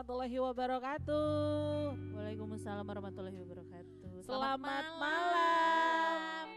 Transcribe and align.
warahmatullahi 0.00 0.40
wabarakatuh. 0.40 1.92
Waalaikumsalam 2.16 2.88
warahmatullahi 2.88 3.36
wabarakatuh. 3.36 4.24
Selamat, 4.24 4.84
malam. 4.96 6.48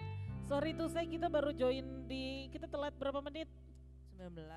Sorry 0.47 0.71
tuh 0.71 0.88
saya 0.88 1.04
kita 1.04 1.27
baru 1.27 1.52
join 1.52 2.07
di 2.07 2.48
kita 2.55 2.71
telat 2.71 2.95
berapa 2.95 3.20
menit? 3.20 3.52
19. 4.16 4.48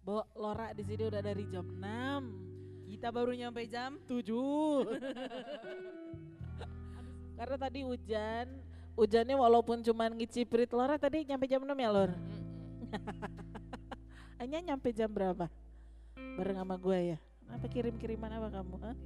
Bo, 0.00 0.24
Lora 0.32 0.72
di 0.72 0.80
sini 0.88 1.04
udah 1.04 1.20
dari 1.20 1.44
jam 1.52 1.68
6. 1.68 2.88
Kita 2.88 3.12
baru 3.12 3.36
nyampe 3.36 3.60
jam 3.68 4.00
7. 4.08 4.08
Karena 7.36 7.56
tadi 7.60 7.84
hujan, 7.84 8.56
hujannya 8.96 9.36
walaupun 9.36 9.84
cuman 9.84 10.16
ngiciprit 10.16 10.72
Lora 10.72 10.96
tadi 10.96 11.28
nyampe 11.28 11.44
jam 11.44 11.60
6 11.60 11.76
ya 11.76 11.92
Lor? 11.92 12.16
Hanya 14.40 14.64
nyampe 14.64 14.96
jam 14.96 15.12
berapa? 15.12 15.52
Bareng 16.16 16.56
sama 16.56 16.80
gue 16.80 17.00
ya. 17.12 17.20
Apa 17.54 17.66
kirim-kiriman 17.66 18.30
apa 18.40 18.48
kamu? 18.60 18.74
Hah? 18.80 18.96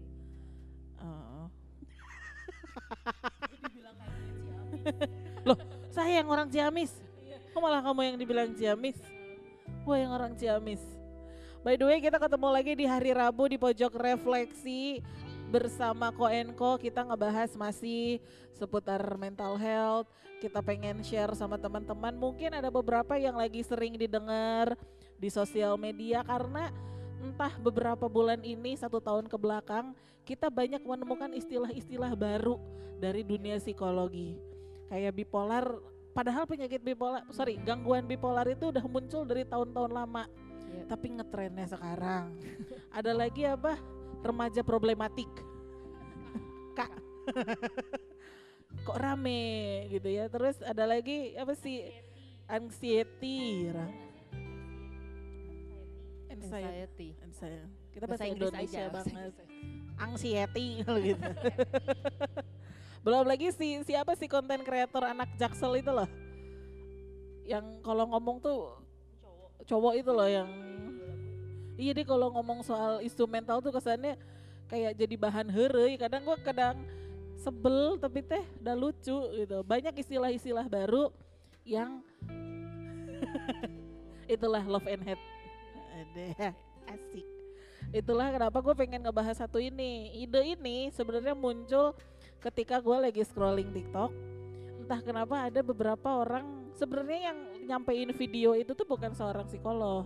Oh. 1.05 1.47
Loh, 5.49 5.59
saya 5.93 6.21
yang 6.21 6.29
orang 6.29 6.49
Ciamis. 6.51 6.93
Kok 7.55 7.61
malah 7.63 7.81
kamu 7.85 8.01
yang 8.15 8.17
dibilang 8.19 8.51
Ciamis? 8.57 8.99
Gue 9.87 9.97
yang 10.03 10.13
orang 10.13 10.35
Ciamis. 10.35 10.83
By 11.65 11.81
the 11.81 11.89
way, 11.89 11.97
kita 12.03 12.21
ketemu 12.21 12.49
lagi 12.53 12.73
di 12.77 12.85
hari 12.85 13.17
Rabu 13.17 13.49
di 13.49 13.57
pojok 13.57 13.97
refleksi 13.97 15.01
bersama 15.49 16.13
Koenko. 16.13 16.77
Kita 16.77 17.09
ngebahas 17.09 17.57
masih 17.57 18.21
seputar 18.53 19.01
mental 19.17 19.57
health. 19.57 20.11
Kita 20.45 20.61
pengen 20.61 21.01
share 21.01 21.33
sama 21.33 21.57
teman-teman. 21.57 22.13
Mungkin 22.13 22.53
ada 22.53 22.69
beberapa 22.69 23.17
yang 23.17 23.41
lagi 23.41 23.65
sering 23.65 23.97
didengar 23.97 24.77
di 25.17 25.33
sosial 25.33 25.81
media 25.81 26.21
karena 26.21 26.69
entah 27.25 27.57
beberapa 27.57 28.05
bulan 28.05 28.45
ini 28.45 28.77
satu 28.77 29.01
tahun 29.01 29.25
ke 29.33 29.37
belakang 29.41 29.97
kita 30.29 30.53
banyak 30.53 30.85
menemukan 30.85 31.33
istilah-istilah 31.33 32.13
baru 32.13 32.61
dari 33.01 33.25
dunia 33.25 33.57
psikologi. 33.57 34.37
Kayak 34.93 35.17
bipolar 35.17 35.65
padahal 36.13 36.45
penyakit 36.45 36.85
bipolar 36.85 37.25
sorry 37.33 37.57
gangguan 37.65 38.05
bipolar 38.05 38.45
itu 38.45 38.69
udah 38.69 38.85
muncul 38.85 39.25
dari 39.25 39.49
tahun-tahun 39.49 39.93
lama. 39.93 40.25
Iya. 40.75 40.91
tapi 40.91 41.07
ngetrennya 41.15 41.71
sekarang. 41.71 42.35
Ada 42.99 43.15
lagi 43.15 43.47
apa? 43.47 43.79
Remaja 44.27 44.61
problematik. 44.67 45.31
Kak. 46.77 46.91
Kok 48.85 48.99
rame 48.99 49.87
gitu 49.89 50.11
ya? 50.11 50.27
Terus 50.27 50.59
ada 50.61 50.85
lagi 50.85 51.33
apa 51.39 51.55
sih? 51.55 51.89
Anxiety. 52.51 53.71
Anxiety 53.71 54.14
anxiety. 56.35 57.09
Anxiety. 57.23 57.69
Kita 57.95 58.05
Bahasa 58.11 58.27
Indonesia 58.27 58.81
aja, 58.83 58.91
bahasa 58.91 59.11
banget. 59.15 59.35
Anxiety 60.11 60.67
gitu. 60.83 61.31
Belum 63.07 63.23
lagi 63.29 63.53
si 63.55 63.79
siapa 63.87 64.17
sih 64.19 64.27
konten 64.27 64.65
kreator 64.67 65.05
anak 65.07 65.31
Jaksel 65.39 65.79
itu 65.79 65.93
loh. 65.95 66.09
Yang 67.45 67.85
kalau 67.85 68.09
ngomong 68.11 68.41
tuh 68.41 68.75
cowok 69.69 69.95
itu 70.01 70.11
loh 70.11 70.29
yang 70.29 70.51
Iya 71.75 71.91
deh 71.91 72.07
kalau 72.07 72.31
ngomong 72.31 72.63
soal 72.63 73.03
isu 73.03 73.27
mental 73.27 73.59
tuh 73.59 73.75
kesannya 73.75 74.15
kayak 74.71 74.95
jadi 74.95 75.15
bahan 75.19 75.51
herei. 75.51 75.99
Kadang 75.99 76.23
gua 76.23 76.39
kadang 76.39 76.87
sebel 77.35 77.99
tapi 77.99 78.23
teh 78.23 78.47
udah 78.63 78.75
lucu 78.79 79.19
gitu. 79.35 79.59
Banyak 79.67 79.95
istilah-istilah 79.99 80.71
baru 80.71 81.11
yang 81.67 81.99
itulah 84.35 84.63
love 84.63 84.87
and 84.87 85.03
hate. 85.03 85.25
Ada 86.15 86.55
asik. 86.95 87.27
Itulah 87.91 88.31
kenapa 88.31 88.59
gue 88.63 88.75
pengen 88.79 89.03
ngebahas 89.03 89.43
satu 89.43 89.59
ini. 89.59 90.15
Ide 90.23 90.55
ini 90.55 90.91
sebenarnya 90.95 91.35
muncul 91.35 91.95
ketika 92.39 92.79
gue 92.79 92.97
lagi 93.11 93.23
scrolling 93.27 93.75
TikTok. 93.75 94.15
Entah 94.79 95.01
kenapa 95.03 95.51
ada 95.51 95.61
beberapa 95.63 96.23
orang 96.23 96.71
sebenarnya 96.79 97.35
yang 97.35 97.39
nyampein 97.67 98.11
video 98.15 98.55
itu 98.55 98.77
tuh 98.77 98.87
bukan 98.87 99.15
seorang 99.17 99.49
psikolog, 99.49 100.05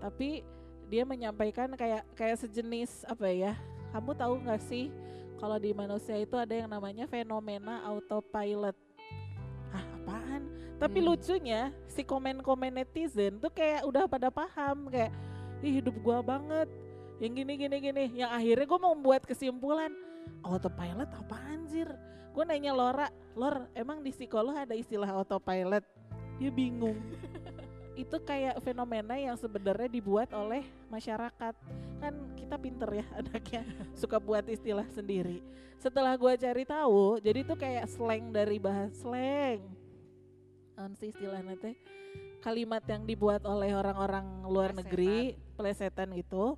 tapi 0.00 0.42
dia 0.88 1.04
menyampaikan 1.04 1.68
kayak 1.76 2.02
kayak 2.16 2.40
sejenis 2.40 3.04
apa 3.04 3.28
ya? 3.28 3.52
Kamu 3.92 4.16
tahu 4.16 4.40
nggak 4.42 4.62
sih 4.64 4.88
kalau 5.36 5.60
di 5.60 5.70
manusia 5.76 6.16
itu 6.16 6.34
ada 6.34 6.54
yang 6.56 6.70
namanya 6.70 7.04
fenomena 7.04 7.84
autopilot? 7.84 8.74
Ah 9.74 9.84
apaan? 10.00 10.48
Tapi 10.80 10.98
Hmm. 11.02 11.06
lucunya 11.12 11.60
si 11.90 12.06
komen-komen 12.06 12.80
netizen 12.80 13.36
tuh 13.36 13.52
kayak 13.52 13.84
udah 13.84 14.08
pada 14.08 14.32
paham 14.32 14.88
kayak 14.88 15.12
ih 15.62 15.82
hidup 15.82 15.96
gua 16.02 16.22
banget. 16.22 16.68
Yang 17.18 17.32
gini 17.42 17.52
gini 17.58 17.76
gini. 17.82 18.04
Yang 18.14 18.30
akhirnya 18.30 18.66
gue 18.70 18.78
mau 18.78 18.94
membuat 18.94 19.22
kesimpulan 19.26 19.90
autopilot 20.46 21.10
apa 21.10 21.36
anjir? 21.50 21.90
Gue 22.30 22.44
nanya 22.46 22.70
Lora 22.70 23.10
Lor 23.34 23.66
emang 23.74 24.02
di 24.02 24.14
psikolog 24.14 24.54
ada 24.54 24.74
istilah 24.74 25.10
autopilot? 25.10 25.82
Dia 26.38 26.50
bingung. 26.54 26.98
Itu 27.98 28.22
kayak 28.22 28.62
fenomena 28.62 29.18
yang 29.18 29.34
sebenarnya 29.34 29.90
dibuat 29.90 30.30
oleh 30.30 30.62
masyarakat. 30.86 31.54
Kan 31.98 32.14
kita 32.38 32.54
pinter 32.54 33.02
ya 33.02 33.06
anaknya 33.18 33.66
suka 34.00 34.22
buat 34.22 34.46
istilah 34.46 34.86
sendiri. 34.94 35.42
Setelah 35.82 36.14
gue 36.14 36.32
cari 36.38 36.62
tahu 36.62 37.18
jadi 37.18 37.42
itu 37.42 37.54
kayak 37.58 37.90
slang 37.90 38.30
dari 38.30 38.62
bahasa 38.62 38.94
slang. 38.94 39.66
Naon 40.78 40.94
sih 40.94 41.10
istilahnya 41.10 41.58
teh? 41.58 41.74
Kalimat 42.38 42.86
yang 42.86 43.02
dibuat 43.02 43.42
oleh 43.42 43.74
orang-orang 43.74 44.46
luar 44.46 44.70
negeri 44.70 45.34
plesetan 45.58 46.14
gitu 46.14 46.54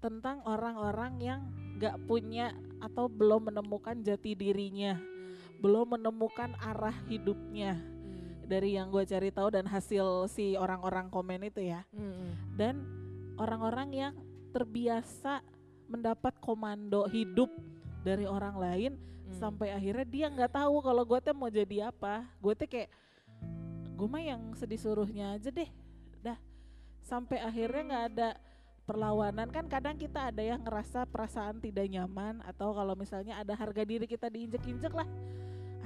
tentang 0.00 0.40
orang-orang 0.44 1.20
yang 1.20 1.40
gak 1.76 2.00
punya 2.04 2.56
atau 2.80 3.04
belum 3.06 3.52
menemukan 3.52 4.00
jati 4.00 4.32
dirinya 4.32 4.96
belum 5.60 6.00
menemukan 6.00 6.56
arah 6.58 6.96
hidupnya 7.04 7.76
Hmm. 8.04 8.44
dari 8.44 8.76
yang 8.76 8.92
gue 8.92 9.00
cari 9.02 9.28
tahu 9.28 9.48
dan 9.48 9.64
hasil 9.64 10.28
si 10.28 10.56
orang-orang 10.56 11.08
komen 11.08 11.44
itu 11.44 11.64
ya 11.64 11.84
Hmm. 11.92 12.36
dan 12.56 12.84
orang-orang 13.36 13.88
yang 13.92 14.14
terbiasa 14.52 15.40
mendapat 15.88 16.36
komando 16.38 17.08
hidup 17.08 17.48
dari 18.00 18.24
orang 18.24 18.56
lain 18.56 18.92
Hmm. 19.24 19.32
sampai 19.32 19.72
akhirnya 19.72 20.04
dia 20.04 20.26
nggak 20.28 20.52
tahu 20.52 20.84
kalau 20.84 21.02
gue 21.02 21.18
teh 21.18 21.32
mau 21.32 21.48
jadi 21.48 21.88
apa 21.88 22.28
gue 22.38 22.52
teh 22.52 22.68
kayak 22.68 22.92
gue 23.96 24.04
mah 24.04 24.20
yang 24.20 24.52
sedih 24.52 24.76
suruhnya 24.76 25.32
aja 25.32 25.48
deh 25.48 25.70
sampai 27.04 27.38
akhirnya 27.44 27.82
nggak 27.84 28.06
ada 28.16 28.28
perlawanan. 28.88 29.48
Kan 29.52 29.68
kadang 29.68 29.96
kita 30.00 30.32
ada 30.32 30.40
yang 30.40 30.64
ngerasa 30.64 31.04
perasaan 31.08 31.60
tidak 31.60 31.84
nyaman 31.88 32.40
atau 32.44 32.72
kalau 32.72 32.96
misalnya 32.96 33.36
ada 33.40 33.52
harga 33.52 33.84
diri 33.84 34.08
kita 34.08 34.32
diinjek-injek 34.32 34.92
lah. 34.92 35.08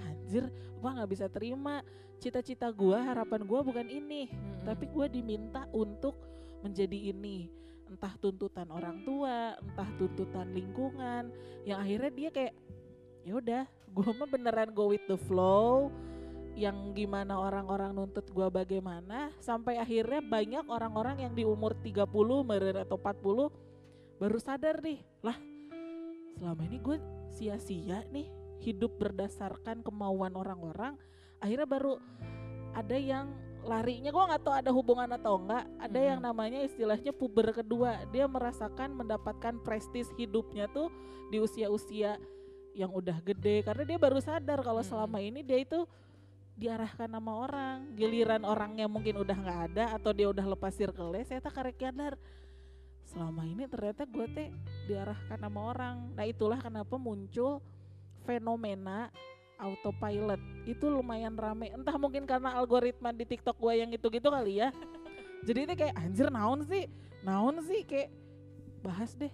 Anjir 0.07 0.47
gue 0.51 0.91
nggak 0.91 1.11
bisa 1.11 1.27
terima. 1.27 1.83
Cita-cita 2.19 2.71
gue 2.71 2.99
harapan 2.99 3.43
gue 3.43 3.61
bukan 3.63 3.87
ini. 3.91 4.31
Hmm. 4.31 4.67
tapi 4.67 4.87
gue 4.91 5.07
diminta 5.11 5.67
untuk 5.75 6.19
menjadi 6.63 7.11
ini. 7.15 7.51
Entah 7.89 8.13
tuntutan 8.21 8.69
orang 8.69 9.03
tua 9.03 9.59
entah 9.59 9.91
tuntutan 9.99 10.55
lingkungan. 10.55 11.35
Yang 11.67 11.79
akhirnya 11.83 12.13
dia 12.15 12.31
kayak 12.31 12.55
ya 13.27 13.33
udah 13.37 13.65
gue 13.67 14.11
mah 14.15 14.29
beneran 14.31 14.71
go 14.73 14.95
with 14.95 15.05
the 15.11 15.19
flow 15.29 15.91
yang 16.59 16.91
gimana 16.91 17.39
orang-orang 17.39 17.95
nuntut 17.95 18.27
gue 18.35 18.51
bagaimana 18.51 19.31
sampai 19.39 19.79
akhirnya 19.79 20.19
banyak 20.19 20.67
orang-orang 20.67 21.23
yang 21.23 21.33
di 21.39 21.47
umur 21.47 21.79
30 21.79 22.11
meren 22.43 22.83
atau 22.83 22.99
40 22.99 24.19
baru 24.19 24.39
sadar 24.43 24.83
nih 24.83 24.99
lah 25.23 25.39
selama 26.35 26.63
ini 26.67 26.79
gue 26.83 26.97
sia-sia 27.31 28.03
nih 28.11 28.27
hidup 28.59 28.99
berdasarkan 28.99 29.87
kemauan 29.87 30.35
orang-orang 30.35 30.99
akhirnya 31.39 31.71
baru 31.71 32.03
ada 32.75 32.99
yang 32.99 33.31
larinya 33.63 34.11
gue 34.11 34.25
nggak 34.35 34.43
tahu 34.43 34.55
ada 34.55 34.71
hubungan 34.75 35.11
atau 35.15 35.39
enggak 35.39 35.65
ada 35.79 36.01
yang 36.03 36.19
Mhm. 36.19 36.27
namanya 36.27 36.59
istilahnya 36.67 37.15
puber 37.15 37.55
kedua 37.55 38.03
dia 38.11 38.27
merasakan 38.27 38.99
mendapatkan 38.99 39.63
prestis 39.63 40.11
hidupnya 40.19 40.67
tuh 40.71 40.91
di 41.31 41.39
usia-usia 41.39 42.19
yang 42.75 42.91
udah 42.95 43.19
gede 43.23 43.67
karena 43.67 43.83
dia 43.87 43.99
baru 43.99 44.19
sadar 44.23 44.63
kalau 44.63 44.83
Mhm. 44.83 44.89
selama 44.91 45.19
ini 45.23 45.43
dia 45.43 45.59
itu 45.59 45.87
diarahkan 46.59 47.09
sama 47.09 47.33
orang. 47.39 47.95
Giliran 47.95 48.43
orangnya 48.43 48.91
mungkin 48.91 49.23
udah 49.23 49.37
nggak 49.39 49.61
ada 49.73 49.85
atau 49.95 50.11
dia 50.11 50.27
udah 50.27 50.43
lepas 50.43 50.75
circle 50.75 51.15
saya 51.23 51.39
tak 51.39 51.55
karek 51.55 51.79
nyadar. 51.79 52.19
Selama 53.09 53.47
ini 53.47 53.65
ternyata 53.71 54.05
gue 54.05 54.27
teh 54.35 54.49
diarahkan 54.91 55.39
sama 55.39 55.61
orang. 55.73 55.97
Nah 56.13 56.27
itulah 56.27 56.61
kenapa 56.61 56.99
muncul 56.99 57.63
fenomena 58.27 59.09
autopilot. 59.57 60.43
Itu 60.69 60.93
lumayan 60.93 61.39
rame. 61.39 61.73
Entah 61.73 61.97
mungkin 61.97 62.29
karena 62.29 62.53
algoritma 62.59 63.15
di 63.15 63.25
TikTok 63.25 63.57
gue 63.57 63.73
yang 63.81 63.89
gitu-gitu 63.95 64.29
kali 64.29 64.61
ya. 64.61 64.75
Jadi 65.47 65.59
ini 65.65 65.75
kayak 65.79 65.95
anjir 65.97 66.29
naon 66.29 66.67
sih? 66.67 66.91
Naon 67.25 67.63
sih? 67.65 67.81
Kayak 67.87 68.13
bahas 68.85 69.15
deh. 69.17 69.33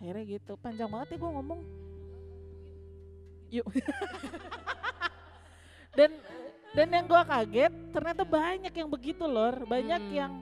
Akhirnya 0.00 0.24
gitu. 0.40 0.56
Panjang 0.56 0.88
banget 0.88 1.14
ya 1.14 1.16
gue 1.20 1.30
ngomong. 1.30 1.60
Yuk 3.46 3.66
dan 5.96 6.10
dan 6.76 6.88
yang 6.92 7.06
gue 7.08 7.22
kaget 7.24 7.72
ternyata 7.90 8.22
banyak 8.22 8.72
yang 8.72 8.88
begitu 8.92 9.24
lor 9.24 9.64
banyak 9.64 10.02
Hmm. 10.06 10.12
yang 10.14 10.32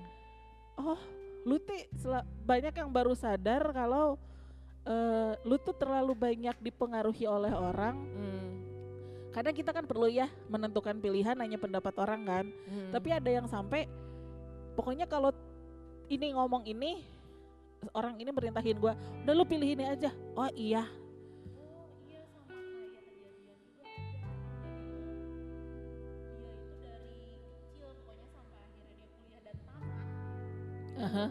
oh 0.75 0.99
lu 1.45 1.61
sela- 2.01 2.27
banyak 2.43 2.75
yang 2.75 2.91
baru 2.91 3.13
sadar 3.15 3.63
kalau 3.71 4.19
eh, 4.85 5.33
lu 5.49 5.57
tuh 5.57 5.73
terlalu 5.73 6.13
banyak 6.13 6.57
dipengaruhi 6.61 7.25
oleh 7.25 7.53
orang. 7.53 7.97
Hmm. 7.97 8.53
Kadang 9.33 9.57
kita 9.57 9.73
kan 9.73 9.85
perlu 9.89 10.07
ya 10.07 10.29
menentukan 10.47 10.95
pilihan 11.01 11.35
hanya 11.41 11.57
pendapat 11.57 11.95
orang 11.97 12.21
kan. 12.23 12.45
Hmm. 12.69 12.93
Tapi 12.93 13.09
ada 13.11 13.31
yang 13.33 13.49
sampai 13.49 13.89
pokoknya 14.77 15.09
kalau 15.09 15.33
ini 16.13 16.37
ngomong 16.37 16.69
ini 16.69 17.01
orang 17.97 18.21
ini 18.21 18.29
merintahin 18.29 18.77
gua, 18.77 18.93
udah 19.25 19.35
lu 19.35 19.45
pilih 19.49 19.73
ini 19.73 19.85
aja. 19.89 20.13
Oh 20.37 20.49
iya. 20.53 20.85
Aha. 31.05 31.27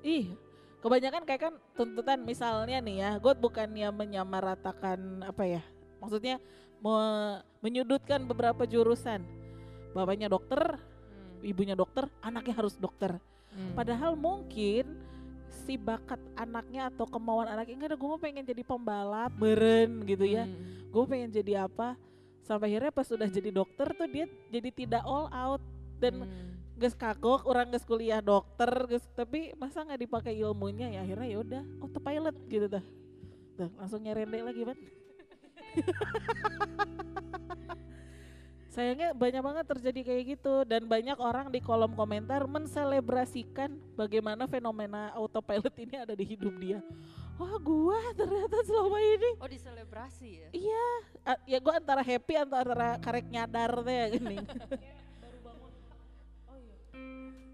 Ih, 0.00 0.32
kebanyakan 0.78 1.22
kayak 1.26 1.42
kan 1.42 1.54
tuntutan 1.74 2.22
misalnya 2.22 2.78
nih 2.78 2.96
ya, 2.96 3.10
gue 3.18 3.32
bukannya 3.34 3.88
menyamaratakan 3.90 5.26
apa 5.26 5.42
ya, 5.44 5.62
maksudnya 5.98 6.38
me- 6.78 7.42
menyudutkan 7.60 8.22
beberapa 8.22 8.62
jurusan. 8.64 9.26
Bapaknya 9.90 10.28
dokter, 10.28 10.78
Hmm. 10.78 11.40
ibunya 11.42 11.74
dokter, 11.74 12.06
anaknya 12.20 12.54
harus 12.54 12.76
dokter. 12.76 13.18
Hmm. 13.50 13.72
Padahal 13.74 14.14
mungkin 14.14 14.84
si 15.48 15.74
bakat 15.74 16.20
anaknya 16.36 16.92
atau 16.92 17.08
kemauan 17.08 17.48
anaknya 17.48 17.74
enggak 17.74 17.90
ada 17.90 17.98
gue 17.98 18.18
pengen 18.20 18.44
jadi 18.44 18.62
pembalap 18.62 19.32
beren 19.34 20.04
gitu 20.04 20.22
ya. 20.22 20.44
Hmm. 20.44 20.92
Gue 20.92 21.04
pengen 21.08 21.32
jadi 21.32 21.66
apa? 21.66 21.96
Sampai 22.44 22.70
akhirnya 22.70 22.92
pas 22.94 23.02
sudah 23.02 23.26
jadi 23.26 23.50
dokter 23.50 23.90
tuh 23.90 24.06
dia 24.06 24.30
jadi 24.46 24.70
tidak 24.70 25.02
all 25.02 25.26
out 25.28 25.62
dan 25.98 26.22
Hmm. 26.22 26.55
Ges 26.76 26.92
kagok 26.92 27.48
orang 27.48 27.72
ges 27.72 27.88
kuliah 27.88 28.20
dokter 28.20 28.68
ges 28.86 29.04
tapi 29.16 29.56
masa 29.56 29.80
nggak 29.80 30.00
dipakai 30.04 30.36
ilmunya 30.36 30.92
ya? 30.92 31.00
Akhirnya 31.02 31.28
ya 31.28 31.38
udah 31.40 31.62
autopilot 31.80 32.36
gitu 32.46 32.66
dah. 32.68 32.84
Tuh, 33.56 33.72
langsung 33.80 34.04
nyerendek 34.04 34.44
lagi 34.44 34.60
ban 34.62 34.76
sayangnya 38.68 39.16
banyak 39.16 39.40
banget 39.40 39.64
terjadi 39.72 40.00
kayak 40.04 40.36
gitu 40.36 40.68
dan 40.68 40.84
banyak 40.84 41.16
orang 41.16 41.48
di 41.48 41.64
kolom 41.64 41.96
komentar 41.96 42.44
menselebrasikan 42.44 43.72
bagaimana 43.96 44.44
fenomena 44.44 45.16
autopilot 45.16 45.72
ini 45.80 45.96
ada 45.96 46.12
di 46.12 46.28
hidup 46.28 46.52
dia. 46.60 46.84
Wah 47.40 47.56
gua 47.56 47.96
ternyata 48.12 48.60
selama 48.68 49.00
ini 49.00 49.30
Oh 49.40 49.48
diselebrasi 49.48 50.28
ya? 50.44 50.48
iya 50.52 50.86
a- 51.24 51.42
ya 51.48 51.56
gua 51.56 51.80
antara 51.80 52.04
happy 52.04 52.36
antara 52.36 53.00
karek 53.00 53.28
nyadar 53.28 53.80
teh 53.80 54.20
gini 54.20 54.36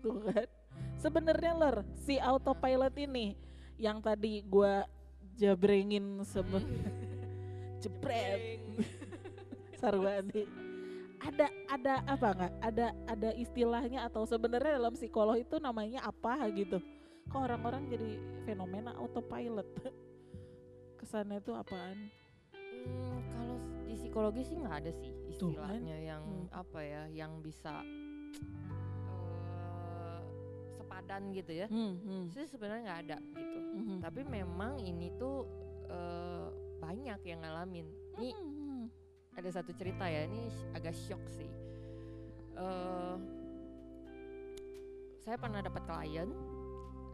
Tuh 0.02 0.18
kan. 0.26 0.48
Sebenarnya 0.98 1.52
lor, 1.54 1.76
si 1.94 2.18
autopilot 2.18 2.94
ini 2.98 3.34
yang 3.78 3.98
tadi 3.98 4.42
gua 4.42 4.86
jabrengin 5.34 6.20
sebe 6.22 6.58
jebret. 7.82 8.60
Sarwani. 9.80 10.46
Ada 11.22 11.46
ada 11.70 11.94
apa 12.04 12.28
nggak? 12.34 12.52
Ada 12.60 12.86
ada 13.06 13.30
istilahnya 13.34 14.06
atau 14.06 14.26
sebenarnya 14.26 14.78
dalam 14.78 14.94
psikolog 14.94 15.38
itu 15.38 15.58
namanya 15.58 16.02
apa 16.02 16.50
gitu? 16.50 16.82
Kok 17.30 17.40
orang-orang 17.46 17.86
jadi 17.86 18.18
fenomena 18.42 18.90
autopilot? 18.98 19.66
Kesannya 20.98 21.38
itu 21.38 21.54
apaan? 21.54 22.10
Hmm, 22.54 23.22
kalau 23.30 23.56
di 23.86 23.94
psikologi 23.94 24.42
sih 24.42 24.58
nggak 24.58 24.76
ada 24.82 24.90
sih 24.90 25.10
Tuh 25.38 25.54
kan. 25.54 25.78
istilahnya 25.78 25.96
yang 25.98 26.22
Hmm. 26.22 26.46
apa 26.50 26.80
ya, 26.82 27.02
yang 27.10 27.38
bisa 27.38 27.82
sepadan 31.02 31.34
gitu 31.34 31.52
ya. 31.52 31.66
Hmm, 31.66 31.98
hmm, 31.98 32.24
sebenarnya 32.46 32.82
nggak 32.86 33.00
ada 33.10 33.18
gitu. 33.34 33.58
hmm. 33.58 33.98
Tapi 33.98 34.20
memang 34.22 34.78
ini 34.86 35.10
tuh 35.18 35.44
eh, 35.90 36.46
banyak 36.78 37.20
yang 37.26 37.40
ngalamin. 37.42 37.86
Ini 38.22 38.30
Hmm, 38.38 38.86
ada 39.34 39.48
satu 39.50 39.74
cerita 39.74 40.06
ya, 40.06 40.30
ini 40.30 40.46
agak 40.72 40.94
shock 40.94 41.20
sih. 41.34 41.50
Eh, 42.54 43.16
saya 45.22 45.36
pernah 45.38 45.58
dapat 45.58 45.82
klien, 45.84 46.30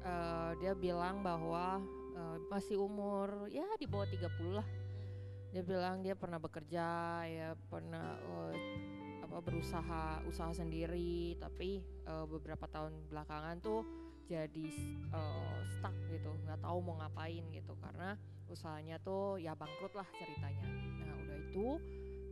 eh, 0.04 0.50
dia 0.60 0.72
bilang 0.76 1.24
bahwa 1.24 1.80
eh, 2.12 2.36
masih 2.52 2.76
umur 2.76 3.48
ya 3.48 3.64
di 3.80 3.88
bawah 3.88 4.06
30 4.06 4.52
lah. 4.52 4.68
Dia 5.48 5.64
bilang 5.64 6.04
dia 6.04 6.12
pernah 6.12 6.36
bekerja, 6.36 6.86
ya 7.24 7.56
pernah 7.72 8.20
eh, 8.20 8.54
apa 9.28 9.44
berusaha 9.44 10.24
usaha 10.24 10.52
sendiri, 10.56 11.36
tapi 11.36 11.84
eh, 11.84 12.24
beberapa 12.26 12.64
tahun 12.64 12.96
belakangan 13.12 13.60
tuh 13.60 13.84
jadi 14.24 14.68
eh, 15.12 15.58
stuck 15.76 15.94
gitu, 16.08 16.32
nggak 16.48 16.64
tahu 16.64 16.78
mau 16.80 16.96
ngapain 17.04 17.44
gitu 17.52 17.76
karena 17.78 18.16
usahanya 18.48 18.96
tuh 19.04 19.36
ya 19.36 19.52
bangkrut 19.52 19.92
lah 19.92 20.08
ceritanya. 20.16 20.64
Nah 21.04 21.14
udah 21.20 21.36
itu 21.36 21.68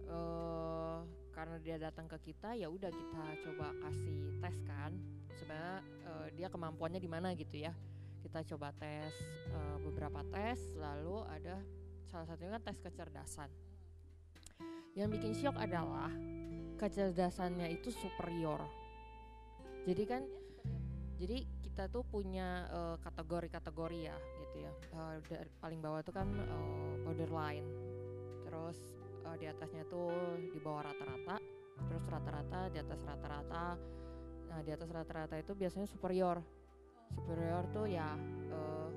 eh 0.07 1.01
karena 1.37 1.61
dia 1.61 1.77
datang 1.77 2.09
ke 2.09 2.33
kita 2.33 2.57
ya 2.57 2.73
udah 2.73 2.89
kita 2.89 3.23
coba 3.45 3.69
kasih 3.85 4.41
tes 4.41 4.57
kan 4.65 4.97
sebenarnya 5.37 5.85
eh, 6.09 6.27
dia 6.33 6.49
kemampuannya 6.49 6.97
di 6.97 7.11
mana 7.13 7.37
gitu 7.37 7.61
ya 7.61 7.77
kita 8.25 8.41
coba 8.57 8.73
tes 8.73 9.13
eh, 9.53 9.77
beberapa 9.85 10.25
tes 10.33 10.73
lalu 10.81 11.21
ada 11.29 11.61
salah 12.09 12.25
satunya 12.25 12.57
kan 12.57 12.65
tes 12.65 12.81
kecerdasan 12.81 13.53
yang 14.97 15.13
bikin 15.13 15.37
shock 15.37 15.61
adalah 15.61 16.09
kecerdasannya 16.77 17.73
itu 17.73 17.89
superior. 17.91 18.61
Jadi 19.89 20.05
kan 20.05 20.23
jadi 21.17 21.49
kita 21.65 21.89
tuh 21.89 22.05
punya 22.05 22.69
eh, 22.69 22.97
kategori-kategori 23.01 23.99
ya 24.09 24.17
gitu 24.17 24.57
ya. 24.61 24.73
Dari 25.25 25.51
paling 25.61 25.81
bawah 25.81 26.01
tuh 26.05 26.15
kan 26.15 26.29
eh, 26.29 26.95
borderline. 27.03 27.69
Terus 28.45 28.79
eh, 29.25 29.37
di 29.41 29.47
atasnya 29.49 29.85
tuh 29.89 30.13
di 30.53 30.59
bawah 30.61 30.85
rata-rata. 30.85 31.37
Terus 31.89 32.05
rata-rata 32.09 32.61
di 32.73 32.79
atas 32.81 33.01
rata-rata. 33.05 33.65
Nah 34.53 34.61
di 34.61 34.71
atas 34.73 34.89
rata-rata 34.93 35.35
itu 35.41 35.53
biasanya 35.57 35.89
superior. 35.89 36.41
Superior 37.17 37.65
tuh 37.73 37.87
ya 37.89 38.13
eh, 38.53 38.89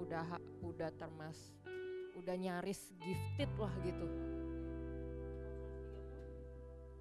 udah 0.00 0.26
udah 0.64 0.90
termas 0.96 1.52
udah 2.20 2.36
nyaris 2.36 2.92
gifted 3.00 3.48
lah 3.56 3.72
gitu 3.80 4.04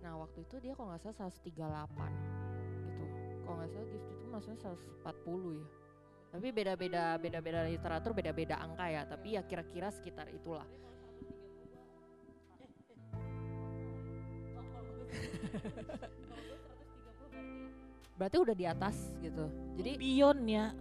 nah 0.10 0.26
waktu 0.26 0.42
itu 0.42 0.58
dia 0.58 0.74
kalau 0.74 0.90
nggak 0.90 1.06
salah 1.06 1.30
138 1.30 1.46
gitu. 1.46 3.06
Kalau 3.46 3.62
nggak 3.62 3.70
salah 3.70 3.86
gifted 3.94 4.18
itu 4.18 4.26
maksudnya 4.26 4.74
140 5.06 5.62
ya. 5.62 5.70
Tapi 6.34 6.50
beda-beda 6.50 7.14
beda-beda 7.22 7.70
literatur 7.70 8.18
beda-beda 8.18 8.58
angka 8.58 8.90
ya. 8.90 9.06
Tapi 9.06 9.38
ya 9.38 9.46
kira-kira 9.46 9.94
sekitar 9.94 10.34
itulah. 10.34 10.66
Berarti 18.18 18.38
udah 18.42 18.58
di 18.58 18.66
atas 18.66 19.14
gitu. 19.22 19.46
Jadi 19.78 20.02
Pion 20.02 20.42
ya. 20.50 20.74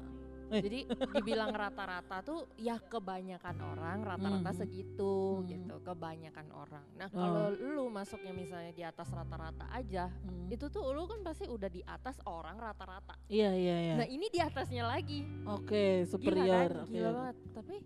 Eh. 0.49 0.61
jadi 0.61 0.79
dibilang 1.13 1.53
rata-rata 1.53 2.21
tuh 2.21 2.49
ya 2.57 2.77
kebanyakan 2.79 3.57
orang 3.61 3.99
rata-rata 4.01 4.49
Mhm. 4.49 4.59
segitu 4.59 5.15
Mhm. 5.39 5.47
gitu 5.47 5.75
kebanyakan 5.83 6.49
orang 6.51 6.87
nah 6.95 7.09
Oh. 7.09 7.19
kalau 7.19 7.45
lu 7.53 7.85
masuknya 7.89 8.33
misalnya 8.33 8.73
di 8.73 8.81
atas 8.81 9.09
rata-rata 9.09 9.69
aja 9.69 10.09
Hmm. 10.09 10.49
itu 10.49 10.67
tuh 10.67 10.89
lu 10.89 11.05
kan 11.05 11.21
pasti 11.21 11.45
udah 11.45 11.69
di 11.69 11.81
atas 11.83 12.17
orang 12.25 12.57
rata-rata 12.57 13.13
Iya 13.27 13.53
iya 13.53 13.77
iya. 13.83 13.95
nah 13.97 14.07
ini 14.07 14.27
di 14.27 14.39
atasnya 14.39 14.85
lagi 14.85 15.21
Oke, 15.45 16.03
Gila 16.03 16.09
superior. 16.09 16.69
kan? 16.71 16.83
Oke. 16.83 16.91
Gila 16.91 17.11
banget. 17.11 17.37
Tapi 17.53 17.77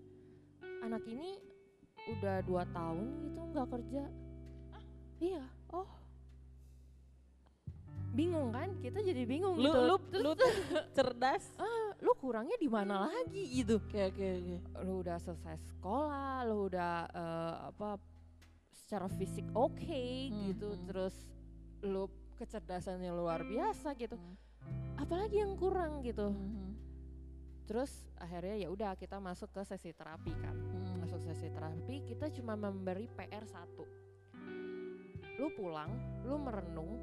anak 0.81 1.03
ini 1.05 1.31
udah 2.09 2.37
dua 2.43 2.63
tahun 2.69 3.07
gitu 3.23 3.41
nggak 3.49 3.69
kerja. 3.69 4.05
Iya. 5.19 5.45
Oh. 5.71 5.87
Bingung 8.13 8.53
kan? 8.53 8.69
Kita 8.79 9.01
jadi 9.01 9.25
bingung 9.25 9.57
Lu 9.57 9.65
gitu. 9.65 9.81
lu 9.81 9.97
Terus, 10.13 10.23
lu 10.23 10.33
cerdas. 10.97 11.45
ah, 11.57 11.97
lu 11.99 12.13
kurangnya 12.15 12.57
di 12.57 12.69
mana 12.69 13.09
lagi 13.09 13.43
gitu? 13.51 13.81
Oke 13.81 14.01
oke 14.07 14.27
oke. 14.39 14.57
Lu 14.85 15.01
udah 15.01 15.17
selesai 15.17 15.57
sekolah, 15.73 16.45
lu 16.45 16.69
udah 16.69 16.95
eh, 17.09 17.55
apa 17.69 17.97
secara 18.71 19.09
fisik 19.09 19.49
oke 19.53 20.05
gitu, 20.29 20.69
Hmm. 20.71 20.85
terus 20.85 21.17
lu 21.81 22.07
kecerdasannya 22.37 23.09
luar 23.11 23.43
biasa 23.43 23.97
gitu. 23.97 24.15
Hmm. 24.15 24.37
Apalagi 24.95 25.41
yang 25.41 25.57
kurang 25.57 26.01
gitu. 26.03 26.29
Mhm. 26.29 26.71
Terus 27.65 27.89
akhirnya 28.15 28.59
ya 28.59 28.69
udah 28.69 28.93
kita 28.95 29.17
masuk 29.17 29.49
ke 29.51 29.65
sesi 29.65 29.91
terapi 29.91 30.33
kan. 30.37 30.53
Hmm. 30.53 31.01
masuk 31.03 31.19
sesi 31.25 31.49
terapi 31.49 32.07
kita 32.07 32.31
cuma 32.31 32.55
memberi 32.55 33.11
PR 33.11 33.43
satu 33.43 33.83
lu 35.35 35.51
pulang 35.53 35.91
lu 36.23 36.39
merenung 36.39 36.95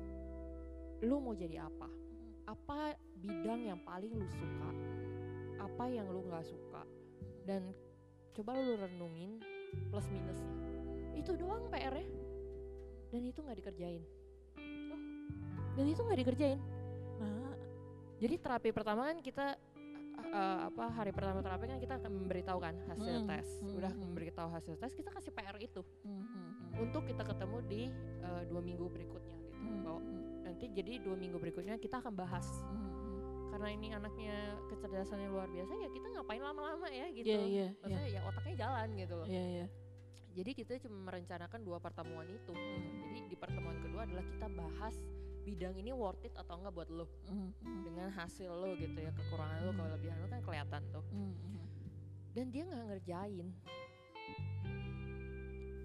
lu 1.03 1.19
mau 1.23 1.33
jadi 1.35 1.63
apa? 1.63 1.87
Apa 2.49 2.95
bidang 3.19 3.61
yang 3.67 3.79
paling 3.85 4.11
lu 4.11 4.27
suka? 4.27 4.69
Apa 5.59 5.91
yang 5.91 6.07
lu 6.09 6.25
nggak 6.27 6.45
suka? 6.45 6.83
Dan 7.45 7.71
coba 8.35 8.55
lu 8.59 8.77
renungin 8.77 9.39
plus 9.89 10.07
minusnya 10.09 10.55
itu 11.19 11.35
doang 11.35 11.67
PR 11.67 11.93
nya 11.93 12.07
dan 13.11 13.21
itu 13.25 13.39
nggak 13.43 13.57
dikerjain. 13.59 14.03
Dan 15.75 15.85
itu 15.87 16.01
nggak 16.03 16.19
dikerjain. 16.19 16.59
Nah, 17.19 17.55
jadi 18.19 18.35
terapi 18.39 18.69
pertama 18.71 19.11
kan 19.11 19.17
kita 19.19 19.55
eh, 20.19 20.59
apa 20.67 20.91
hari 20.91 21.11
pertama 21.15 21.39
terapi 21.39 21.65
kan 21.71 21.79
kita 21.79 21.95
akan 21.99 22.11
memberitahukan 22.23 22.73
hasil 22.91 23.15
Mm, 23.23 23.27
tes. 23.27 23.47
mm, 23.63 23.77
Udah 23.79 23.91
mm. 23.95 23.99
memberitahu 24.03 24.49
hasil 24.51 24.75
tes, 24.75 24.91
kita 24.93 25.09
kasih 25.09 25.31
PR 25.31 25.57
itu. 25.57 25.81
Hmm, 26.03 26.19
hmm, 26.19 26.27
hmm. 26.27 26.83
untuk 26.83 27.03
kita 27.07 27.23
ketemu 27.23 27.57
di 27.65 27.81
eh, 28.23 28.43
dua 28.47 28.61
minggu 28.61 28.85
berikutnya 28.91 29.37
gitu. 29.47 29.55
Hmm, 29.63 29.81
Bahwa 29.83 29.99
hmm, 30.03 30.23
nanti 30.49 30.65
jadi 30.73 30.97
dua 31.05 31.13
minggu 31.13 31.37
berikutnya 31.37 31.77
kita 31.77 32.01
akan 32.01 32.17
bahas 32.17 32.45
hmm, 32.65 32.73
hmm. 32.73 33.19
karena 33.53 33.69
ini 33.69 33.87
anaknya 33.93 34.57
kecerdasannya 34.73 35.29
luar 35.29 35.45
biasa 35.45 35.71
ya 35.77 35.89
kita 35.93 36.07
ngapain 36.09 36.41
lama-lama 36.41 36.87
ya 36.89 37.05
gitu. 37.13 37.29
Iya, 37.29 37.37
iya, 37.37 37.45
iya. 37.45 37.67
Maksudnya 37.77 38.05
ya 38.09 38.19
otaknya 38.25 38.55
jalan 38.57 38.87
gitu 38.97 39.13
loh. 39.13 39.27
Iya, 39.29 39.43
iya. 39.45 39.65
Jadi 40.29 40.51
kita 40.55 40.71
cuma 40.85 40.97
merencanakan 41.09 41.59
dua 41.65 41.77
pertemuan 41.81 42.25
itu. 42.29 42.53
Hmm. 42.53 43.01
Jadi 43.05 43.17
di 43.29 43.35
pertemuan 43.37 43.77
kedua 43.81 44.05
adalah 44.05 44.23
kita 44.25 44.47
bahas 44.49 44.95
bidang 45.43 45.75
ini 45.81 45.91
worth 45.91 46.21
it 46.23 46.33
atau 46.37 46.61
enggak 46.61 46.73
buat 46.75 46.89
lo 46.93 47.05
Hmm, 47.25 47.49
hmm, 47.63 47.81
dengan 47.81 48.07
hasil 48.13 48.51
lo 48.53 48.77
gitu 48.77 48.97
ya 48.99 49.09
kekurangan 49.13 49.59
lo 49.65 49.71
Hmm. 49.73 49.79
kelebihan 49.81 50.17
lo 50.21 50.27
kan 50.29 50.41
kelihatan 50.45 50.81
tuh. 50.93 51.03
hmm, 51.09 51.33
hmm. 51.33 51.65
Dan 52.37 52.45
dia 52.53 52.63
nggak 52.65 52.85
ngerjain. 52.89 53.47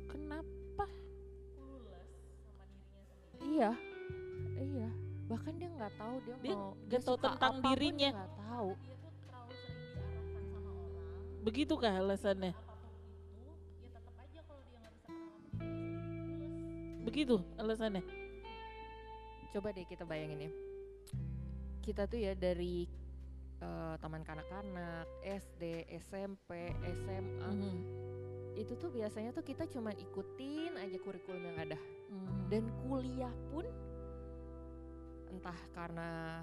Kenapa? 0.09 0.87
Iya, 3.45 3.71
iya. 4.57 4.89
Bahkan 5.25 5.53
dia 5.57 5.69
nggak 5.71 5.93
tahu 5.97 6.15
dia, 6.23 6.37
Dia 6.43 6.55
mau 6.55 6.77
nggak 6.77 7.01
tahu 7.01 7.17
suka 7.17 7.29
tentang 7.33 7.55
apa 7.57 7.69
dirinya. 7.73 8.11
dia 8.11 8.19
nggak 8.19 8.35
tahu. 8.39 8.71
Begitukah 11.45 11.93
alasannya? 11.99 12.53
Begitu 17.05 17.37
alasannya. 17.57 18.03
Coba 19.53 19.71
deh 19.71 19.87
kita 19.87 20.03
bayangin 20.03 20.49
ya. 20.49 20.53
Kita 21.81 22.09
tuh 22.09 22.19
ya 22.19 22.33
dari 22.35 22.89
eh, 23.55 23.95
taman 23.97 24.21
kanak-kanak, 24.21 25.09
SD, 25.25 25.89
SMP, 25.97 26.69
SMA, 27.01 27.49
Mhm. 27.49 27.77
itu 28.61 28.77
tuh 28.77 28.93
biasanya 28.93 29.33
tuh 29.33 29.41
kita 29.41 29.65
cuma 29.71 29.89
ikutin 29.91 30.77
aja 30.77 30.99
kurikulum 31.01 31.41
yang 31.41 31.59
ada. 31.63 31.79
Mhm. 32.13 32.51
Dan 32.53 32.65
kuliah 32.85 33.33
pun 33.49 33.65
entah 35.35 35.59
karena 35.75 36.41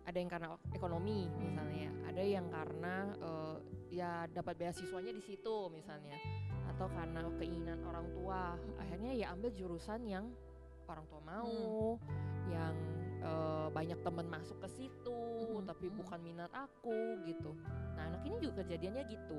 ada 0.00 0.16
yang 0.16 0.30
karena 0.32 0.48
ekonomi 0.72 1.28
misalnya, 1.38 1.92
ada 2.08 2.22
yang 2.24 2.46
karena 2.48 2.94
eh, 3.20 3.56
ya 3.92 4.24
dapat 4.32 4.56
beasiswanya 4.56 5.12
di 5.12 5.22
situ 5.22 5.68
misalnya, 5.68 6.16
atau 6.72 6.88
karena 6.88 7.28
keinginan 7.36 7.84
orang 7.84 8.08
tua, 8.16 8.56
akhirnya 8.80 9.12
ya 9.12 9.30
ambil 9.36 9.52
jurusan 9.52 10.08
yang 10.08 10.32
orang 10.88 11.04
tua 11.06 11.20
mau, 11.22 12.00
yang 12.48 12.74
eh, 13.20 13.68
banyak 13.70 14.00
temen 14.00 14.26
masuk 14.26 14.56
ke 14.64 14.68
situ, 14.72 15.20
Mhm, 15.60 15.68
tapi 15.68 15.86
mhm. 15.92 15.96
bukan 16.00 16.18
minat 16.24 16.50
aku 16.50 17.20
gitu. 17.28 17.52
Nah 17.94 18.08
anak 18.10 18.24
ini 18.24 18.40
juga 18.40 18.64
kejadiannya 18.64 19.04
gitu, 19.06 19.38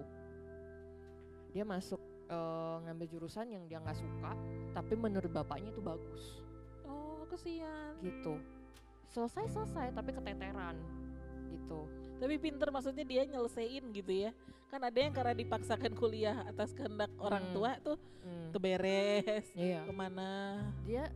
dia 1.51 1.65
masuk 1.65 2.00
eh, 2.31 2.75
ngambil 2.88 3.08
jurusan 3.12 3.50
yang 3.51 3.65
dia 3.67 3.81
nggak 3.81 3.98
suka, 3.98 4.31
tapi 4.72 4.93
menurut 4.96 5.34
bapaknya 5.34 5.74
itu 5.74 5.84
bagus 5.84 6.39
Oh, 6.88 7.27
kesian. 7.27 7.98
gitu 8.00 8.39
selesai 9.12 9.46
selesai 9.50 9.88
tapi 9.91 10.12
keteteran 10.12 10.75
gitu 11.50 11.88
Tapi 12.15 12.38
pinter 12.38 12.70
maksudnya 12.70 13.01
dia 13.01 13.25
nyelesain 13.25 13.82
gitu 13.89 14.13
ya. 14.13 14.30
Kan 14.70 14.77
ada 14.80 14.94
yang 14.94 15.10
karena 15.10 15.34
dipaksakan 15.34 15.91
kuliah 15.91 16.46
atas 16.46 16.70
kehendak 16.72 17.10
orang 17.18 17.50
Hmm. 17.50 17.53
tua 17.53 17.72
tuh 17.77 17.98
Hmm, 18.22 18.53
keberes 18.53 19.50
iya 19.51 19.82
ke 19.82 19.89
mana. 19.91 20.62
dia 20.86 21.10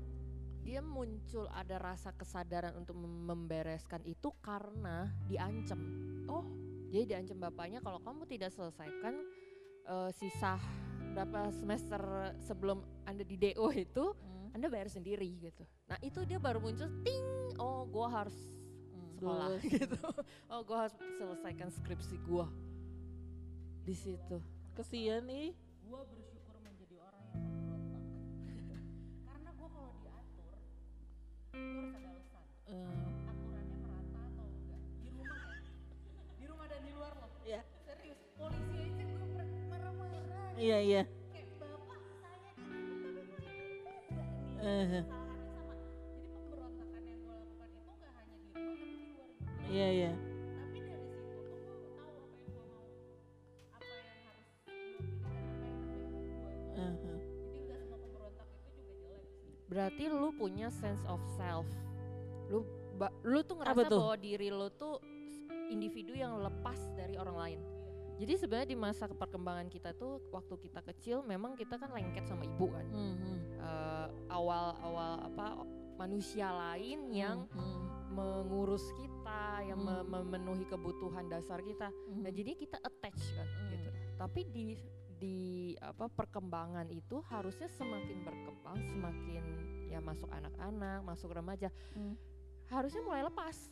dia 0.60 0.82
muncul 0.82 1.46
ada 1.48 1.78
rasa 1.78 2.10
kesadaran 2.12 2.74
untuk 2.74 2.98
mem- 2.98 3.22
membereskan 3.24 4.02
itu 4.02 4.34
karena 4.40 5.14
diancam 5.24 5.78
Oh. 6.26 6.42
jadi 6.90 7.06
diancam 7.08 7.38
bapaknya 7.40 7.80
kalau 7.80 8.02
kamu 8.02 8.26
tidak 8.26 8.50
selesaikan 8.50 9.14
eh, 9.86 10.10
sisa 10.12 10.58
berapa 11.14 11.54
semester 11.54 12.02
sebelum 12.42 12.78
anda 13.04 13.22
di 13.22 13.38
DO 13.38 13.70
itu 13.72 14.06
Hmm. 14.10 14.35
Anda 14.56 14.72
bayar 14.72 14.88
sendiri 14.88 15.28
gitu 15.38 15.68
nah 15.86 16.00
itu 16.00 16.24
dia 16.24 16.40
baru 16.40 16.64
muncul 16.64 16.88
ting 17.04 17.26
oh 17.60 17.84
gua 17.86 18.24
harus 18.24 18.36
Hmm, 18.96 19.12
sekolah 19.20 19.60
gitu 19.76 20.00
oh 20.48 20.62
gua 20.64 20.88
harus 20.88 20.96
selesaikan 21.20 21.68
skripsi 21.70 22.16
gua 22.24 22.48
di 23.84 23.94
situ 23.94 24.40
Kesian 24.74 25.24
nih. 25.24 25.56
Gue 25.88 26.04
bersyukur 26.12 26.60
menjadi 26.60 27.00
orang 27.00 27.24
yang 27.32 27.48
pemberontak. 27.48 28.04
Karena 29.32 29.50
gue 29.56 29.68
kalau 29.72 29.92
diatur, 30.04 30.56
gue 31.56 31.64
harus 31.64 31.96
ada 31.96 32.10
alasan. 32.12 32.44
Eh, 32.68 32.84
Aturannya 33.24 33.78
merata 33.80 34.20
atau 34.20 34.46
enggak. 34.52 34.82
Di 35.00 35.10
rumah 35.16 35.40
ya. 35.48 35.72
Di 36.36 36.46
rumah 36.52 36.66
dan 36.68 36.82
di 36.84 36.92
luar 36.92 37.14
loh. 37.16 37.32
Iya. 37.48 37.62
Serius. 37.88 38.20
Polisi 38.36 38.76
aja 38.84 39.04
gue 39.08 39.24
marah-marah. 39.72 40.52
iya 40.60 40.78
iya. 40.84 41.02
Jadi 44.66 45.06
pemberontakan 46.26 47.02
yang 47.06 47.20
gue 47.22 47.36
lakukan 47.38 47.70
itu 47.70 47.92
gak 48.02 48.14
hanya 48.18 48.36
di 48.42 48.50
rumah 48.50 48.74
tapi 48.74 48.96
di 48.98 49.08
luar 49.14 49.30
juga. 49.30 49.62
iya 49.70 49.88
iya. 49.94 50.12
Tapi 50.58 50.78
dari 50.82 51.06
situ 51.06 51.38
tuh 51.38 51.66
gue 51.70 51.90
tahu 51.94 52.14
apa 52.18 52.34
yang 52.34 52.50
gue 52.50 52.66
mau. 52.66 52.86
Apa 53.78 53.86
yang 53.86 54.20
harus 54.26 54.48
gue 54.50 54.70
pilih 54.74 55.06
dan 55.62 55.74
apa 55.78 55.94
yang 56.02 56.26
terbaik 56.26 56.26
buat 56.42 56.58
gue. 56.98 57.18
Jadi 57.46 57.60
nggak 57.62 57.78
semua 57.78 57.98
pemberontak 58.02 58.48
itu 58.50 58.70
juga 58.74 58.94
jelek 58.98 59.24
sih. 59.30 59.50
berarti 59.66 60.04
lu 60.10 60.30
punya 60.34 60.68
sense 60.70 61.04
of 61.06 61.22
self 61.38 61.68
lu 62.46 62.62
ba- 62.96 63.14
lu 63.22 63.42
tuh 63.42 63.58
ngerasa 63.58 63.86
bahwa 63.86 64.18
diri 64.18 64.50
lu 64.50 64.70
tuh 64.72 64.98
individu 65.68 66.14
yang 66.14 66.38
lepas 66.38 66.78
dari 66.94 67.18
orang 67.18 67.38
lain 67.38 67.60
jadi 68.16 68.34
sebenarnya 68.40 68.70
di 68.72 68.80
masa 68.80 69.06
perkembangan 69.08 69.68
kita 69.68 69.92
tuh 69.94 70.24
waktu 70.32 70.56
kita 70.60 70.80
kecil 70.94 71.22
memang 71.24 71.56
kita 71.56 71.76
kan 71.76 71.92
lengket 71.92 72.24
sama 72.28 72.48
ibu 72.48 72.72
kan 72.72 72.86
Hmm, 72.88 73.16
hmm. 73.20 73.40
Eh, 73.66 74.08
awal-awal 74.30 75.26
apa 75.26 75.66
manusia 75.98 76.52
lain 76.52 77.10
yang 77.10 77.48
Hmm, 77.50 78.14
mengurus 78.14 78.84
kita 78.96 79.64
yang 79.66 79.82
Hmm. 79.82 80.06
memenuhi 80.08 80.64
kebutuhan 80.68 81.28
dasar 81.28 81.60
kita 81.60 81.90
hmm. 81.90 82.24
Nah 82.24 82.32
jadi 82.32 82.52
kita 82.56 82.78
attach 82.80 83.20
kan 83.36 83.48
Hmm. 83.48 83.70
gitu. 83.76 83.90
Tapi 84.16 84.42
di 84.48 84.66
di 85.16 85.38
apa 85.80 86.12
perkembangan 86.12 86.92
itu 86.92 87.24
harusnya 87.32 87.72
semakin 87.72 88.28
berkembang, 88.28 88.78
semakin 88.92 89.44
ya 89.88 90.04
masuk 90.04 90.28
anak-anak, 90.28 91.00
masuk 91.08 91.32
remaja, 91.32 91.72
Hmm. 91.96 92.20
harusnya 92.68 93.02
mulai 93.02 93.24
lepas. 93.24 93.72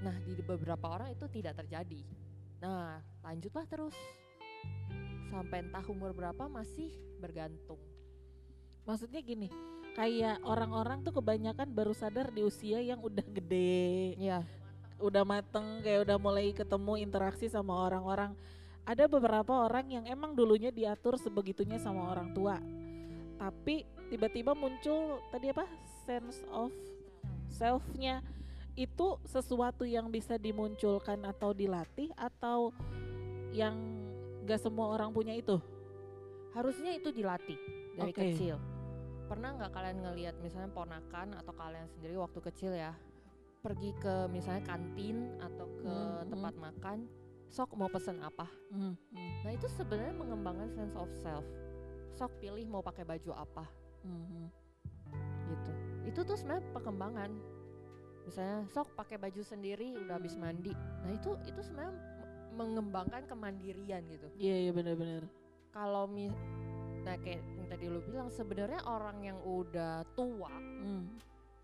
Nah 0.00 0.14
di 0.22 0.38
beberapa 0.40 0.86
orang 0.86 1.10
itu 1.12 1.26
tidak 1.28 1.58
terjadi. 1.58 2.00
Nah 2.62 3.00
lanjutlah 3.24 3.64
terus 3.66 3.96
sampai 5.34 5.66
entah 5.66 5.82
umur 5.90 6.14
berapa 6.14 6.46
masih 6.46 6.94
bergantung. 7.18 7.80
Maksudnya 8.84 9.24
gini, 9.24 9.48
kayak 9.96 10.44
orang-orang 10.44 11.00
tuh 11.00 11.16
kebanyakan 11.16 11.72
baru 11.72 11.96
sadar 11.96 12.28
di 12.30 12.44
usia 12.44 12.78
yang 12.84 13.00
udah 13.00 13.24
gede, 13.24 14.14
Iya. 14.20 14.44
udah 15.00 15.24
mateng, 15.24 15.80
kayak 15.80 16.04
udah 16.06 16.18
mulai 16.20 16.52
ketemu 16.52 17.00
interaksi 17.00 17.48
sama 17.48 17.74
orang-orang. 17.80 18.36
Ada 18.84 19.08
beberapa 19.08 19.64
orang 19.64 19.88
yang 19.88 20.04
emang 20.04 20.36
dulunya 20.36 20.68
diatur 20.68 21.16
sebegitunya 21.16 21.80
sama 21.80 22.12
orang 22.12 22.36
tua, 22.36 22.60
tapi 23.40 23.88
tiba-tiba 24.12 24.52
muncul 24.52 25.18
tadi 25.32 25.48
apa 25.48 25.64
sense 26.04 26.44
of 26.52 26.68
self-nya 27.48 28.20
itu 28.74 29.18
sesuatu 29.22 29.86
yang 29.86 30.10
bisa 30.10 30.34
dimunculkan 30.34 31.22
atau 31.22 31.54
dilatih 31.54 32.10
atau 32.18 32.74
yang 33.54 33.78
gak 34.44 34.58
semua 34.58 34.90
orang 34.94 35.14
punya 35.14 35.34
itu. 35.34 35.62
Harusnya 36.54 36.94
itu 36.94 37.10
dilatih 37.14 37.58
dari 37.94 38.12
Oke. 38.14 38.22
kecil. 38.30 38.58
Pernah 39.24 39.56
nggak 39.56 39.72
kalian 39.72 39.98
ngelihat 40.04 40.36
misalnya 40.42 40.70
ponakan 40.70 41.32
atau 41.38 41.54
kalian 41.56 41.88
sendiri 41.96 42.20
waktu 42.20 42.38
kecil 42.44 42.76
ya 42.76 42.92
pergi 43.64 43.96
ke 43.96 44.28
misalnya 44.28 44.60
kantin 44.68 45.40
atau 45.40 45.64
ke 45.80 45.88
Hmm, 45.88 46.28
tempat 46.28 46.54
makan, 46.60 47.08
sok 47.48 47.72
mau 47.80 47.88
pesen 47.88 48.20
apa? 48.20 48.44
Hmm, 48.68 48.92
hmm, 48.92 49.30
Nah 49.40 49.52
itu 49.56 49.64
sebenarnya 49.72 50.12
mengembangkan 50.12 50.68
sense 50.76 50.92
of 50.92 51.08
self. 51.24 51.48
Sok 52.12 52.28
pilih 52.44 52.68
mau 52.68 52.84
pakai 52.84 53.08
baju 53.08 53.32
apa 53.32 53.64
hmm, 54.04 54.24
hmm. 54.28 54.48
gitu. 55.48 55.72
Itu 56.12 56.20
tuh 56.28 56.36
sebenarnya 56.36 56.68
perkembangan. 56.76 57.30
Misalnya 58.24 58.64
sok 58.68 58.92
pakai 58.94 59.16
baju 59.16 59.40
sendiri 59.40 59.94
udah 59.96 60.16
habis 60.16 60.34
mandi. 60.34 60.72
Nah 60.74 61.12
itu 61.12 61.36
itu 61.44 61.60
sebenarnya 61.60 61.92
me- 61.92 62.28
mengembangkan 62.54 63.24
kemandirian 63.24 64.04
gitu. 64.06 64.26
Iya 64.34 64.68
iya 64.68 64.72
benar-benar. 64.72 65.28
Kalau 65.70 66.06
mi 66.06 66.30
nah 67.04 67.20
kayak 67.20 67.44
yang 67.44 67.68
tadi 67.68 67.84
lu 67.84 68.00
bilang 68.00 68.32
sebenarnya 68.32 68.80
orang 68.88 69.20
yang 69.20 69.36
udah 69.44 70.08
tua 70.16 70.48
Hmm, 70.48 71.04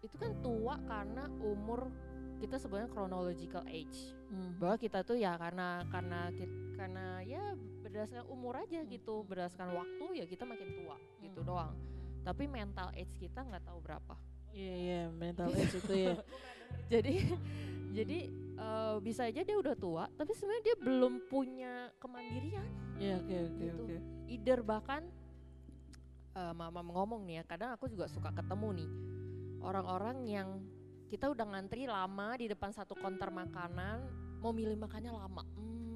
itu 0.04 0.12
kan 0.20 0.36
tua 0.44 0.76
karena 0.84 1.32
umur 1.40 1.88
kita 2.36 2.60
sebenarnya 2.60 2.92
chronological 2.92 3.64
age 3.64 4.12
hmm. 4.28 4.60
bahwa 4.60 4.76
kita 4.76 5.00
tuh 5.00 5.16
ya 5.16 5.40
karena 5.40 5.80
karena 5.88 6.28
karena 6.76 7.24
ya 7.24 7.56
berdasarkan 7.56 8.28
umur 8.28 8.60
aja 8.60 8.84
gitu 8.84 9.24
berdasarkan 9.24 9.72
waktu 9.72 10.20
ya 10.20 10.24
kita 10.28 10.44
makin 10.44 10.76
tua 10.76 11.00
gitu 11.24 11.40
Hmm. 11.40 11.48
doang 11.48 11.72
tapi 12.20 12.44
mental 12.44 12.92
age 12.92 13.16
kita 13.16 13.40
nggak 13.40 13.64
tahu 13.64 13.80
berapa 13.80 14.12
Iya 14.50 14.74
iya 14.74 15.00
mental 15.08 15.50
age 15.50 15.76
itu 15.76 15.94
ya. 15.94 16.14
jadi 16.92 17.14
jadi 17.96 18.18
eh, 18.56 18.94
bisa 19.00 19.24
aja 19.24 19.40
dia 19.40 19.56
udah 19.56 19.74
tua 19.74 20.04
tapi 20.12 20.30
sebenarnya 20.32 20.64
dia 20.64 20.76
belum 20.76 21.26
punya 21.26 21.72
kemandirian 21.96 22.66
Ya 22.96 23.16
oke 23.16 23.32
oke 23.48 23.62
Gitu. 23.62 23.82
oke. 23.82 23.96
either 24.26 24.58
bahkan 24.60 25.02
eh, 26.32 26.52
mama 26.52 26.80
ngomong 26.82 27.24
nih 27.24 27.40
ya 27.40 27.44
kadang 27.44 27.70
aku 27.72 27.86
juga 27.86 28.06
suka 28.06 28.30
ketemu 28.30 28.68
nih 28.76 28.90
orang-orang 29.60 30.18
yang 30.24 30.48
kita 31.06 31.26
udah 31.26 31.42
ngantri 31.44 31.84
lama 31.84 32.38
di 32.38 32.46
depan 32.46 32.70
satu 32.70 32.94
konter 32.94 33.28
makanan 33.28 34.06
mau 34.38 34.50
milih 34.50 34.78
makannya 34.78 35.10
lama 35.10 35.42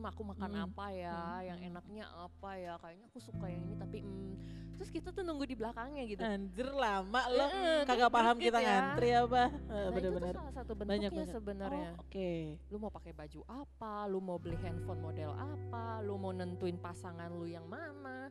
aku 0.07 0.23
makan 0.25 0.51
Hmm. 0.51 0.65
apa 0.67 0.87
ya 0.91 1.17
Hmm. 1.17 1.45
yang 1.45 1.59
enaknya 1.65 2.05
apa 2.09 2.51
ya 2.55 2.73
kayaknya 2.77 3.07
aku 3.07 3.19
suka 3.19 3.47
yang 3.47 3.63
ini 3.63 3.75
tapi 3.75 3.99
hmm 4.01 4.35
terus 4.75 4.91
kita 4.91 5.15
tuh 5.15 5.23
nunggu 5.23 5.47
di 5.47 5.55
belakangnya 5.55 6.03
gitu 6.03 6.19
Anjir 6.19 6.67
lama 6.67 7.23
lo 7.31 7.47
Heeh, 7.47 7.87
kagak 7.87 8.11
paham 8.11 8.35
kita 8.37 8.59
ya. 8.59 8.67
ngantri 8.67 9.11
apa. 9.15 9.43
Nah 9.47 9.55
itu 9.55 9.71
tuh 9.71 9.93
Bener-bener. 9.95 10.35
salah 10.35 10.51
satu 10.53 10.73
bentuknya 10.75 11.25
sebenarnya 11.31 11.91
Oh, 11.95 12.03
Oke. 12.03 12.59
lu 12.59 12.77
mau 12.77 12.91
pakai 12.91 13.15
baju 13.15 13.41
apa, 13.47 13.95
lu 14.11 14.19
mau 14.19 14.35
beli 14.35 14.59
handphone 14.59 14.99
model 14.99 15.31
apa, 15.31 16.03
lu 16.03 16.19
mau 16.19 16.35
nentuin 16.35 16.75
pasangan 16.77 17.31
lu 17.31 17.47
yang 17.47 17.63
mana, 17.65 18.27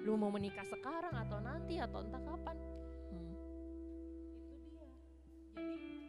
lu 0.00 0.16
mau 0.16 0.32
menikah 0.32 0.64
sekarang 0.64 1.12
atau 1.12 1.44
nanti 1.44 1.76
atau 1.76 2.00
entah 2.00 2.22
kapan. 2.24 2.56
Hmm. 3.06 3.32
itu 4.40 4.64
dia 4.64 5.76
jadi 5.76 6.05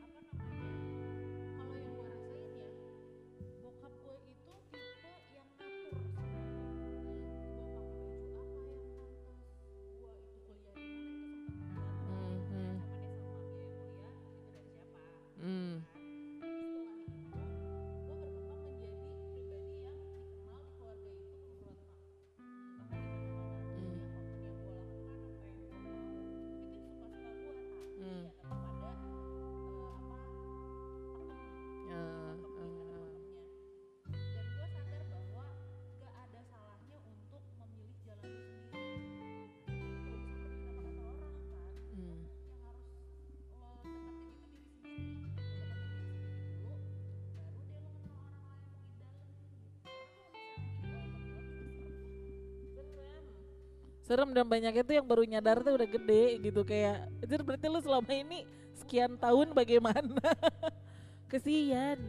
Serem 54.07 54.31
dan 54.31 54.47
banyaknya 54.47 54.87
tuh 54.87 54.95
yang 54.95 55.03
baru 55.03 55.27
nyadar 55.27 55.59
tuh 55.59 55.75
udah 55.75 55.83
gede 55.83 56.39
gitu 56.39 56.63
kayak 56.63 57.11
Anjir 57.19 57.43
berarti 57.43 57.67
lu 57.67 57.79
selama 57.83 58.07
ini 58.15 58.47
sekian 58.79 59.19
tahun 59.19 59.51
bagaimana? 59.51 60.31
Kesian. 61.31 61.99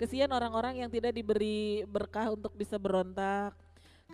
Kesian 0.00 0.32
orang-orang 0.32 0.80
yang 0.80 0.88
tidak 0.88 1.12
diberi 1.12 1.84
berkah 1.84 2.32
untuk 2.32 2.56
bisa 2.56 2.80
berontak. 2.80 3.52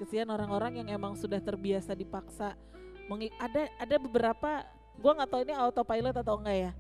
Kesian 0.03 0.27
orang-orang 0.35 0.83
yang 0.83 0.91
emang 0.91 1.15
sudah 1.15 1.39
terbiasa 1.39 1.95
dipaksa. 1.95 2.59
Mengi- 3.07 3.31
ada 3.39 3.71
ada 3.79 3.97
beberapa 4.03 4.67
gua 4.99 5.15
nggak 5.15 5.31
tahu 5.31 5.41
ini 5.47 5.55
autopilot 5.55 6.17
atau 6.19 6.43
enggak 6.43 6.59
ya. 6.59 6.73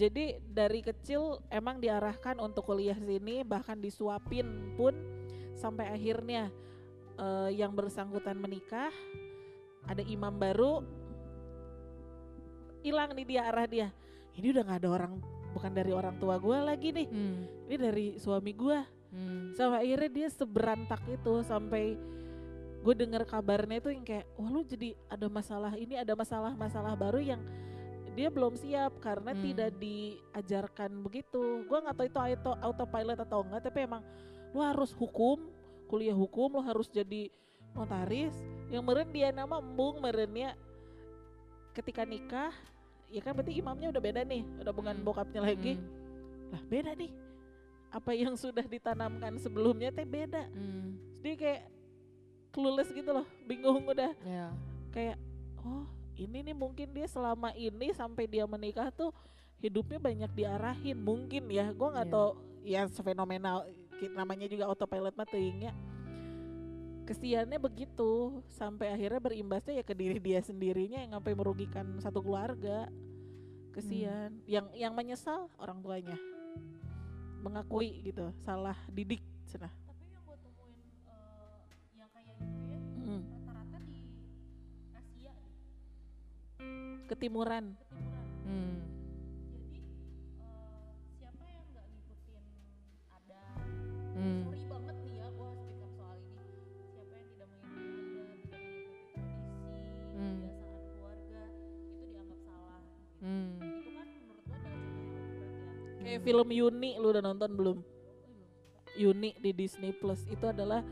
Jadi 0.00 0.40
dari 0.40 0.80
kecil 0.80 1.36
emang 1.52 1.84
diarahkan 1.84 2.40
untuk 2.40 2.64
kuliah 2.64 2.96
sini 2.96 3.44
bahkan 3.44 3.76
disuapin 3.76 4.72
pun 4.80 4.96
sampai 5.52 5.92
akhirnya 5.92 6.48
eh, 7.20 7.60
yang 7.60 7.76
bersangkutan 7.76 8.40
menikah 8.40 8.88
ada 9.86 10.02
imam 10.02 10.32
baru 10.32 10.82
hilang 12.80 13.12
nih 13.12 13.26
dia 13.26 13.42
arah 13.44 13.66
dia 13.66 13.88
ini 14.34 14.50
udah 14.50 14.62
nggak 14.64 14.80
ada 14.80 14.90
orang 14.90 15.12
bukan 15.50 15.70
dari 15.70 15.90
orang 15.90 16.16
tua 16.16 16.38
gue 16.38 16.56
lagi 16.56 16.88
nih 16.90 17.06
Hmm. 17.06 17.36
ini 17.66 17.76
dari 17.76 18.06
suami 18.16 18.52
gue 18.52 18.78
Hmm. 19.10 19.50
sampai 19.52 19.78
akhirnya 19.84 20.10
dia 20.10 20.28
seberantak 20.30 21.02
itu 21.04 21.32
sampai 21.42 21.98
gue 22.80 22.94
dengar 22.96 23.26
kabarnya 23.26 23.82
itu 23.82 23.90
yang 23.90 24.04
kayak 24.04 24.24
wah 24.34 24.48
lu 24.48 24.62
jadi 24.62 24.96
ada 25.06 25.26
masalah 25.28 25.74
ini 25.74 25.98
ada 25.98 26.14
masalah-masalah 26.14 26.96
baru 26.96 27.20
yang 27.20 27.42
dia 28.10 28.30
belum 28.30 28.54
siap 28.54 28.96
karena 28.98 29.34
Hmm. 29.34 29.42
tidak 29.42 29.70
diajarkan 29.76 31.02
begitu 31.02 31.66
gue 31.66 31.78
nggak 31.78 31.96
tahu 31.96 32.06
itu 32.06 32.18
auto 32.18 32.52
autopilot 32.62 33.18
atau 33.18 33.44
enggak 33.44 33.62
tapi 33.62 33.84
emang 33.84 34.02
lu 34.50 34.62
harus 34.62 34.94
hukum 34.94 35.50
kuliah 35.86 36.14
hukum 36.14 36.54
lu 36.56 36.62
harus 36.62 36.86
jadi 36.88 37.28
notaris 37.72 38.34
yang 38.68 38.82
meren 38.82 39.08
dia 39.08 39.30
nama 39.30 39.58
embung 39.58 39.98
merennya 39.98 40.54
ketika 41.72 42.02
nikah 42.02 42.52
ya 43.06 43.20
kan 43.20 43.34
berarti 43.34 43.54
imamnya 43.54 43.90
udah 43.90 44.02
beda 44.02 44.20
nih 44.22 44.42
udah 44.58 44.70
bukan 44.70 44.94
Hmm. 44.94 45.04
bokapnya 45.04 45.40
lagi 45.42 45.74
Hmm. 45.74 46.50
lah 46.50 46.62
beda 46.62 46.92
nih 46.94 47.10
apa 47.90 48.10
yang 48.14 48.34
sudah 48.34 48.62
ditanamkan 48.62 49.34
sebelumnya 49.36 49.90
teh 49.90 50.06
beda 50.06 50.46
Hmm. 50.46 50.98
dia 51.20 51.34
kayak 51.34 51.62
clueless 52.50 52.90
gitu 52.90 53.10
loh 53.10 53.26
bingung 53.44 53.82
udah 53.84 54.14
Ya. 54.20 54.50
kayak 54.90 55.16
oh 55.60 55.86
ini 56.14 56.42
nih 56.42 56.54
mungkin 56.54 56.90
dia 56.90 57.06
selama 57.06 57.54
ini 57.54 57.90
sampai 57.90 58.26
dia 58.26 58.46
menikah 58.46 58.90
tuh 58.90 59.10
hidupnya 59.58 59.98
banyak 59.98 60.30
diarahin 60.32 60.98
mungkin 60.98 61.46
ya 61.48 61.70
gua 61.70 61.94
nggak 61.94 62.06
Iya. 62.06 62.14
tahu 62.14 62.30
ya 62.62 62.82
fenomenal 62.88 63.56
namanya 64.10 64.46
juga 64.46 64.64
autopilot 64.64 65.12
mah 65.12 65.28
teuingnya 65.28 65.72
kesiannya 67.10 67.58
begitu 67.58 68.38
sampai 68.54 68.94
akhirnya 68.94 69.18
berimbasnya 69.18 69.82
ya 69.82 69.84
ke 69.84 69.98
diri 69.98 70.22
dia 70.22 70.38
sendirinya 70.38 71.02
yang 71.02 71.18
sampai 71.18 71.34
merugikan 71.34 71.98
satu 71.98 72.22
keluarga. 72.22 72.86
Kesian. 73.74 74.38
Yang 74.46 74.70
yang 74.78 74.94
menyesal 74.94 75.50
orang 75.58 75.82
tuanya. 75.82 76.14
Mengakui 77.42 78.06
gitu 78.06 78.30
salah 78.46 78.78
didik 78.86 79.26
cenah 79.50 79.74
tapi 79.90 80.06
yang 80.14 80.22
gue 80.22 80.36
temuin 80.38 80.78
eh, 81.10 81.58
yang 81.98 82.10
kayak 82.14 82.38
gitu 82.38 82.60
ya 82.70 82.78
Hmm, 82.78 83.22
rata-rata 83.26 83.78
di 83.82 83.98
Asia 84.94 85.32
deh, 85.34 85.54
ketimuran. 87.10 87.74
Ketimuran 87.74 88.09
film 106.30 106.48
Yuni 106.54 106.94
lu 107.02 107.10
udah 107.10 107.22
nonton 107.26 107.50
belum. 107.58 107.78
Yuni 108.94 109.34
di 109.38 109.50
Disney 109.50 109.90
Plus 109.90 110.22
itu 110.30 110.46
adalah 110.46 110.82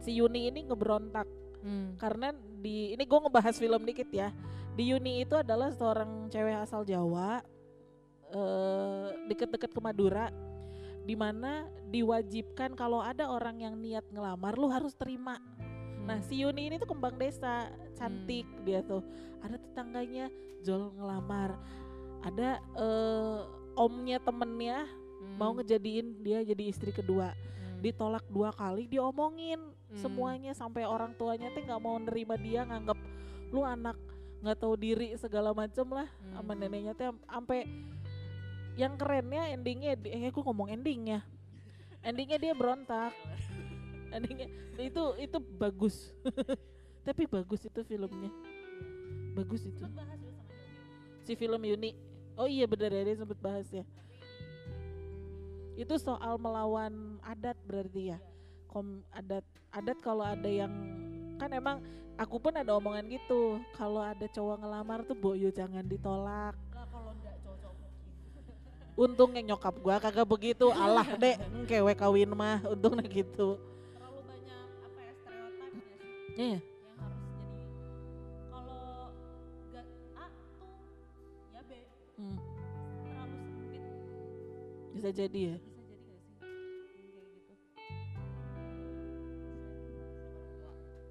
si 0.00 0.12
Yuni 0.16 0.52
ini 0.52 0.68
ngeberontak 0.68 1.24
Hmm. 1.64 1.96
karena 1.96 2.28
di 2.60 2.92
ini 2.92 3.08
gue 3.08 3.18
ngebahas 3.24 3.56
film 3.56 3.88
dikit 3.88 4.12
ya 4.12 4.28
di 4.76 4.92
Yuni 4.92 5.24
itu 5.24 5.32
adalah 5.32 5.72
seorang 5.72 6.28
cewek 6.28 6.60
asal 6.60 6.84
Jawa 6.84 7.40
eh 8.28 9.08
deket-deket 9.32 9.72
ke 9.72 9.80
Madura 9.80 10.28
di 11.08 11.16
mana 11.16 11.64
diwajibkan 11.88 12.76
kalau 12.76 13.00
ada 13.00 13.32
orang 13.32 13.64
yang 13.64 13.80
niat 13.80 14.04
ngelamar 14.12 14.60
lu 14.60 14.68
harus 14.68 14.92
terima 14.92 15.40
Nah 16.04 16.20
Hmm. 16.20 16.28
si 16.28 16.44
Yuni 16.44 16.68
ini 16.68 16.76
tuh 16.76 16.92
kembang 16.92 17.16
desa, 17.16 17.72
cantik 17.96 18.44
dia 18.68 18.84
tuh. 18.84 19.00
Ada 19.40 19.56
tetangganya 19.56 20.28
Jol 20.60 20.92
ngelamar, 21.00 21.56
ada 22.20 22.60
eh, 22.76 23.40
omnya 23.74 24.18
temennya 24.18 24.86
Hmm. 24.86 25.36
mau 25.40 25.52
ngejadiin 25.54 26.20
dia 26.20 26.42
jadi 26.42 26.64
istri 26.68 26.90
kedua. 26.90 27.32
Hmm. 27.32 27.80
Ditolak 27.80 28.24
dua 28.28 28.50
kali, 28.50 28.84
diomongin 28.84 29.58
Hmm. 29.58 29.96
semuanya 29.96 30.52
sampai 30.52 30.84
orang 30.84 31.14
tuanya 31.14 31.48
tuh 31.50 31.62
nggak 31.62 31.80
mau 31.80 31.96
nerima 31.96 32.36
dia, 32.36 32.62
nganggap 32.62 32.98
lu 33.48 33.62
anak 33.62 33.96
nggak 34.40 34.58
tahu 34.58 34.76
diri 34.76 35.16
segala 35.16 35.56
macem 35.56 35.88
lah 35.88 36.04
sama 36.30 36.52
Hmm. 36.52 36.60
neneknya 36.60 36.92
tuh 36.92 37.06
am- 37.08 37.22
sampai 37.24 37.64
yang 38.74 38.98
kerennya 38.98 39.48
endingnya, 39.48 39.94
di- 39.94 40.10
eh 40.10 40.28
aku 40.28 40.42
ngomong 40.42 40.68
endingnya, 40.68 41.22
endingnya 42.02 42.36
dia 42.36 42.52
berontak 42.52 43.14
endingnya 44.14 44.46
itu 44.76 45.02
itu 45.16 45.38
bagus 45.56 46.12
tapi 47.06 47.24
bagus 47.24 47.64
itu 47.64 47.80
filmnya 47.82 48.30
bagus 49.32 49.64
itu 49.64 49.80
sama 49.80 50.04
si 51.24 51.32
film 51.34 51.62
Yuni 51.64 51.96
oh 52.34 52.48
iya 52.50 52.66
benar 52.66 52.90
ya 52.90 53.02
dia 53.06 53.16
sempet 53.18 53.38
bahas 53.38 53.68
ya 53.70 53.84
itu 55.74 55.94
soal 55.98 56.38
melawan 56.38 57.18
adat 57.26 57.58
berarti 57.66 58.14
ya 58.14 58.18
kom 58.70 59.02
adat 59.10 59.42
adat 59.74 59.98
kalau 59.98 60.22
ada 60.22 60.46
yang 60.46 60.70
kan 61.38 61.50
emang 61.50 61.82
aku 62.14 62.38
pun 62.38 62.54
ada 62.54 62.78
omongan 62.78 63.10
gitu 63.10 63.58
kalau 63.74 64.02
ada 64.02 64.26
cowok 64.30 64.62
ngelamar 64.62 65.02
tuh 65.02 65.18
boyo 65.18 65.50
jangan 65.50 65.82
ditolak 65.86 66.54
kalau 66.70 67.14
Untungnya 68.94 69.42
nyokap 69.42 69.74
gua 69.82 69.98
kagak 69.98 70.22
begitu. 70.22 70.70
Alah 70.70 71.18
dek, 71.18 71.42
kewe 71.66 71.98
kawin 71.98 72.30
mah. 72.30 72.62
Untungnya 72.62 73.02
gitu. 73.10 73.58
terlalu 73.58 74.20
banyak 74.22 74.66
apa 74.86 75.00
ya 75.02 75.12
stereotip 75.18 75.74
ya 76.38 76.58
bisa 84.94 85.10
jadi 85.10 85.40
ya. 85.50 85.56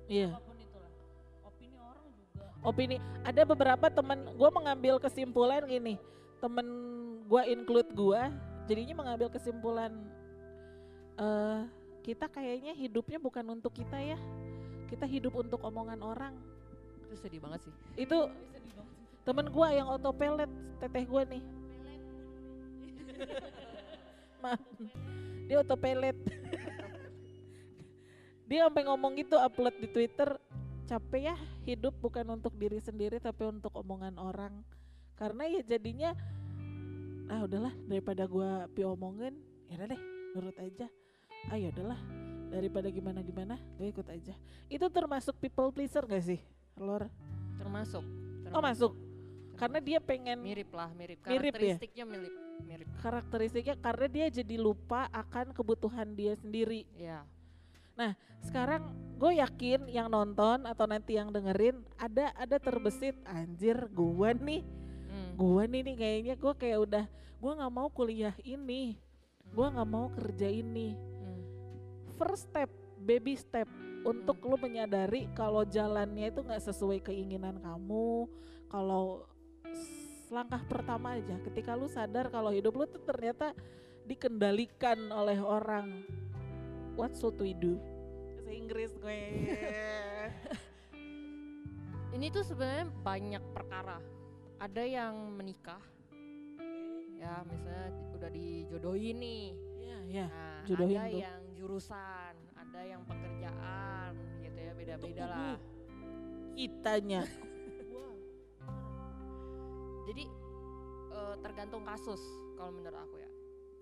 Iya. 0.08 0.30
opini 1.44 1.78
orang 1.80 2.06
juga 2.16 2.44
Opini. 2.64 2.96
Ada 3.28 3.44
beberapa 3.44 3.88
teman 3.92 4.20
gua 4.40 4.50
mengambil 4.52 5.00
kesimpulan 5.00 5.68
gini. 5.68 6.00
Temen 6.40 6.68
gua 7.28 7.44
include 7.48 7.92
gua, 7.92 8.32
jadinya 8.68 9.04
mengambil 9.04 9.28
kesimpulan 9.32 9.92
eh 11.14 11.62
kita 12.04 12.28
kayaknya 12.28 12.76
hidupnya 12.76 13.20
bukan 13.20 13.60
untuk 13.60 13.76
kita 13.76 14.00
ya. 14.00 14.20
Kita 14.88 15.08
hidup 15.08 15.36
untuk 15.40 15.60
omongan 15.64 16.00
orang. 16.04 16.34
Itu 17.08 17.16
sedih 17.20 17.44
banget 17.44 17.68
sih. 17.68 17.74
Itu 18.00 18.32
sedih 18.52 18.74
banget 18.76 18.96
sih 18.96 19.04
temen 19.24 19.48
gua 19.56 19.72
yang 19.72 19.88
autopilot, 19.88 20.52
teteh 20.84 21.08
gua 21.08 21.24
nih. 21.24 21.44
Maaf. 24.44 24.60
Dia 25.48 25.64
autopilot. 25.64 26.18
dia 28.52 28.68
sampai 28.68 28.84
ngomong 28.84 29.16
gitu 29.16 29.40
upload 29.40 29.76
di 29.80 29.88
Twitter, 29.88 30.36
capek 30.84 31.32
ya 31.32 31.36
hidup 31.64 31.96
bukan 32.04 32.28
untuk 32.36 32.52
diri 32.60 32.84
sendiri 32.84 33.24
tapi 33.24 33.48
untuk 33.48 33.72
omongan 33.72 34.20
orang. 34.20 34.68
Karena 35.16 35.48
ya 35.48 35.64
jadinya 35.64 36.12
ah 37.32 37.48
udahlah 37.48 37.72
daripada 37.88 38.28
gua 38.28 38.68
pi 38.68 38.84
omongin, 38.84 39.40
ya 39.72 39.80
udah 39.80 39.88
deh 39.96 40.02
nurut 40.36 40.58
aja. 40.60 40.92
Ah 41.48 41.56
ya 41.56 41.72
udahlah 41.72 42.00
daripada 42.54 42.88
gimana 42.94 43.20
gimana 43.24 43.56
gue 43.80 43.88
ikut 43.90 44.08
aja. 44.12 44.36
Itu 44.70 44.86
termasuk 44.92 45.40
people 45.40 45.74
pleaser 45.74 46.06
gak 46.06 46.22
sih, 46.22 46.40
Lor? 46.78 47.10
Termasuk. 47.58 48.04
Oh 48.54 48.62
masuk. 48.62 48.94
Karena 49.58 49.80
dia 49.82 49.98
pengen 50.02 50.38
mirip 50.42 50.70
lah, 50.74 50.90
mirip. 50.94 51.22
Mirip 51.26 51.54
ya? 51.54 51.80
Karakteristiknya 51.80 52.06
mirip, 52.06 52.34
mirip. 52.62 52.88
karakteristiknya 53.02 53.76
karena 53.82 54.08
dia 54.08 54.28
jadi 54.30 54.56
lupa 54.62 55.10
akan 55.10 55.52
kebutuhan 55.52 56.14
dia 56.14 56.38
sendiri. 56.38 56.86
Ya. 56.96 57.26
Sekarang 58.44 58.92
gue 59.16 59.40
yakin 59.40 59.88
yang 59.88 60.12
nonton 60.12 60.68
atau 60.68 60.84
nanti 60.84 61.16
yang 61.16 61.32
dengerin 61.32 61.80
ada 61.96 62.36
ada 62.36 62.58
terbesit 62.60 63.16
anjir 63.24 63.88
gua 63.94 64.36
nih, 64.36 64.66
Hmm. 65.08 65.32
gua 65.40 65.64
nih 65.64 65.82
nih 65.86 65.96
kayaknya 65.96 66.36
gue 66.36 66.54
kayak 66.58 66.80
udah 66.90 67.06
gua 67.40 67.52
nggak 67.56 67.74
mau 67.74 67.88
kuliah 67.88 68.36
ini, 68.44 69.00
gua 69.54 69.72
nggak 69.72 69.90
mau 69.90 70.12
kerja 70.12 70.50
ini. 70.50 70.98
Hmm. 70.98 71.44
First 72.20 72.52
step, 72.52 72.68
baby 73.00 73.40
step 73.40 73.70
untuk 74.04 74.44
lu 74.44 74.60
menyadari 74.60 75.32
kalau 75.32 75.64
jalannya 75.64 76.28
itu 76.34 76.44
nggak 76.44 76.64
sesuai 76.68 77.00
keinginan 77.00 77.64
kamu, 77.64 78.28
kalau 78.68 79.24
langkah 80.34 80.66
pertama 80.66 81.14
aja 81.14 81.38
ketika 81.46 81.78
lu 81.78 81.86
sadar 81.86 82.34
kalau 82.34 82.50
hidup 82.50 82.74
lu 82.74 82.90
tuh 82.90 83.06
ternyata 83.06 83.54
dikendalikan 84.10 84.98
oleh 85.14 85.38
orang. 85.38 86.02
What 86.98 87.14
should 87.14 87.38
we 87.38 87.54
do? 87.54 87.78
Bahasa 88.38 88.50
Inggris 88.50 88.92
gue. 88.98 89.22
Ini 92.18 92.30
tuh 92.30 92.46
sebenarnya 92.46 92.90
banyak 93.02 93.44
perkara. 93.54 93.98
Ada 94.62 94.84
yang 94.86 95.34
menikah, 95.34 95.82
ya 97.20 97.42
misalnya 97.44 97.90
di- 97.92 98.10
udah 98.16 98.30
dijodohin 98.32 99.18
nih. 99.20 99.46
ya, 99.82 99.98
ya. 100.08 100.26
Nah, 100.30 100.62
jodohin 100.64 100.98
ada 101.02 101.10
tuh. 101.10 101.20
yang 101.20 101.42
jurusan, 101.58 102.34
ada 102.56 102.82
yang 102.86 103.02
pekerjaan, 103.04 104.12
gitu 104.40 104.60
ya 104.62 104.72
beda-beda 104.78 105.24
lah. 105.28 105.58
Kitanya. 106.54 107.22
Jadi 110.04 110.24
eh, 111.14 111.36
tergantung 111.40 111.84
kasus 111.88 112.20
kalau 112.60 112.72
menurut 112.76 113.00
aku 113.00 113.16
ya. 113.20 113.30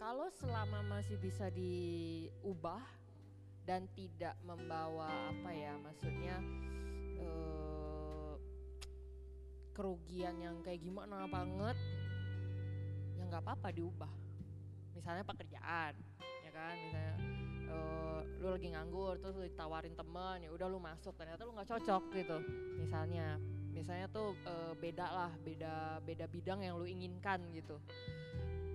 Kalau 0.02 0.28
selama 0.34 0.82
masih 0.82 1.18
bisa 1.22 1.54
diubah 1.54 2.82
dan 3.62 3.86
tidak 3.94 4.34
membawa 4.42 5.30
apa 5.30 5.50
ya, 5.54 5.78
maksudnya 5.78 6.42
eh, 7.22 8.34
kerugian 9.78 10.42
yang 10.42 10.58
kayak 10.66 10.82
gimana 10.82 11.30
banget, 11.30 11.78
ya 13.18 13.24
nggak 13.30 13.46
apa-apa 13.46 13.70
diubah. 13.70 14.14
Misalnya 14.98 15.24
pekerjaan, 15.24 15.94
ya 16.42 16.52
kan, 16.52 16.76
misalnya 16.82 17.16
eh, 17.72 18.20
lu 18.42 18.48
lagi 18.50 18.74
nganggur 18.74 19.22
terus 19.22 19.38
ditawarin 19.38 19.94
temen 19.94 20.38
ya 20.42 20.50
udah 20.50 20.68
lu 20.68 20.82
masuk 20.82 21.14
ternyata 21.14 21.46
lu 21.46 21.54
nggak 21.54 21.70
cocok 21.70 22.04
gitu 22.18 22.38
misalnya 22.82 23.38
misalnya 23.72 24.08
tuh 24.12 24.36
eh, 24.44 24.74
beda 24.78 25.08
lah 25.08 25.32
beda 25.40 26.04
beda 26.04 26.26
bidang 26.28 26.60
yang 26.62 26.78
lu 26.78 26.86
inginkan 26.86 27.42
gitu. 27.56 27.80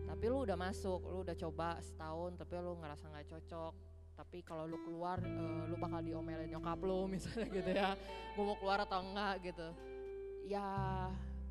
Tapi 0.06 0.24
lu 0.32 0.48
udah 0.48 0.56
masuk 0.56 1.00
lu 1.06 1.22
udah 1.22 1.36
coba 1.36 1.78
setahun 1.84 2.40
tapi 2.40 2.52
lu 2.58 2.74
ngerasa 2.80 3.04
nggak 3.12 3.28
cocok. 3.30 3.74
Tapi 4.16 4.40
kalau 4.40 4.64
lu 4.64 4.80
keluar 4.82 5.20
eh, 5.20 5.62
lu 5.68 5.76
bakal 5.76 6.00
diomelin 6.00 6.48
nyokap 6.48 6.80
lu 6.80 7.06
misalnya 7.14 7.46
gitu 7.52 7.70
ya. 7.70 7.92
Gue 8.34 8.44
mau 8.44 8.56
keluar 8.56 8.82
atau 8.82 9.04
enggak 9.04 9.52
gitu. 9.52 9.68
Ya 10.48 10.66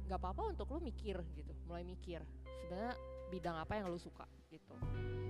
nggak 0.06 0.20
apa-apa 0.22 0.54
untuk 0.54 0.68
lu 0.74 0.82
mikir 0.82 1.22
gitu 1.38 1.54
mulai 1.70 1.86
mikir. 1.86 2.26
Sebenarnya 2.66 2.94
bidang 3.30 3.56
apa 3.62 3.74
yang 3.78 3.88
lu 3.94 4.02
suka 4.02 4.26
gitu. 4.50 4.76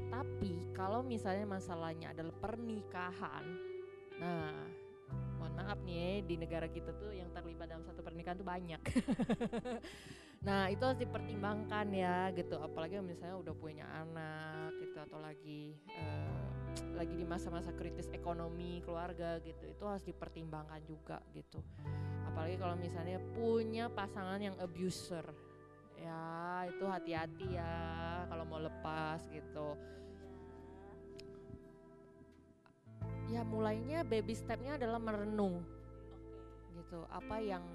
Tapi 0.07 0.71
kalau 0.71 1.03
misalnya 1.03 1.43
masalahnya 1.43 2.15
adalah 2.15 2.31
pernikahan 2.39 3.75
nah 4.15 4.84
mohon 5.45 5.61
maaf 5.61 5.77
nih 5.85 5.93
ya, 5.93 6.09
di 6.25 6.35
negara 6.41 6.65
kita 6.65 6.89
tuh 6.97 7.13
yang 7.13 7.29
terlibat 7.29 7.69
dalam 7.69 7.85
satu 7.85 8.01
pernikahan 8.01 8.41
tuh 8.41 8.49
banyak. 8.49 8.81
nah 10.47 10.73
itu 10.73 10.81
harus 10.81 10.97
dipertimbangkan 10.97 11.85
ya 11.93 12.33
gitu, 12.33 12.57
apalagi 12.57 12.97
misalnya 13.05 13.37
udah 13.37 13.53
punya 13.53 13.85
anak 13.93 14.73
gitu 14.81 14.97
atau 14.97 15.21
lagi 15.21 15.77
eh, 15.93 16.49
lagi 16.97 17.13
di 17.13 17.25
masa-masa 17.29 17.69
kritis 17.77 18.09
ekonomi 18.09 18.81
keluarga 18.81 19.37
gitu, 19.45 19.69
itu 19.69 19.83
harus 19.85 20.01
dipertimbangkan 20.01 20.81
juga 20.89 21.21
gitu. 21.29 21.61
Apalagi 22.25 22.57
kalau 22.57 22.73
misalnya 22.81 23.21
punya 23.37 23.85
pasangan 23.93 24.41
yang 24.41 24.57
abuser, 24.57 25.29
ya 26.01 26.65
itu 26.65 26.89
hati-hati 26.89 27.53
ya 27.53 27.77
kalau 28.33 28.49
mau 28.49 28.57
lepas 28.57 29.21
gitu. 29.29 29.77
Ya 33.33 33.41
mulainya 33.41 34.05
baby 34.05 34.37
stepnya 34.37 34.77
adalah 34.77 35.01
merenung. 35.01 35.65
Gitu. 36.75 36.99
Apa 37.09 37.41
yang 37.41 37.65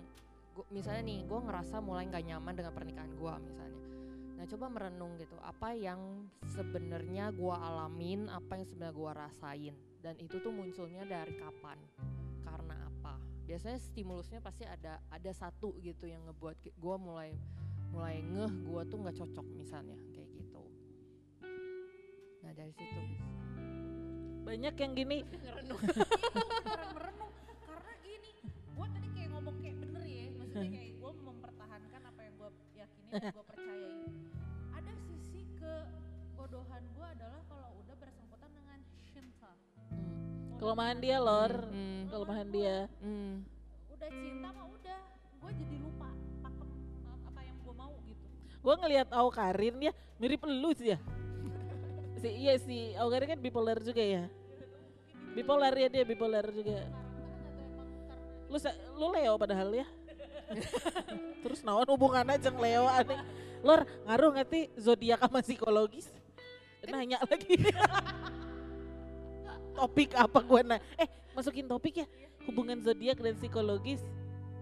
gua, 0.54 0.66
misalnya 0.70 1.02
nih 1.06 1.26
gue 1.26 1.40
ngerasa 1.40 1.82
mulai 1.82 2.06
nggak 2.06 2.24
nyaman 2.26 2.54
dengan 2.54 2.72
pernikahan 2.74 3.12
gue 3.16 3.34
misalnya. 3.50 3.82
Nah 4.40 4.44
coba 4.48 4.66
merenung 4.72 5.20
gitu. 5.20 5.36
Apa 5.44 5.76
yang 5.76 6.30
sebenarnya 6.48 7.28
gue 7.34 7.54
alamin 7.54 8.30
apa 8.32 8.56
yang 8.56 8.66
sebenarnya 8.66 8.96
gue 8.96 9.10
rasain? 9.12 9.74
Dan 10.00 10.14
itu 10.16 10.40
tuh 10.40 10.48
munculnya 10.48 11.04
dari 11.04 11.36
kapan? 11.36 11.76
Karena 12.40 12.88
apa? 12.88 13.20
Biasanya 13.44 13.76
stimulusnya 13.82 14.40
pasti 14.40 14.64
ada 14.64 15.02
ada 15.10 15.32
satu 15.34 15.76
gitu 15.82 16.06
yang 16.06 16.24
ngebuat 16.30 16.56
gue 16.62 16.96
mulai 16.96 17.36
mulai 17.90 18.22
ngeh 18.22 18.54
gue 18.70 18.82
tuh 18.86 18.98
nggak 19.02 19.16
cocok 19.18 19.46
misalnya 19.58 19.98
kayak 20.14 20.30
gitu. 20.30 20.62
Nah 22.40 22.52
dari 22.54 22.72
situ 22.72 23.00
Banyak 24.40 24.74
yang 24.74 24.92
gini, 24.94 25.18
ngerenung 25.22 25.78
merenung. 26.96 27.32
Karena 27.62 27.92
gini 28.02 28.30
gue 28.70 28.86
tadi 28.90 29.08
kayak 29.14 29.28
ngomong 29.30 29.56
kayak 29.60 29.76
bener 29.78 30.02
ya 30.02 30.26
maksudnya 30.32 30.70
kayak 30.72 30.92
gue 30.96 31.12
mempertahankan 31.20 32.02
apa 32.02 32.20
yang 32.24 32.34
gue 32.34 32.50
yakini 32.74 33.08
dan 33.12 33.22
gue 33.30 33.44
percayain 33.44 34.10
ada 34.70 34.92
sisi 35.06 35.40
kebodohan 35.60 36.82
gue 36.90 37.06
adalah 37.06 37.40
kalau 37.46 37.68
udah 37.78 37.94
bersangkutan 38.00 38.50
dengan 38.50 38.78
cinta. 39.04 39.50
Hmm, 39.92 40.56
kelemahan 40.58 40.98
dia 40.98 41.16
lor, 41.20 41.52
hmm, 41.68 42.00
kelemahan 42.08 42.48
dia. 42.48 42.76
hmm. 43.04 43.32
udah 43.92 44.10
cinta 44.10 44.48
mah 44.50 44.66
udah 44.66 45.00
gue 45.40 45.50
jadi 45.60 45.76
lupa 45.78 46.08
pakem 46.40 46.70
apa 47.28 47.40
yang 47.44 47.56
gue 47.60 47.74
mau 47.76 47.94
gitu. 48.02 48.26
Gue 48.60 48.74
ngelihat 48.76 49.08
Aukarin 49.12 49.76
ya 49.78 49.92
mirip 50.16 50.42
lu 50.42 50.72
sih 50.72 50.96
ya. 50.96 50.98
Si, 52.20 52.28
iya 52.28 52.54
si 52.60 52.92
Aukarin 53.00 53.36
kan 53.36 53.40
bipolar 53.40 53.80
juga 53.80 54.04
ya. 54.04 54.24
Bipolar 55.32 55.72
ya 55.72 55.88
dia 55.88 56.04
bipolar 56.04 56.44
juga. 56.52 56.84
Lu 58.50 58.58
lu 59.00 59.06
Leo 59.16 59.34
padahal 59.40 59.72
ya. 59.72 59.86
Terus 61.42 61.64
naon 61.64 61.88
hubungannya 61.88 62.36
jeung 62.36 62.60
Leo 62.60 62.84
aneh. 62.84 63.20
Lor 63.64 63.88
ngaruh 64.04 64.36
nggak 64.36 64.48
sih 64.52 64.64
zodiak 64.76 65.20
sama 65.24 65.40
psikologis? 65.40 66.12
Nanya 66.84 67.20
lagi. 67.24 67.56
topik 69.80 70.12
apa 70.12 70.44
gue 70.44 70.60
nah 70.60 70.80
eh 71.00 71.08
masukin 71.32 71.64
topik 71.64 72.04
ya 72.04 72.06
hubungan 72.44 72.84
zodiak 72.84 73.16
dan 73.16 73.32
psikologis 73.32 74.04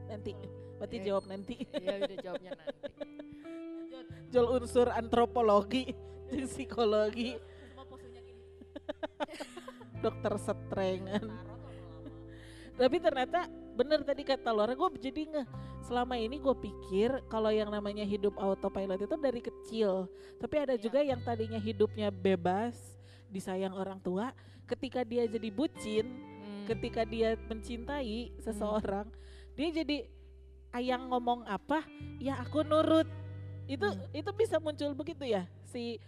nanti 0.07 0.31
berarti 0.79 0.97
Oke. 1.03 1.07
jawab 1.11 1.25
nanti 1.27 1.55
Iya 1.75 1.95
udah 2.07 2.19
jawabnya 2.23 2.51
nanti. 2.55 2.87
Jual 4.29 4.47
unsur 4.61 4.87
antropologi 4.93 5.91
psikologi 6.49 7.37
gini. 7.37 8.33
dokter 10.05 10.33
setrengan 10.39 11.25
tapi 12.79 12.97
ternyata 13.03 13.51
bener 13.75 14.07
tadi 14.07 14.23
kata 14.23 14.55
Laura 14.55 14.75
gue 14.75 14.89
jadi 15.03 15.21
nggak 15.27 15.49
selama 15.83 16.15
ini 16.15 16.39
gue 16.39 16.55
pikir 16.55 17.11
kalau 17.27 17.51
yang 17.51 17.71
namanya 17.71 18.07
hidup 18.07 18.39
autopilot 18.39 19.03
itu 19.03 19.17
dari 19.19 19.41
kecil 19.43 20.07
tapi 20.39 20.63
ada 20.63 20.75
Iya. 20.79 20.83
juga 20.87 21.01
yang 21.03 21.19
tadinya 21.23 21.59
hidupnya 21.59 22.11
bebas 22.11 22.79
disayang 23.31 23.75
orang 23.75 23.99
tua 23.99 24.31
ketika 24.71 25.03
dia 25.03 25.27
jadi 25.27 25.51
bucin 25.51 26.07
Hmm. 26.39 26.65
ketika 26.71 27.03
dia 27.03 27.35
mencintai 27.51 28.31
seseorang 28.39 29.11
dia 29.59 29.69
jadi 29.75 30.07
ayang 30.71 31.11
ngomong 31.11 31.43
apa 31.49 31.83
ya 32.23 32.39
aku 32.39 32.63
nurut 32.63 33.09
itu 33.67 33.85
Hmm. 33.85 34.07
itu 34.15 34.31
bisa 34.39 34.63
muncul 34.63 34.95
begitu 34.95 35.27
ya 35.27 35.51
si 35.67 35.99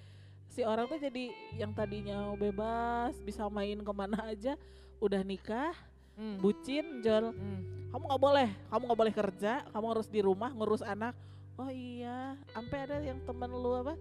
si 0.51 0.61
orang 0.61 0.85
tuh 0.85 0.99
jadi 0.99 1.31
yang 1.55 1.71
tadinya 1.71 2.35
bebas 2.35 3.15
bisa 3.21 3.47
main 3.49 3.79
ke 3.79 3.93
mana 3.93 4.19
aja 4.27 4.59
udah 4.99 5.23
nikah 5.23 5.73
Hmm. 6.13 6.37
bucin 6.37 7.01
jol 7.01 7.33
Hmm. 7.33 7.89
kamu 7.89 8.05
nggak 8.05 8.21
boleh 8.21 8.49
kamu 8.69 8.83
nggak 8.85 9.01
boleh 9.01 9.15
kerja 9.15 9.53
kamu 9.67 9.87
harus 9.89 10.05
di 10.07 10.21
rumah 10.21 10.51
ngurus 10.51 10.85
anak 10.85 11.17
oh 11.57 11.71
iya 11.71 12.37
sampai 12.51 12.79
ada 12.83 13.01
yang 13.01 13.17
temen 13.21 13.49
lu 13.49 13.73
apa 13.75 13.97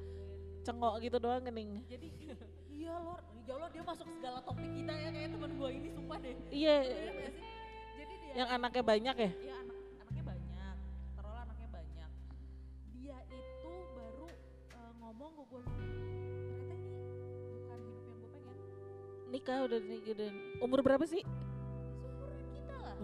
cengok 0.61 0.99
gitu 0.99 1.15
doang 1.15 1.39
gening 1.41 1.79
Jadi 1.87 2.11
iya 2.75 2.91
lor, 2.97 3.23
ya 3.39 3.55
Allah 3.55 3.69
dia 3.71 3.79
masuk 3.81 4.03
segala 4.11 4.43
topik 4.43 4.67
kita 4.67 4.91
ya 4.91 5.09
kayak 5.09 5.29
teman 5.31 5.51
gua 5.55 5.69
ini 5.69 5.89
sumpah 5.89 6.17
deh. 6.19 6.35
iya? 6.49 6.75
Jadi 7.95 8.13
dia 8.19 8.31
yang 8.35 8.49
anaknya 8.51 8.83
banyak 8.83 9.15
ya 9.15 9.31
Iya 9.39 9.55
anak 9.57 9.77
nikah 19.29 19.65
udah 19.69 19.79
nikah 19.79 20.15
dan 20.17 20.33
umur 20.59 20.81
berapa 20.81 21.05
sih 21.05 21.21
Seumuran 22.01 22.45
kita 22.53 22.75
lah, 22.81 22.95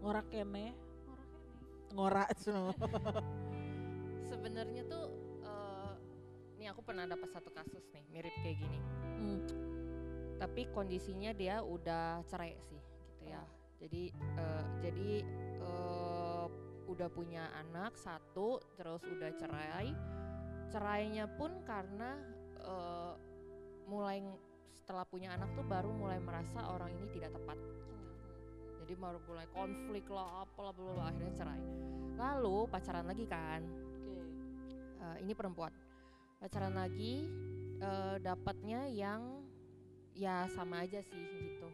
ngorak 0.00 0.26
kene 0.30 0.72
orangnya 1.10 1.50
nih. 1.50 1.94
ngorak 1.94 2.28
semua 2.38 2.74
Sebenarnya 4.30 4.82
tuh 4.86 5.04
eh, 5.42 5.92
nih 6.62 6.70
aku 6.70 6.80
pernah 6.86 7.04
dapat 7.04 7.28
satu 7.34 7.50
kasus 7.50 7.82
nih 7.90 8.04
mirip 8.14 8.34
kayak 8.46 8.62
gini. 8.62 8.78
Hmm. 9.18 9.42
Tapi 10.38 10.70
kondisinya 10.70 11.34
dia 11.34 11.60
udah 11.60 12.22
cerai 12.30 12.54
sih 12.62 12.78
gitu 12.78 13.24
ya. 13.26 13.42
Jadi 13.82 14.14
eh, 14.14 14.64
jadi 14.80 15.10
eh, 15.60 16.46
udah 16.86 17.08
punya 17.10 17.50
anak 17.58 17.98
satu 17.98 18.62
terus 18.78 19.02
udah 19.02 19.30
cerai. 19.34 19.90
Cerainya 20.70 21.26
pun 21.34 21.58
karena 21.66 22.16
eh, 22.62 23.12
mulai 23.90 24.22
setelah 24.80 25.04
punya 25.04 25.36
anak 25.36 25.52
tuh 25.52 25.64
baru 25.68 25.92
mulai 25.92 26.16
merasa 26.18 26.64
orang 26.72 26.90
ini 26.96 27.06
tidak 27.12 27.36
tepat. 27.36 27.60
gitu. 27.60 27.94
Jadi 28.80 28.92
baru 28.96 29.20
mulai 29.28 29.46
konflik 29.52 30.08
lah 30.08 30.48
apalah 30.48 30.72
bla 30.72 31.12
akhirnya 31.12 31.32
cerai. 31.36 31.62
Lalu 32.16 32.56
pacaran 32.72 33.06
lagi 33.06 33.24
kan. 33.28 33.60
Eh, 35.00 35.16
ini 35.24 35.32
perempuan 35.36 35.72
pacaran 36.40 36.72
lagi 36.72 37.28
eh, 37.80 38.16
dapatnya 38.20 38.88
yang 38.88 39.44
ya 40.16 40.48
sama 40.52 40.84
aja 40.84 41.04
sih 41.04 41.24
gitu 41.40 41.68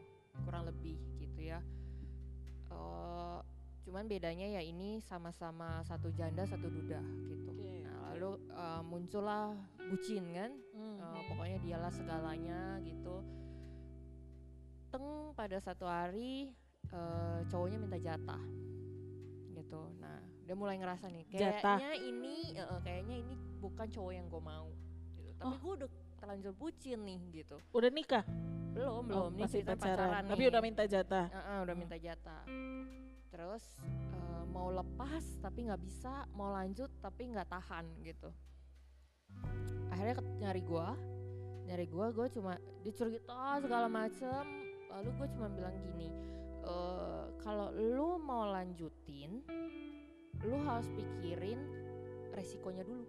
kurang 0.45 0.66
lebih 0.66 0.99
gitu 1.23 1.40
ya 1.42 1.62
Eh, 2.77 3.40
cuman 3.87 4.11
bedanya 4.11 4.59
ya 4.59 4.62
ini 4.62 4.99
sama-sama 4.99 5.81
satu 5.87 6.11
janda 6.11 6.42
satu 6.42 6.66
duda 6.66 6.99
gitu 7.31 7.51
Oke. 7.55 7.65
Lalu 8.16 8.33
eh, 8.48 8.83
muncullah 8.83 9.52
bucin 9.79 10.24
kan? 10.33 10.50
Hmm. 10.72 10.96
Eh, 10.98 11.22
pokoknya 11.29 11.59
dialah 11.61 11.92
segalanya 11.92 12.81
gitu. 12.81 13.20
Teng 14.88 15.05
pada 15.37 15.61
satu 15.61 15.85
hari 15.85 16.48
eh, 16.88 17.38
cowoknya 17.46 17.76
minta 17.76 18.00
jatah 18.00 18.40
gitu. 19.52 19.92
Nah 20.00 20.16
dia 20.46 20.55
mulai 20.55 20.79
ngerasa 20.79 21.11
nih 21.11 21.26
Jatah. 21.29 21.76
kayaknya 21.76 21.92
ini 22.00 22.37
eh, 22.55 22.79
kayaknya 22.81 23.16
ini 23.20 23.35
bukan 23.61 23.87
cowok 23.90 24.12
yang 24.14 24.26
gue 24.26 24.42
mau 24.42 24.68
gitu. 25.16 25.31
Tapi 25.37 25.52
Oh. 25.52 25.59
gue 25.61 25.72
udah 25.85 25.88
terlanjur 26.16 26.52
bucin 26.57 26.98
nih 27.05 27.20
gitu. 27.35 27.57
Udah 27.70 27.90
nikah? 27.92 28.24
Belum 28.72 29.05
belum. 29.05 29.16
Oh, 29.16 29.29
masih 29.33 29.64
kita 29.64 29.72
pacaran, 29.72 30.24
tapi 30.29 30.42
udah 30.48 30.61
minta 30.61 30.85
jatah? 30.85 31.33
Heeh, 31.33 31.59
udah 31.64 31.74
minta 31.74 31.96
jatah 31.96 32.44
terus 33.37 33.77
eh, 34.16 34.44
mau 34.49 34.72
lepas 34.72 35.20
tapi 35.44 35.68
nggak 35.68 35.83
bisa 35.85 36.25
mau 36.33 36.49
lanjut 36.57 36.88
tapi 37.05 37.29
nggak 37.29 37.53
tahan 37.53 37.85
gitu. 38.01 38.33
Akhirnya 39.92 40.25
nyari 40.40 40.64
gua 40.64 40.96
nyari 41.68 41.85
gua 41.85 42.16
gua 42.16 42.33
cuma 42.33 42.57
dicerita 42.81 43.61
segala 43.61 43.92
macem. 43.92 44.64
Lalu 44.88 45.12
gue 45.20 45.29
cuma 45.37 45.53
bilang 45.53 45.77
gini 45.85 46.09
"Eh, 46.64 47.25
kalau 47.44 47.68
lu 47.77 48.16
mau 48.16 48.49
lanjutin 48.49 49.44
lu 50.40 50.57
harus 50.64 50.88
pikirin 50.96 51.61
resikonya 52.33 52.88
dulu. 52.88 53.05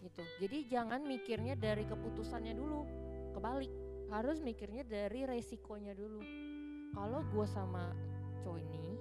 Gitu. 0.00 0.22
Jadi 0.40 0.58
jangan 0.72 1.04
mikirnya 1.04 1.52
dari 1.52 1.84
keputusannya 1.84 2.56
dulu 2.56 2.80
kebalik. 3.36 3.68
Harus 4.08 4.40
mikirnya 4.40 4.88
dari 4.88 5.28
resikonya 5.28 5.92
dulu. 5.92 6.24
Kalau 6.96 7.20
gue 7.28 7.46
sama 7.46 7.92
cowok 8.40 8.60
ini 8.60 8.96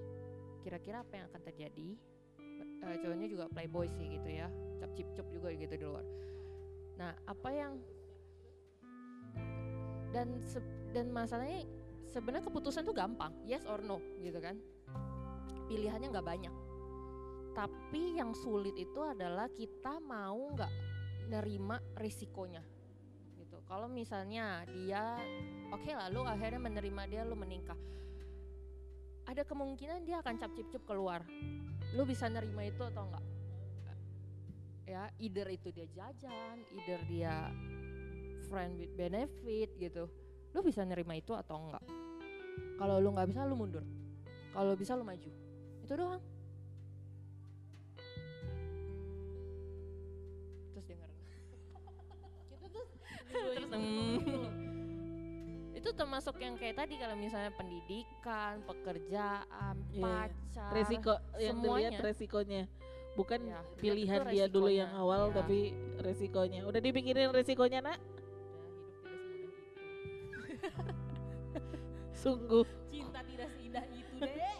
kira-kira 0.61 1.01
apa 1.01 1.13
yang 1.15 1.25
akan 1.31 1.41
terjadi? 1.47 1.89
Eh, 2.79 2.95
cowoknya 3.03 3.27
juga 3.27 3.45
playboy 3.51 3.87
sih 3.91 4.07
gitu 4.07 4.29
ya 4.29 4.47
cap 4.79 4.91
cip 4.95 5.27
juga 5.29 5.51
gitu 5.51 5.73
di 5.75 5.85
luar. 5.85 6.05
Nah 6.95 7.11
apa 7.27 7.49
yang 7.51 7.73
dan 10.09 10.41
se- 10.47 10.91
dan 10.95 11.11
masalahnya 11.13 11.67
sebenarnya 12.09 12.47
keputusan 12.49 12.81
tuh 12.87 12.95
gampang 12.95 13.35
yes 13.45 13.67
or 13.67 13.83
no 13.83 13.99
gitu 14.23 14.39
kan? 14.39 14.57
Pilihannya 15.67 16.09
nggak 16.09 16.27
banyak. 16.27 16.53
Tapi 17.53 18.17
yang 18.17 18.31
sulit 18.31 18.73
itu 18.79 18.99
adalah 19.03 19.51
kita 19.51 19.99
mau 19.99 20.39
nggak 20.55 20.71
nerima 21.29 21.77
risikonya 21.99 22.63
gitu. 23.37 23.61
Kalau 23.67 23.85
misalnya 23.85 24.65
dia 24.65 25.19
oke 25.69 25.91
lah 25.93 26.09
lu 26.09 26.25
akhirnya 26.25 26.57
menerima 26.57 27.03
dia 27.05 27.21
lu 27.27 27.37
menikah 27.37 27.77
ada 29.29 29.45
kemungkinan 29.45 30.09
dia 30.09 30.25
akan 30.25 30.41
cap 30.41 30.49
cip 30.57 30.65
cup 30.73 30.81
keluar. 30.89 31.21
Lu 31.93 32.01
bisa 32.01 32.25
nerima 32.25 32.65
itu 32.65 32.81
atau 32.81 33.05
enggak? 33.05 33.25
Ya 34.89 35.05
either 35.21 35.45
itu 35.53 35.69
dia 35.69 35.85
jajan 35.93 36.65
either 36.73 36.97
dia 37.05 37.53
friend 38.49 38.81
with 38.81 38.89
benefit 38.97 39.69
gitu. 39.77 40.09
Lu 40.49 40.65
bisa 40.65 40.81
nerima 40.81 41.13
itu 41.13 41.37
atau 41.37 41.61
enggak? 41.61 41.85
Kalau 42.81 42.97
lu 42.97 43.13
nggak 43.13 43.29
bisa 43.29 43.45
lu 43.45 43.53
mundur. 43.53 43.85
Kalau 44.49 44.73
bisa 44.73 44.97
lu 44.97 45.05
maju. 45.05 45.29
Itu 45.85 45.93
doang. 45.93 46.23
Terus 50.73 50.85
denger. 50.89 51.09
Kita 52.49 52.65
tuh 52.73 52.85
terus 53.29 53.69
hmm. 53.77 54.38
Itu 55.79 55.89
termasuk 55.91 56.35
yang 56.37 56.53
kayak 56.53 56.75
tadi 56.77 56.95
kalau 56.95 57.15
misalnya 57.15 57.51
pendidikan 57.51 58.59
pekerjaan 58.61 59.75
Iya. 59.89 60.03
pacar 60.03 60.71
resiko 60.71 61.13
yang 61.35 61.57
dilihat 61.57 61.91
semuanya. 61.95 61.99
resikonya 62.01 62.61
bukan 63.15 63.39
Ya, 63.41 63.59
pilihan 63.75 64.21
dia 64.27 64.45
dulu 64.45 64.67
yang 64.67 64.87
resikonya. 64.87 65.01
awal 65.01 65.23
Ya. 65.25 65.35
tapi 65.35 65.59
resikonya 65.97 66.61
udah 66.63 66.79
dipikirin 66.79 67.31
resikonya 67.31 67.79
nak 67.81 67.97
Udah, 67.99 69.15
hidup 69.25 69.55
tidak 69.55 69.59
semudah 69.65 70.51
itu 70.51 70.67
sungguh 72.21 72.65
cinta 72.85 73.19
tidak 73.23 73.47
seindah 73.53 73.83
itu 73.89 74.13
deh. 74.17 74.55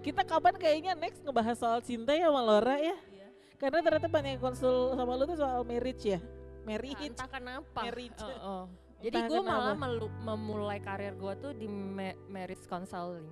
Kita 0.00 0.22
kapan 0.22 0.54
kayaknya 0.54 0.94
next 0.94 1.18
ngebahas 1.20 1.58
soal 1.58 1.82
cinta 1.82 2.14
ya 2.14 2.30
sama 2.30 2.38
Laura 2.40 2.78
ya 2.78 2.94
Iya. 3.10 3.26
karena 3.58 3.82
ternyata 3.82 4.06
banyak 4.06 4.38
konsul 4.38 4.94
sama 4.94 5.18
lu 5.18 5.26
tuh 5.26 5.34
soal 5.34 5.66
marriage 5.66 6.06
ya 6.06 6.22
marriage 6.66 6.98
entah 7.00 7.28
kenapa 7.28 7.80
Marriage. 7.80 8.18
Oh, 8.20 8.34
oh. 8.42 8.64
jadi 9.04 9.18
gue 9.24 9.40
malah 9.40 9.72
melu- 9.72 10.18
memulai 10.18 10.80
karir 10.80 11.14
gue 11.14 11.32
tuh 11.38 11.52
di 11.52 11.66
ma- 11.66 12.18
marriage 12.26 12.66
counseling 12.66 13.28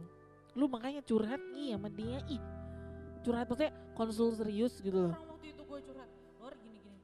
lu 0.54 0.70
makanya 0.70 1.02
curhat 1.02 1.42
nih 1.50 1.74
sama 1.74 1.90
dia 1.90 2.22
ih 2.28 2.38
curhat 3.20 3.44
maksudnya 3.44 3.74
konsul 3.92 4.30
serius 4.30 4.78
gitu 4.78 5.10
loh 5.10 5.12
Orang 5.12 5.34
waktu 5.34 5.46
itu 5.50 5.62
gue 5.64 5.78
curhat, 5.82 6.08
Lor 6.38 6.54
gini-gini. 6.56 7.00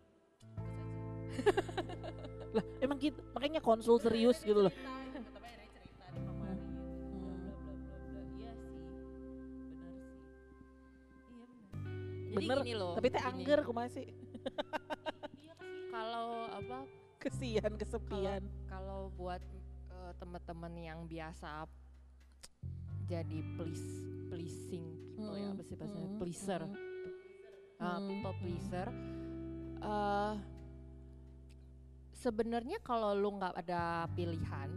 lah 2.54 2.64
emang 2.78 2.98
gitu 2.98 3.18
makanya 3.32 3.58
konsul 3.58 3.98
serius 3.98 4.38
gitu 4.40 4.60
loh 4.60 4.70
Cerita, 4.70 4.86
Kata 5.10 5.30
Mbak 5.32 5.50
Ere 5.50 5.66
cerita 5.66 6.04
di 6.06 6.20
Pamari 6.20 6.60
gitu. 6.60 6.86
Hmm. 7.10 7.42
Bla 7.42 7.58
bla 7.58 7.74
bla 7.74 7.96
bla 7.98 8.06
bla. 8.06 8.22
Iya 8.36 8.52
sih. 8.54 8.76
Benar 9.66 9.96
sih. 9.98 10.14
Iya 10.70 10.92
benar. 10.94 12.30
jadi 12.30 12.38
Bener, 12.38 12.58
gini 12.60 12.74
loh 12.76 12.92
tapi 12.94 13.08
teh 13.08 13.22
angger 13.24 13.58
kumaha 13.64 13.88
sih 13.88 14.06
kasih. 14.06 14.78
kalau 16.00 16.48
apa 16.48 16.78
kesian 17.20 17.76
kesepian 17.76 18.40
kalau 18.64 19.12
buat 19.12 19.42
eh, 19.92 20.12
teman-teman 20.16 20.72
yang 20.80 21.00
biasa 21.04 21.68
jadi 23.04 23.44
please 23.54 23.84
pleasing 24.30 24.86
people 25.04 25.36
ya 25.36 25.44
Mm, 25.44 25.52
apa 25.52 25.60
sih 25.60 25.76
bahasanya 25.76 26.08
mm, 26.08 26.16
pleaser 26.16 26.62
mm. 26.62 26.76
uh, 27.78 27.98
Hmm, 27.98 28.06
people 28.08 28.34
hmm. 28.34 28.40
pleaser. 28.40 28.88
eh 29.82 30.34
Sebenarnya 32.12 32.78
kalau 32.84 33.16
lu 33.16 33.32
nggak 33.32 33.54
ada 33.64 34.04
pilihan, 34.12 34.68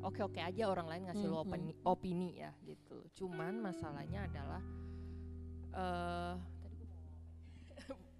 oke-oke 0.00 0.40
aja 0.40 0.64
orang 0.66 0.88
lain 0.88 1.02
ngasih 1.06 1.28
lu 1.28 1.36
Hmm, 1.36 1.44
opini, 1.44 1.72
opini 1.84 2.40
ya 2.40 2.52
gitu. 2.64 3.04
Cuman 3.12 3.60
masalahnya 3.60 4.24
adalah 4.24 4.62
eh 5.74 6.34
tadi 6.62 6.84
gua 7.86 7.96
mau- 7.98 8.14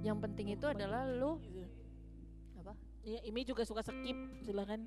yang 0.00 0.18
penting 0.18 0.54
itu 0.54 0.66
adalah 0.66 1.04
lu 1.04 1.38
apa? 2.56 2.72
Iya, 3.02 3.20
Imi 3.24 3.42
juga 3.42 3.62
suka 3.64 3.82
skip, 3.82 4.16
silakan. 4.42 4.86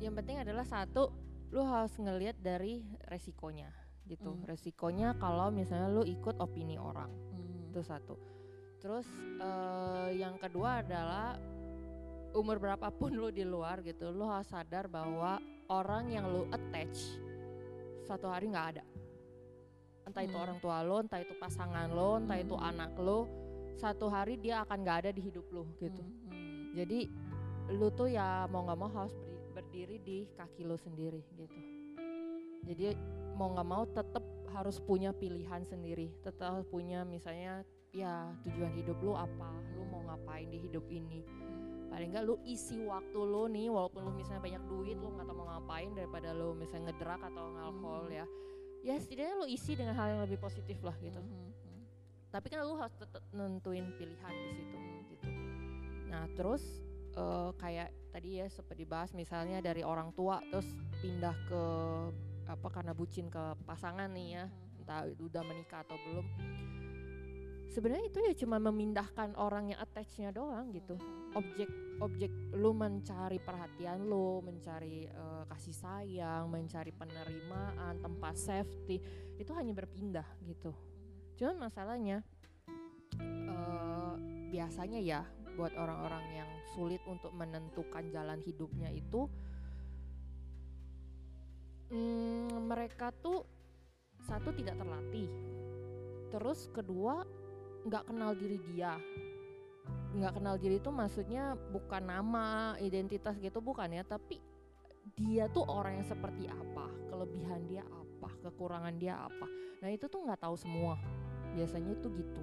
Yang 0.00 0.14
penting 0.22 0.36
adalah 0.40 0.64
satu, 0.64 1.12
lu 1.50 1.62
harus 1.62 1.92
ngelihat 1.94 2.38
dari 2.40 2.82
resikonya 3.06 3.70
gitu. 4.06 4.32
Hmm. 4.34 4.42
Resikonya 4.48 5.14
kalau 5.18 5.52
misalnya 5.52 5.86
lu 5.86 6.02
ikut 6.02 6.38
opini 6.38 6.74
orang. 6.74 7.10
Hmm. 7.30 7.70
itu 7.70 7.86
satu 7.86 8.18
terus 8.82 9.06
eh, 9.38 10.18
yang 10.18 10.34
kedua 10.34 10.82
adalah 10.82 11.38
umur 12.34 12.58
berapapun 12.58 13.14
lu 13.14 13.30
di 13.30 13.46
luar 13.46 13.78
gitu 13.86 14.10
lu 14.10 14.26
harus 14.26 14.50
sadar 14.50 14.90
bahwa 14.90 15.38
orang 15.70 16.10
yang 16.10 16.26
lu 16.26 16.50
attach 16.50 17.14
suatu 18.02 18.26
hari 18.26 18.50
nggak 18.50 18.66
ada 18.74 18.84
entah 20.02 20.22
itu 20.26 20.34
Hmm. 20.34 20.44
orang 20.50 20.58
tua 20.58 20.82
lo 20.82 20.98
entah 20.98 21.22
itu 21.22 21.30
pasangan 21.38 21.94
lo 21.94 22.18
entah 22.18 22.42
itu 22.42 22.58
Hmm. 22.58 22.70
anak 22.74 22.90
lo 22.98 23.30
satu 23.78 24.10
hari 24.10 24.40
dia 24.40 24.62
akan 24.64 24.82
nggak 24.82 24.98
ada 25.06 25.10
di 25.14 25.22
hidup 25.22 25.46
lu 25.52 25.66
gitu 25.78 26.02
Hmm, 26.02 26.32
hmm. 26.32 26.62
jadi 26.74 26.98
lu 27.70 27.86
tuh 27.94 28.10
ya 28.10 28.50
mau 28.50 28.66
nggak 28.66 28.78
mau 28.78 28.90
harus 28.90 29.14
berdiri 29.54 30.00
di 30.02 30.26
kaki 30.34 30.66
lu 30.66 30.74
sendiri 30.78 31.22
gitu. 31.36 31.60
Jadi 32.66 32.96
mau 33.38 33.52
nggak 33.54 33.68
mau 33.68 33.84
tetap 33.86 34.24
harus 34.50 34.82
punya 34.82 35.14
pilihan 35.14 35.62
sendiri, 35.62 36.10
tetap 36.26 36.58
harus 36.58 36.66
punya 36.66 37.06
misalnya 37.06 37.62
ya 37.94 38.30
tujuan 38.46 38.72
hidup 38.74 38.98
lu 39.02 39.14
apa, 39.14 39.50
lu 39.74 39.86
mau 39.86 40.02
ngapain 40.10 40.50
di 40.50 40.58
hidup 40.64 40.84
ini. 40.90 41.22
Paling 41.90 42.14
nggak 42.14 42.24
lu 42.26 42.38
isi 42.46 42.82
waktu 42.86 43.18
lu 43.18 43.50
nih, 43.50 43.66
walaupun 43.70 44.06
lu 44.06 44.12
misalnya 44.14 44.42
banyak 44.42 44.62
duit, 44.70 44.96
lu 44.98 45.10
nggak 45.14 45.26
tahu 45.26 45.36
mau 45.38 45.48
ngapain 45.58 45.90
daripada 45.94 46.30
lu 46.34 46.54
misalnya 46.54 46.90
ngedrak 46.90 47.20
atau 47.20 47.44
ngalkohol 47.54 48.06
ya. 48.10 48.26
Ya 48.80 48.94
setidaknya 48.96 49.34
lu 49.44 49.46
isi 49.50 49.76
dengan 49.76 49.92
hal 49.92 50.16
yang 50.16 50.20
lebih 50.24 50.40
positif 50.40 50.80
lah 50.80 50.96
gitu 51.04 51.20
Hmm, 51.20 51.28
hmm. 51.28 51.52
Tapi 52.30 52.46
kan 52.46 52.62
lu 52.62 52.78
harus 52.78 52.94
tetap 52.94 53.22
nentuin 53.34 53.90
pilihan 53.98 54.34
di 54.34 54.50
situ 54.54 54.78
gitu. 55.10 55.26
Nah 56.10 56.24
terus 56.38 56.62
eh, 57.18 57.50
kayak 57.58 57.90
tadi 58.14 58.38
ya 58.42 58.46
seperti 58.46 58.86
dibahas 58.86 59.10
misalnya 59.14 59.58
dari 59.58 59.82
orang 59.82 60.14
tua 60.14 60.38
terus 60.50 60.66
pindah 61.02 61.36
ke 61.50 61.62
apa 62.50 62.68
karena 62.70 62.94
bucin 62.94 63.30
ke 63.30 63.54
pasangan 63.66 64.10
nih 64.10 64.42
ya 64.42 64.44
entah 64.82 65.06
itu 65.06 65.26
udah 65.26 65.42
menikah 65.42 65.82
atau 65.82 65.98
belum. 65.98 66.26
Sebenarnya 67.70 68.10
itu 68.10 68.18
ya 68.18 68.34
cuma 68.34 68.58
memindahkan 68.58 69.38
orang 69.38 69.70
yang 69.70 69.78
attachnya 69.78 70.34
doang 70.34 70.74
gitu. 70.74 70.98
Objek 71.38 71.70
objek 72.02 72.32
lu 72.58 72.74
mencari 72.74 73.38
perhatian 73.38 74.10
lu 74.10 74.42
mencari 74.42 75.06
eh, 75.06 75.42
kasih 75.46 75.76
sayang 75.76 76.50
mencari 76.50 76.90
penerimaan 76.90 78.02
tempat 78.02 78.34
safety 78.34 78.98
itu 79.38 79.52
hanya 79.54 79.70
berpindah 79.76 80.26
gitu 80.42 80.74
cuman 81.40 81.56
masalahnya 81.72 82.20
eh, 83.24 84.14
biasanya 84.52 85.00
ya 85.00 85.24
buat 85.56 85.72
orang-orang 85.72 86.44
yang 86.44 86.50
sulit 86.76 87.00
untuk 87.08 87.32
menentukan 87.32 88.06
jalan 88.12 88.38
hidupnya 88.44 88.92
itu 88.92 89.26
mm, 91.90 92.68
mereka 92.68 93.10
tuh 93.24 93.48
satu 94.28 94.52
tidak 94.52 94.76
terlatih 94.76 95.26
terus 96.30 96.68
kedua 96.70 97.26
nggak 97.84 98.04
kenal 98.12 98.36
diri 98.36 98.58
dia. 98.72 98.96
Nggak 100.10 100.32
kenal 100.36 100.54
diri 100.58 100.76
itu 100.82 100.90
maksudnya 100.90 101.54
bukan 101.70 102.02
nama 102.02 102.74
identitas 102.82 103.38
gitu 103.38 103.62
bukan 103.62 103.94
ya 103.94 104.02
tapi 104.04 104.42
dia 105.16 105.48
tuh 105.50 105.64
orang 105.66 106.02
yang 106.02 106.06
seperti 106.06 106.46
apa 106.46 106.86
kelebihan 107.08 107.64
dia 107.66 107.82
apa 107.86 108.30
kekurangan 108.44 108.94
dia 109.00 109.16
apa. 109.16 109.46
Nah 109.80 109.88
itu 109.88 110.06
tuh 110.06 110.20
nggak 110.28 110.44
tahu 110.44 110.56
semua 110.60 111.00
biasanya 111.54 111.90
itu 111.94 112.08
gitu. 112.10 112.42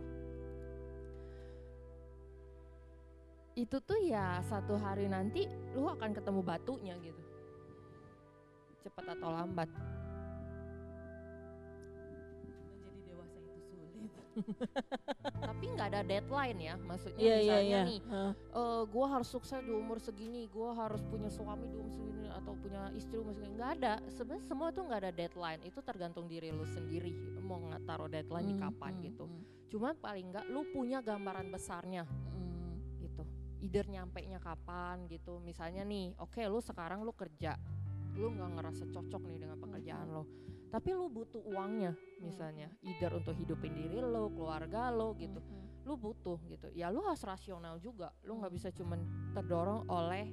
Itu 3.57 3.77
tuh 3.81 3.97
ya 4.05 4.45
satu 4.45 4.77
hari 4.77 5.09
nanti 5.09 5.49
lu 5.73 5.89
akan 5.89 6.13
ketemu 6.13 6.41
batunya 6.45 6.93
gitu. 7.01 7.23
Cepat 8.85 9.17
atau 9.17 9.33
lambat 9.33 9.69
tapi 15.47 15.65
nggak 15.73 15.87
ada 15.93 16.01
deadline 16.05 16.59
ya 16.59 16.75
maksudnya 16.77 17.19
Iya, 17.19 17.35
iya, 17.35 17.39
misalnya 17.41 17.65
iya. 17.65 17.81
nih 17.83 17.99
Hah. 18.09 18.31
eh 18.37 18.81
gue 18.87 19.05
harus 19.07 19.27
sukses 19.27 19.59
di 19.63 19.73
umur 19.73 19.97
segini, 19.97 20.45
gue 20.47 20.69
harus 20.73 21.01
punya 21.07 21.29
suami 21.29 21.65
di 21.67 21.75
umur 21.77 21.93
segini 21.93 22.27
atau 22.29 22.53
punya 22.53 22.91
istri 22.93 23.17
umur 23.17 23.33
segini. 23.33 23.57
Nggak 23.57 23.71
ada, 23.81 23.93
sebenarnya 24.13 24.45
semua 24.45 24.67
tuh 24.69 24.83
nggak 24.85 25.01
ada 25.03 25.11
deadline. 25.11 25.61
Itu 25.65 25.79
tergantung 25.81 26.29
diri 26.29 26.53
lu 26.53 26.63
sendiri 26.63 27.11
mau 27.41 27.57
nggak 27.63 27.83
taruh 27.87 28.09
deadline 28.11 28.47
di 28.51 28.55
Hmm, 28.57 28.63
kapan 28.69 28.93
hmm, 28.97 29.03
gitu. 29.09 29.25
hmm, 29.25 29.43
Cuman 29.67 29.93
paling 29.97 30.25
nggak 30.31 30.45
lu 30.51 30.61
punya 30.71 30.99
gambaran 31.01 31.47
besarnya 31.49 32.03
hmm. 32.05 33.01
gitu. 33.01 33.23
Either 33.65 33.85
nyampe 33.89 34.21
nya 34.23 34.37
kapan 34.37 35.09
gitu. 35.09 35.41
Misalnya 35.41 35.81
nih, 35.81 36.13
oke 36.21 36.39
lu 36.45 36.61
sekarang 36.61 37.01
lu 37.01 37.11
kerja, 37.11 37.57
lu 38.15 38.29
nggak 38.31 38.51
ngerasa 38.59 38.83
cocok 38.91 39.21
nih 39.25 39.39
dengan 39.41 39.57
pekerjaan 39.57 40.07
lo. 40.13 40.23
Tapi 40.67 40.89
lu 40.91 41.07
butuh 41.07 41.39
uangnya 41.47 41.95
misalnya, 42.19 42.67
either 42.83 43.15
untuk 43.15 43.37
hidupin 43.39 43.71
diri 43.71 44.03
lo, 44.03 44.27
keluarga 44.27 44.91
lo 44.91 45.15
gitu. 45.15 45.39
Hmm, 45.39 45.87
lu 45.87 45.95
butuh 45.95 46.35
gitu. 46.51 46.67
Ya 46.75 46.91
lu 46.91 46.99
harus 47.07 47.23
rasional 47.23 47.79
juga. 47.79 48.11
Lu 48.27 48.35
nggak 48.39 48.53
bisa 48.53 48.67
cuman 48.75 49.31
terdorong 49.31 49.87
oleh 49.87 50.27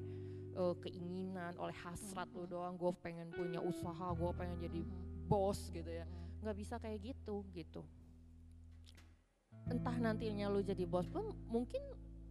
eh, 0.54 0.74
keinginan 0.82 1.54
oleh 1.62 1.76
hasrat 1.86 2.26
lu 2.34 2.50
doang. 2.50 2.74
Gue 2.74 2.90
pengen 2.98 3.30
punya 3.30 3.62
usaha 3.62 4.10
gue 4.10 4.30
pengen 4.34 4.58
jadi 4.58 4.80
hmm, 4.82 5.30
bos 5.30 5.70
gitu 5.70 5.90
ya. 5.90 6.06
Nggak 6.42 6.56
bisa 6.58 6.74
kayak 6.82 6.98
gitu 7.14 7.46
gitu. 7.54 7.86
Entah 9.70 9.96
nantinya 9.96 10.50
lu 10.50 10.60
jadi 10.66 10.82
bos 10.84 11.06
pun 11.06 11.30
mungkin 11.46 11.80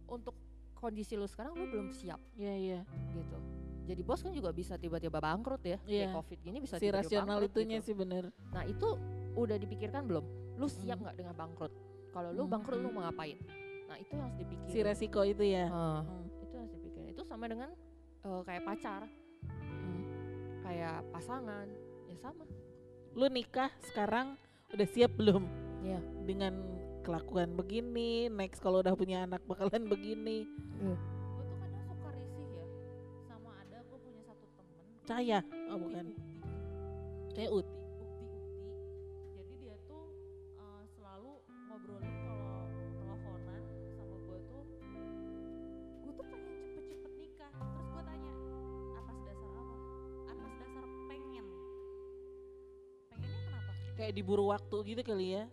untuk 0.04 0.36
kondisi 0.76 1.16
lu 1.16 1.24
sekarang 1.24 1.56
lu 1.56 1.64
belum 1.72 1.88
siap. 1.88 2.20
Iya, 2.36 2.54
iya. 2.60 2.80
gitu 3.16 3.64
jadi 3.84 4.00
bos 4.00 4.20
kan 4.20 4.32
juga 4.32 4.50
bisa 4.50 4.74
tiba-tiba 4.74 5.16
bangkrut 5.16 5.60
ya 5.60 5.76
Iya. 5.82 6.08
kayak 6.08 6.14
covid 6.14 6.38
gini 6.40 6.58
bisa 6.58 6.74
Si 6.74 6.82
tiba-tiba 6.82 6.98
rasional 7.00 7.38
bangkrut 7.38 7.50
itunya 7.52 7.78
gitu. 7.78 7.86
sih 7.86 7.94
bener. 7.94 8.24
nah 8.48 8.62
itu 8.62 8.88
udah 9.34 9.56
dipikirkan 9.56 10.02
belum 10.04 10.24
lu 10.54 10.66
siap 10.66 10.96
Hmm. 10.96 11.04
nggak 11.04 11.16
dengan 11.16 11.34
bangkrut 11.34 11.72
kalau 12.10 12.30
lu 12.30 12.42
Hmm. 12.42 12.52
bangkrut 12.52 12.78
lu 12.78 12.88
mau 12.88 13.02
ngapain 13.02 13.38
nah 13.84 13.96
itu 13.96 14.10
yang 14.10 14.24
harus 14.24 14.38
dipikirin 14.38 14.70
Si 14.70 14.78
resiko 14.80 15.20
itu 15.22 15.44
ya. 15.44 15.66
Ah, 15.68 16.00
Hmm, 16.00 16.24
itu 16.40 16.54
harus 16.54 16.72
dipikirin 16.72 17.08
itu 17.10 17.22
sama 17.22 17.44
dengan 17.44 17.70
eh, 18.22 18.40
kayak 18.42 18.62
pacar 18.64 19.02
hmm. 19.44 20.02
kayak 20.60 21.04
pasangan 21.10 21.66
ya 22.06 22.16
sama 22.18 22.44
Lu 23.12 23.28
nikah 23.28 23.70
sekarang 23.84 24.34
udah 24.70 24.88
siap 24.88 25.14
belum? 25.14 25.46
Iya. 25.80 26.02
Dengan 26.24 26.58
kelakuan 27.02 27.54
begini, 27.54 28.26
next 28.26 28.58
kalau 28.58 28.80
udah 28.80 28.90
punya 28.92 29.22
anak 29.22 29.44
bakalan 29.44 29.86
begini. 29.86 30.48
gue 30.74 30.96
Atas 50.24 50.52
dasar 50.56 50.84
pengen. 51.12 51.46
Pengennya 53.12 53.40
kenapa? 53.44 53.72
Kayak 54.00 54.12
diburu 54.16 54.44
waktu 54.48 54.76
gitu 54.88 55.02
kali 55.04 55.36
ya. 55.36 55.44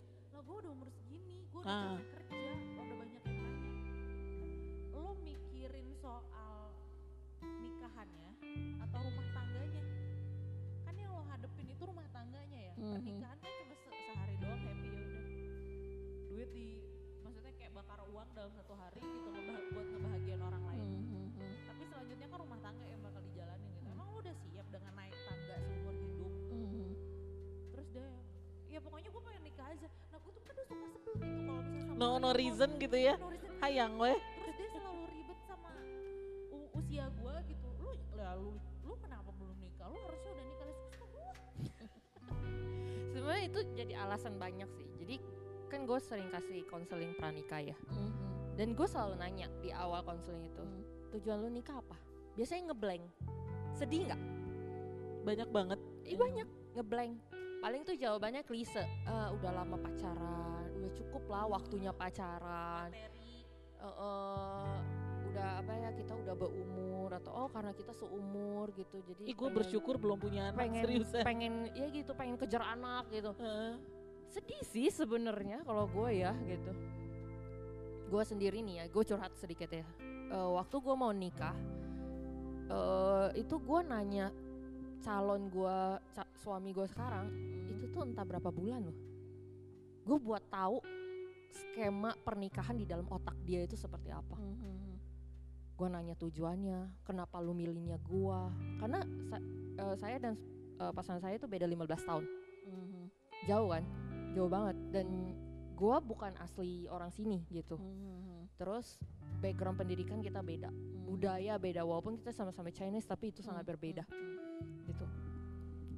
Gitu 32.92 33.08
ya. 33.08 33.16
Hayang 33.64 33.96
weh. 33.96 34.12
Terus 34.20 34.54
dia 34.60 34.68
selalu 34.76 35.02
ribet 35.08 35.38
sama 35.48 35.72
usia 36.76 37.08
gue 37.08 37.34
gitu. 37.48 37.68
Lu 37.80 37.88
lalu 38.20 38.52
lu 38.84 38.92
kenapa 39.00 39.32
belum 39.32 39.56
nikah? 39.64 39.88
Lu 39.88 39.96
harusnya 39.96 40.30
udah 40.36 40.44
nikah 40.44 40.66
lah 40.68 40.76
suka 40.76 41.04
gue. 41.08 41.28
sebenarnya 43.16 43.44
itu 43.48 43.60
jadi 43.72 43.92
alasan 44.02 44.34
banyak 44.36 44.68
sih 44.76 44.88
jadi 45.04 45.16
kan 45.72 45.88
gue 45.88 45.98
sering 46.04 46.28
kasih 46.28 46.68
konseling 46.68 47.16
pranikah 47.16 47.64
ya. 47.64 47.76
Mhm. 47.88 48.12
Dan 48.60 48.76
gue 48.76 48.84
selalu 48.84 49.16
nanya 49.16 49.48
di 49.64 49.72
awal 49.72 50.04
konseling 50.04 50.44
itu, 50.44 50.60
Hmm. 50.60 50.84
tujuan 51.16 51.40
lu 51.40 51.48
nikah 51.48 51.80
apa? 51.80 51.96
Biasanya 52.36 52.68
ngeblank. 52.68 53.08
Sedih 53.72 54.04
nggak? 54.04 54.20
Banyak 55.24 55.48
banget. 55.48 55.80
Ih 56.04 56.20
banyak 56.20 56.44
ngeblank. 56.76 57.16
Paling 57.64 57.82
tuh 57.88 57.96
jawabannya 57.96 58.44
klise. 58.44 58.84
"Eh, 58.84 59.28
udah 59.32 59.50
lama 59.54 59.80
pacaran, 59.80 60.41
udah 60.82 60.92
cukup 60.98 61.22
lah 61.30 61.44
waktunya 61.46 61.94
pacaran. 61.94 62.90
Materi. 62.90 63.46
Eh, 63.78 63.86
eh, 63.86 64.74
udah 65.30 65.48
apa 65.62 65.72
ya 65.78 65.90
kita 65.94 66.12
udah 66.12 66.34
berumur 66.34 67.10
atau 67.14 67.46
oh 67.46 67.48
karena 67.48 67.70
kita 67.72 67.94
seumur 67.94 68.66
gitu. 68.74 68.98
Jadi 69.06 69.30
Ih 69.30 69.34
gue 69.38 69.48
bersyukur 69.48 69.94
belum 69.96 70.18
punya 70.18 70.50
anak 70.50 70.58
pengen 70.58 70.82
seriusan. 70.82 71.22
pengen 71.22 71.54
ya 71.72 71.86
gitu 71.88 72.10
pengen 72.18 72.36
kejar 72.36 72.62
anak 72.66 73.06
gitu. 73.14 73.30
Heeh. 73.38 73.78
sedih 74.32 74.64
sih 74.64 74.88
sebenarnya 74.88 75.60
kalau 75.60 75.84
gue 75.84 76.08
ya 76.24 76.32
gitu 76.48 76.72
gue 78.08 78.22
sendiri 78.24 78.64
nih 78.64 78.80
ya 78.80 78.84
gue 78.88 79.02
curhat 79.04 79.28
sedikit 79.36 79.68
ya 79.68 79.84
Eh, 80.32 80.48
waktu 80.56 80.80
gue 80.80 80.94
mau 80.96 81.12
nikah 81.12 81.52
eh 82.72 83.28
itu 83.36 83.60
gue 83.60 83.80
nanya 83.84 84.32
calon 85.04 85.52
gue 85.52 85.78
suami 86.40 86.72
gue 86.72 86.88
sekarang 86.88 87.28
itu 87.68 87.92
tuh 87.92 88.08
entah 88.08 88.24
berapa 88.24 88.48
bulan 88.48 88.88
loh 88.88 88.96
gue 90.02 90.18
buat 90.18 90.42
tahu 90.48 90.82
skema 91.48 92.16
pernikahan 92.18 92.74
di 92.74 92.84
dalam 92.84 93.04
otak 93.06 93.36
dia 93.42 93.62
itu 93.62 93.76
seperti 93.76 94.10
apa. 94.10 94.36
Mhm. 94.36 94.80
gue 95.72 95.88
nanya 95.88 96.14
tujuannya 96.14 97.02
kenapa 97.02 97.42
lu 97.42 97.50
milihnya 97.52 97.98
gue 97.98 98.38
karena 98.78 99.02
sa- 99.26 99.42
eh, 99.74 99.96
saya 99.96 100.16
dan 100.20 100.34
eh, 100.74 100.92
pasangan 100.92 101.18
saya 101.20 101.34
itu 101.36 101.46
beda 101.46 101.66
15 101.66 102.02
tahun. 102.02 102.24
Mhm. 102.64 103.02
jauh 103.44 103.68
kan? 103.68 103.82
Jauh 104.32 104.46
banget. 104.46 104.76
Dan 104.90 105.34
gua 105.74 105.98
bukan 105.98 106.30
asli 106.38 106.86
orang 106.86 107.10
sini 107.10 107.42
gitu. 107.48 107.76
Mhm. 107.76 108.54
terus 108.54 108.94
background 109.38 109.74
pendidikan 109.74 110.22
kita 110.22 110.38
beda. 110.38 110.70
Budaya 111.02 111.58
beda. 111.58 111.82
Walaupun 111.82 112.14
kita 112.14 112.30
sama-sama 112.30 112.70
Chinese 112.70 113.02
tapi 113.04 113.28
itu 113.28 113.42
sangat 113.42 113.66
berbeda. 113.66 114.06
gitu. 114.86 115.06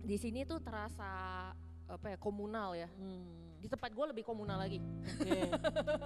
Di 0.01 0.17
sini 0.17 0.45
tuh 0.45 0.61
terasa 0.61 1.53
apa 1.85 2.07
ya 2.09 2.17
komunal 2.17 2.73
ya. 2.73 2.89
Mhm. 2.91 3.44
Di 3.65 3.73
tempat 3.73 3.91
gua 3.91 4.13
lebih 4.13 4.21
komunal 4.23 4.61
lagi 4.61 4.77
Oke. 4.77 5.41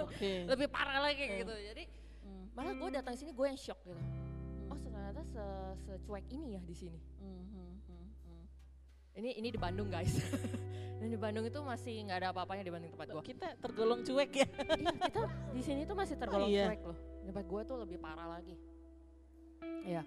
Oke. 0.01 0.33
lebih 0.55 0.71
parah 0.71 1.03
lagi 1.03 1.19
Eh. 1.21 1.43
gitu 1.43 1.51
jadi 1.51 1.85
Mhm. 2.21 2.55
malah 2.55 2.71
gue 2.73 2.89
datang 2.93 3.15
sini 3.15 3.33
gue 3.33 3.47
yang 3.47 3.57
shock 3.57 3.83
gitu 3.83 3.99
oh 4.65 4.79
ternyata 4.79 5.21
se 5.25 5.43
secuek 5.83 6.23
ini 6.31 6.55
ya 6.55 6.63
di 6.63 6.73
sini 6.73 7.01
Mhm. 7.19 7.67
Mhm. 7.83 8.43
ini 9.17 9.31
ini 9.35 9.49
di 9.49 9.59
Bandung 9.59 9.89
guys 9.89 10.15
dan 10.99 11.09
di 11.09 11.17
Bandung 11.17 11.43
itu 11.43 11.59
masih 11.59 11.99
nggak 12.05 12.19
ada 12.21 12.29
apa-apanya 12.31 12.63
dibanding 12.65 12.91
tempat 12.91 13.07
gua 13.09 13.23
Kita 13.23 13.55
tergolong 13.57 14.03
cuek 14.03 14.31
ya. 14.33 14.47
iya 14.79 14.93
kita 15.01 15.21
di 15.51 15.63
sini 15.65 15.81
tuh 15.83 15.95
masih 15.95 16.15
tergolong 16.15 16.47
iya? 16.47 16.69
cuek 16.69 16.83
loh 16.85 16.99
tempat 17.25 17.45
gue 17.45 17.61
tuh 17.65 17.77
lebih 17.79 17.99
parah 17.99 18.29
lagi 18.31 18.55
ya 19.83 20.03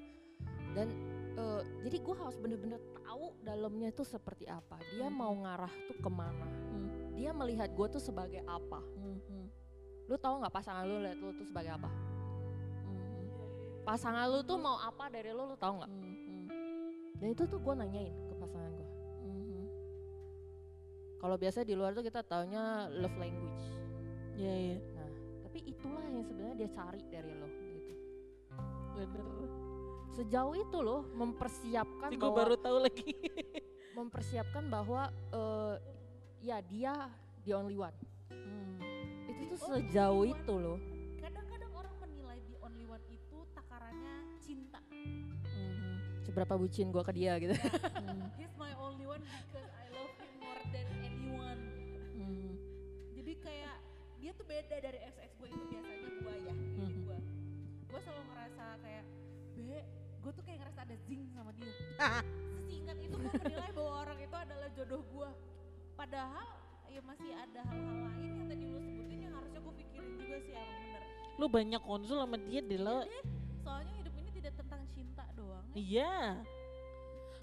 dan 0.72 0.88
eh, 1.34 1.62
jadi 1.82 1.97
gue 1.97 2.16
harus 2.18 2.36
bener-bener 2.36 2.80
tahu 2.97 3.34
dalamnya 3.41 3.89
tuh 3.89 4.04
seperti 4.04 4.45
apa 4.45 4.78
dia 4.89 5.08
mau 5.08 5.32
ngarah 5.34 5.72
tuh 5.86 5.97
ke 5.97 6.10
mana 6.10 6.47
Hmm. 6.72 6.89
Dia 7.22 7.32
melihat 7.32 7.69
gue 7.69 7.88
tuh 7.88 8.01
sebagai 8.01 8.41
apa 8.43 8.82
Mhm. 8.97 9.45
lu 10.09 10.17
tahu 10.17 10.41
nggak 10.41 10.49
pasangan 10.51 10.84
lu 10.84 10.97
lihat 10.99 11.15
lu 11.15 11.30
tuh 11.32 11.45
sebagai 11.45 11.72
apa 11.72 11.86
Mhm. 11.86 13.22
pasangan 13.84 14.26
lu 14.26 14.41
tuh 14.41 14.57
mau 14.57 14.76
apa 14.76 15.05
dari 15.07 15.30
lu 15.30 15.45
lu 15.45 15.55
tahu 15.55 15.78
nggak 15.78 15.91
Mhm. 15.91 16.41
dan 17.15 17.28
itu 17.30 17.43
tuh 17.45 17.61
gue 17.61 17.74
nanyain 17.76 18.15
ke 18.26 18.34
pasangan 18.36 18.72
gue 18.72 18.88
Mhm. 19.22 19.63
kalau 21.17 21.38
biasa 21.38 21.61
di 21.61 21.74
luar 21.74 21.93
tuh 21.93 22.01
kita 22.01 22.22
taunya 22.22 22.89
love 22.91 23.13
language 23.15 23.65
Iya 24.34 24.53
iya. 24.57 24.78
nah 24.91 25.09
tapi 25.43 25.59
itulah 25.63 26.01
yang 26.03 26.24
sebenarnya 26.24 26.55
dia 26.57 26.69
cari 26.72 27.01
dari 27.05 27.32
lo 27.32 27.45
gitu 27.45 27.93
Bener. 28.91 29.26
sejauh 30.11 30.55
itu 30.57 30.78
loh 30.80 31.05
mempersiapkan 31.13 32.09
Sih 32.09 32.17
gue 32.17 32.32
baru 32.34 32.55
tahu 32.57 32.78
lagi. 32.82 33.05
mempersiapkan 33.91 34.67
bahwa 34.67 35.03
eh, 35.32 35.76
ya 36.42 36.58
dia 36.62 36.94
the 37.44 37.54
only 37.54 37.78
one 37.78 37.94
Hmm. 38.32 38.80
itu 39.28 39.44
tuh 39.50 39.60
Oh, 39.62 39.68
sejauh 39.72 40.24
itu 40.26 40.54
loh 40.54 40.80
Kadang-kadang 41.18 41.72
orang 41.72 41.96
menilai 42.00 42.39
the 42.44 42.58
only 42.60 42.86
one 42.86 43.04
itu 43.08 43.38
takarannya 43.52 44.16
cinta. 44.39 44.80
Mhm. 44.82 45.96
seberapa 46.22 46.54
bucin 46.56 46.89
gua 46.89 47.04
ke 47.04 47.14
dia 47.14 47.36
gitu 47.38 47.54
Mhm. 47.54 47.60
He's 48.39 48.54
my 48.56 48.72
only 48.76 49.04
one 49.04 49.20
because 49.20 49.70
I 49.70 49.86
love 49.92 50.14
him 50.16 50.32
more 50.38 50.62
than 50.68 50.88
anyone. 50.98 51.62
Mhm. 52.14 52.52
Jadi 53.14 53.34
kayak 53.38 53.76
dia 54.18 54.32
tuh 54.32 54.46
beda 54.46 54.76
dari 54.80 55.00
ex-ex 55.02 55.32
gue 55.36 55.48
itu 55.48 55.64
biasanya 55.68 56.10
gue 56.16 56.36
ya, 56.39 56.54
Mhm. 56.56 56.94
gue. 57.04 57.18
Gue 57.86 58.00
selalu 58.00 58.24
ngerasa 58.28 58.66
kayak, 58.80 59.04
be, 59.52 59.80
gue 60.18 60.32
tuh 60.32 60.44
kayak 60.44 60.58
ngerasa 60.62 60.80
ada 60.82 60.96
zing 61.04 61.24
sama 61.30 61.52
dia. 61.52 61.74
Sesingkat 62.56 62.98
itu 62.98 63.16
gue 63.16 63.32
menilai 63.36 63.72
bahwa 63.72 63.92
orang 64.00 64.18
itu 64.18 64.36
adalah 64.36 64.70
jodoh 64.72 65.04
gue. 65.04 65.30
Padahal 66.02 66.49
ya 66.89 67.02
masih 67.06 67.30
ada 67.30 67.62
hal-hal 67.62 67.97
lain 68.10 68.32
yang 68.34 68.47
tadi 68.49 68.66
lu 68.66 68.80
sebutin 68.82 69.20
yang 69.22 69.34
harusnya 69.38 69.60
gue 69.62 69.74
pikirin 69.78 70.12
juga 70.18 70.38
sih 70.41 70.54
emang 70.58 70.78
bener. 70.82 71.02
Lu 71.38 71.45
banyak 71.45 71.82
konsul 71.86 72.18
sama 72.18 72.38
dia 72.41 72.60
deh 72.60 72.82
lo. 72.82 73.06
Soalnya 73.62 73.93
hidup 74.02 74.14
ini 74.18 74.30
tidak 74.34 74.54
tentang 74.58 74.82
cinta 74.91 75.24
doang. 75.38 75.62
ya. 75.72 75.78
Iya. 75.78 76.16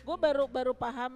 Gue 0.03 0.17
baru 0.19 0.45
baru 0.51 0.73
paham. 0.75 1.13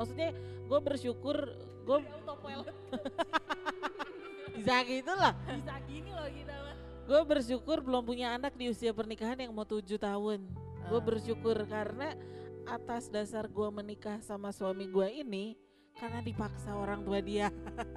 Maksudnya 0.00 0.32
gue 0.40 0.80
bersyukur 0.80 1.36
gue 1.84 1.98
autopilot 2.00 2.72
bisa 4.56 4.74
gitu 4.80 5.12
lah. 5.12 5.36
bisa 5.52 5.74
gini 5.84 6.10
loh 6.10 6.28
kita 6.32 6.54
mah. 6.56 6.76
Gue 7.04 7.20
bersyukur 7.28 7.76
belum 7.84 8.02
punya 8.08 8.40
anak 8.40 8.56
di 8.56 8.72
usia 8.72 8.96
pernikahan 8.96 9.36
yang 9.36 9.52
mau 9.52 9.68
tujuh 9.68 10.00
tahun. 10.00 10.48
Gue 10.88 10.96
Ah. 10.96 11.04
bersyukur 11.04 11.60
karena 11.68 12.16
atas 12.64 13.12
dasar 13.12 13.44
gue 13.44 13.68
menikah 13.68 14.16
sama 14.24 14.48
suami 14.48 14.88
gue 14.88 15.08
ini 15.20 15.60
karena 16.00 16.20
dipaksa 16.20 16.72
orang 16.72 17.04
tua 17.04 17.20
dia. 17.20 17.52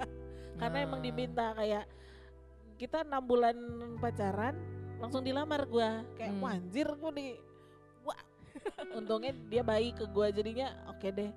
karena 0.60 0.78
emang 0.84 1.00
Ah. 1.00 1.04
diminta 1.04 1.46
kayak 1.52 1.84
kita 2.76 3.02
enam 3.02 3.22
bulan 3.22 3.56
pacaran 3.98 4.54
langsung 5.00 5.22
dilamar 5.22 5.64
gue 5.64 5.88
kayak 6.14 6.30
Hmm. 6.30 6.42
wah 6.42 6.52
anjir 6.52 6.86
gue 6.86 7.10
di 7.12 7.26
wah. 8.02 8.20
Untungnya 8.92 9.32
dia 9.48 9.62
baik 9.62 9.98
ke 9.98 10.06
gue 10.06 10.26
jadinya 10.30 10.68
oke 10.86 11.08
deh. 11.08 11.32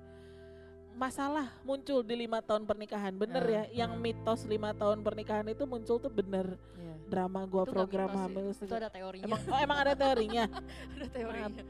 Masalah 0.94 1.54
muncul 1.62 2.02
di 2.02 2.14
lima 2.18 2.42
tahun 2.42 2.66
pernikahan 2.66 3.14
bener 3.14 3.38
Ah, 3.40 3.54
ya? 3.54 3.86
Yang 3.86 3.92
ah. 3.94 4.00
mitos 4.00 4.40
lima 4.44 4.70
tahun 4.72 4.98
pernikahan 5.00 5.46
itu 5.46 5.62
muncul 5.64 5.96
tuh 5.98 6.10
bener. 6.10 6.58
Iya. 6.74 6.94
drama 7.08 7.40
gua 7.48 7.64
Itu 7.64 7.72
program 7.72 8.08
mitos 8.12 8.20
hamil 8.20 8.46
itu 8.52 8.74
ada 8.76 8.90
teorinya. 8.92 9.24
Emang 9.24 9.40
oh 9.42 9.58
emang 9.58 9.78
ada 9.80 9.94
teorinya? 9.96 10.44
Ada 10.92 11.06
teorinya 11.08 11.64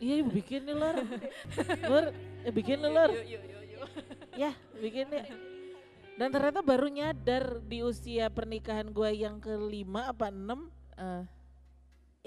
iya 0.00 0.14
ibu 0.24 0.30
bikin 0.32 0.64
nih 0.64 0.76
lor. 0.76 0.96
Lor 1.86 2.04
eh, 2.42 2.52
bikin 2.52 2.80
nih 2.80 2.90
lor. 2.90 3.10
Yuk, 3.12 3.26
yuk, 3.28 3.42
yuk, 3.44 3.62
yuk. 3.76 3.88
ya 4.34 4.50
bikin 4.80 5.06
nih. 5.12 5.24
Dan 6.16 6.28
ternyata 6.32 6.60
baru 6.60 6.88
nyadar 6.88 7.64
di 7.64 7.80
usia 7.80 8.28
pernikahan 8.28 8.88
gua 8.92 9.08
yang 9.08 9.40
kelima 9.40 10.08
apa 10.08 10.28
enam 10.28 10.68
Eh, 11.00 11.24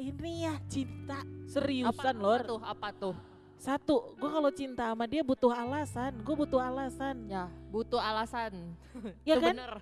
ini 0.02 0.50
ya 0.50 0.58
cinta. 0.66 1.22
Apa, 1.22 1.46
seriusan 1.46 1.94
apa 2.18 2.18
lor. 2.18 2.42
tuh 2.42 2.62
apa 2.66 2.90
tuh? 2.90 3.16
Satu 3.62 4.18
gua 4.18 4.30
kalau 4.34 4.50
cinta 4.50 4.90
sama 4.90 5.06
dia 5.06 5.22
butuh 5.22 5.54
alasan. 5.54 6.10
Gue 6.26 6.34
butuh 6.34 6.58
alasan. 6.58 7.16
Ya 7.30 7.46
butuh 7.70 8.02
alasan. 8.02 8.74
Ya 9.22 9.38
Itu 9.38 9.46
kan? 9.46 9.54
bener. 9.54 9.74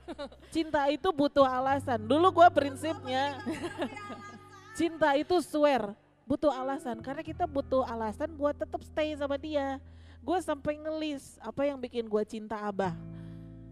Cinta 0.52 0.82
itu 0.92 1.08
butuh 1.16 1.48
alasan. 1.48 2.04
Dulu 2.04 2.28
gua 2.36 2.52
prinsipnya 2.52 3.40
cinta 4.76 5.16
itu 5.16 5.40
swear 5.44 5.96
butuh 6.26 6.54
alasan 6.54 6.98
karena 7.04 7.22
kita 7.26 7.44
butuh 7.50 7.84
alasan 7.84 8.32
buat 8.38 8.56
tetap 8.56 8.82
stay 8.86 9.14
sama 9.18 9.36
dia. 9.36 9.82
Gue 10.22 10.38
sampai 10.40 10.78
ngelis 10.78 11.42
apa 11.42 11.66
yang 11.66 11.82
bikin 11.82 12.06
gua 12.06 12.22
cinta 12.22 12.58
abah. 12.62 12.94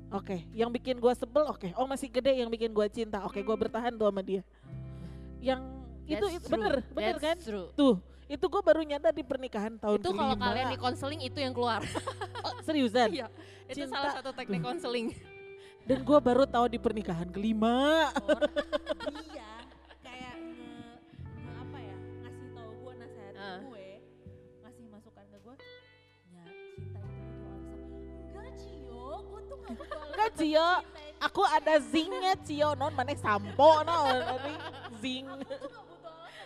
Oke 0.10 0.50
yang 0.52 0.74
bikin 0.74 0.98
gua 0.98 1.14
sebel 1.14 1.46
oke. 1.46 1.70
Oh 1.78 1.86
masih 1.86 2.10
gede 2.10 2.42
yang 2.42 2.50
bikin 2.50 2.74
gua 2.74 2.90
cinta 2.90 3.22
oke 3.22 3.38
gua 3.46 3.54
bertahan 3.54 3.94
tuh 3.94 4.10
sama 4.10 4.26
dia. 4.26 4.42
Yang 5.40 5.62
itu, 6.10 6.26
That's 6.26 6.36
itu 6.42 6.48
true, 6.50 6.54
bener 6.58 6.74
bener 6.90 7.16
that's 7.22 7.22
kan? 7.22 7.38
true. 7.38 7.70
tuh 7.78 7.96
itu 8.30 8.46
gue 8.46 8.62
baru 8.62 8.86
nyata 8.86 9.10
di 9.10 9.26
pernikahan 9.26 9.74
tahun 9.82 10.06
itu 10.06 10.14
kalau 10.14 10.38
kalian 10.38 10.70
di 10.70 10.78
konseling 10.78 11.22
itu 11.26 11.38
yang 11.42 11.54
keluar. 11.54 11.82
Oh, 12.40 12.56
seriusan? 12.64 13.12
Iya 13.12 13.28
itu 13.70 13.86
Cinta. 13.86 14.00
salah 14.00 14.12
satu 14.16 14.32
teknik 14.34 14.64
konseling. 14.66 15.12
Dan 15.84 16.08
gue 16.08 16.20
baru 16.24 16.48
tahu 16.48 16.72
di 16.72 16.80
pernikahan 16.82 17.28
kelima. 17.30 18.10
Orang 18.16 18.48
Cio. 30.40 30.70
aku 31.20 31.42
ada 31.44 31.76
zingnya 31.84 32.34
Cio 32.40 32.70
non 32.74 32.92
mana 32.92 33.12
sampo 33.14 33.84
non 33.84 34.16
zing 34.98 35.28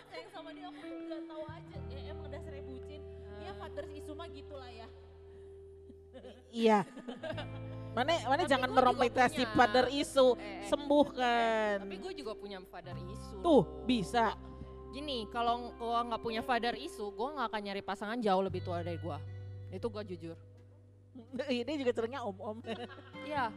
sayang 0.04 0.28
sama 0.30 0.50
dia 0.50 0.66
aku 0.66 0.82
tahu 1.24 1.44
aja 1.46 1.78
ya 1.88 2.00
emang 2.10 2.28
dasarnya 2.28 2.62
bucin 2.64 3.00
ya 3.38 3.50
Ah. 3.50 3.54
fathers 3.56 3.90
isu 3.92 4.12
mah 4.12 4.28
gitulah 4.28 4.70
ya 4.70 4.88
iya 6.50 6.78
Mana 7.94 8.10
mana 8.26 8.42
Tapi 8.42 8.50
jangan 8.50 8.70
meromantisasi 8.74 9.46
punya. 9.46 9.54
father 9.54 9.86
isu, 9.86 10.34
Eh, 10.34 10.66
sembuhkan. 10.66 11.78
Tapi 11.78 11.94
gue 11.94 12.12
juga 12.18 12.34
punya 12.34 12.58
father 12.66 12.98
isu. 12.98 13.38
Tuh, 13.38 13.62
bisa. 13.86 14.34
Gini, 14.90 15.30
kalau 15.30 15.70
gue 15.70 15.98
nggak 16.02 16.18
punya 16.18 16.42
father 16.42 16.74
isu, 16.74 17.14
gue 17.14 17.28
nggak 17.30 17.46
akan 17.46 17.60
nyari 17.62 17.82
pasangan 17.86 18.18
jauh 18.18 18.42
lebih 18.42 18.66
tua 18.66 18.82
dari 18.82 18.98
gue. 18.98 19.18
Itu 19.70 19.86
gue 19.94 20.02
jujur. 20.10 20.34
Ini 21.62 21.72
juga 21.78 21.92
senengnya 21.92 22.20
om-om. 22.22 22.58
Iya. 23.24 23.48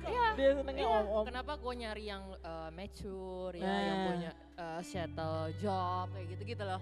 Iya. 0.00 0.26
Dia 0.34 0.50
senengnya 0.56 0.86
Iya, 0.86 0.98
om-om. 1.04 1.24
kenapa 1.28 1.52
gue 1.56 1.72
nyari 1.76 2.04
yang 2.08 2.24
eh, 2.36 2.70
mature 2.72 3.54
ya, 3.58 3.68
yang 3.68 3.98
Nah. 3.98 4.06
punya 4.08 4.30
eh, 4.56 4.80
settle 4.82 5.40
job 5.58 6.06
kayak 6.10 6.26
gitu-gitu 6.36 6.62
loh. 6.64 6.80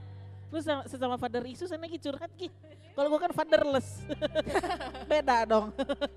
Lu 0.49 0.59
sama, 0.64 0.82
sesama 0.89 1.16
father 1.20 1.45
isu 1.45 1.68
sana 1.68 1.84
lagi 1.84 2.01
curhat 2.01 2.32
ki. 2.32 2.49
Kalau 2.97 3.12
gua 3.12 3.20
kan 3.20 3.32
fatherless. 3.36 4.01
Beda 5.12 5.45
dong. 5.45 5.76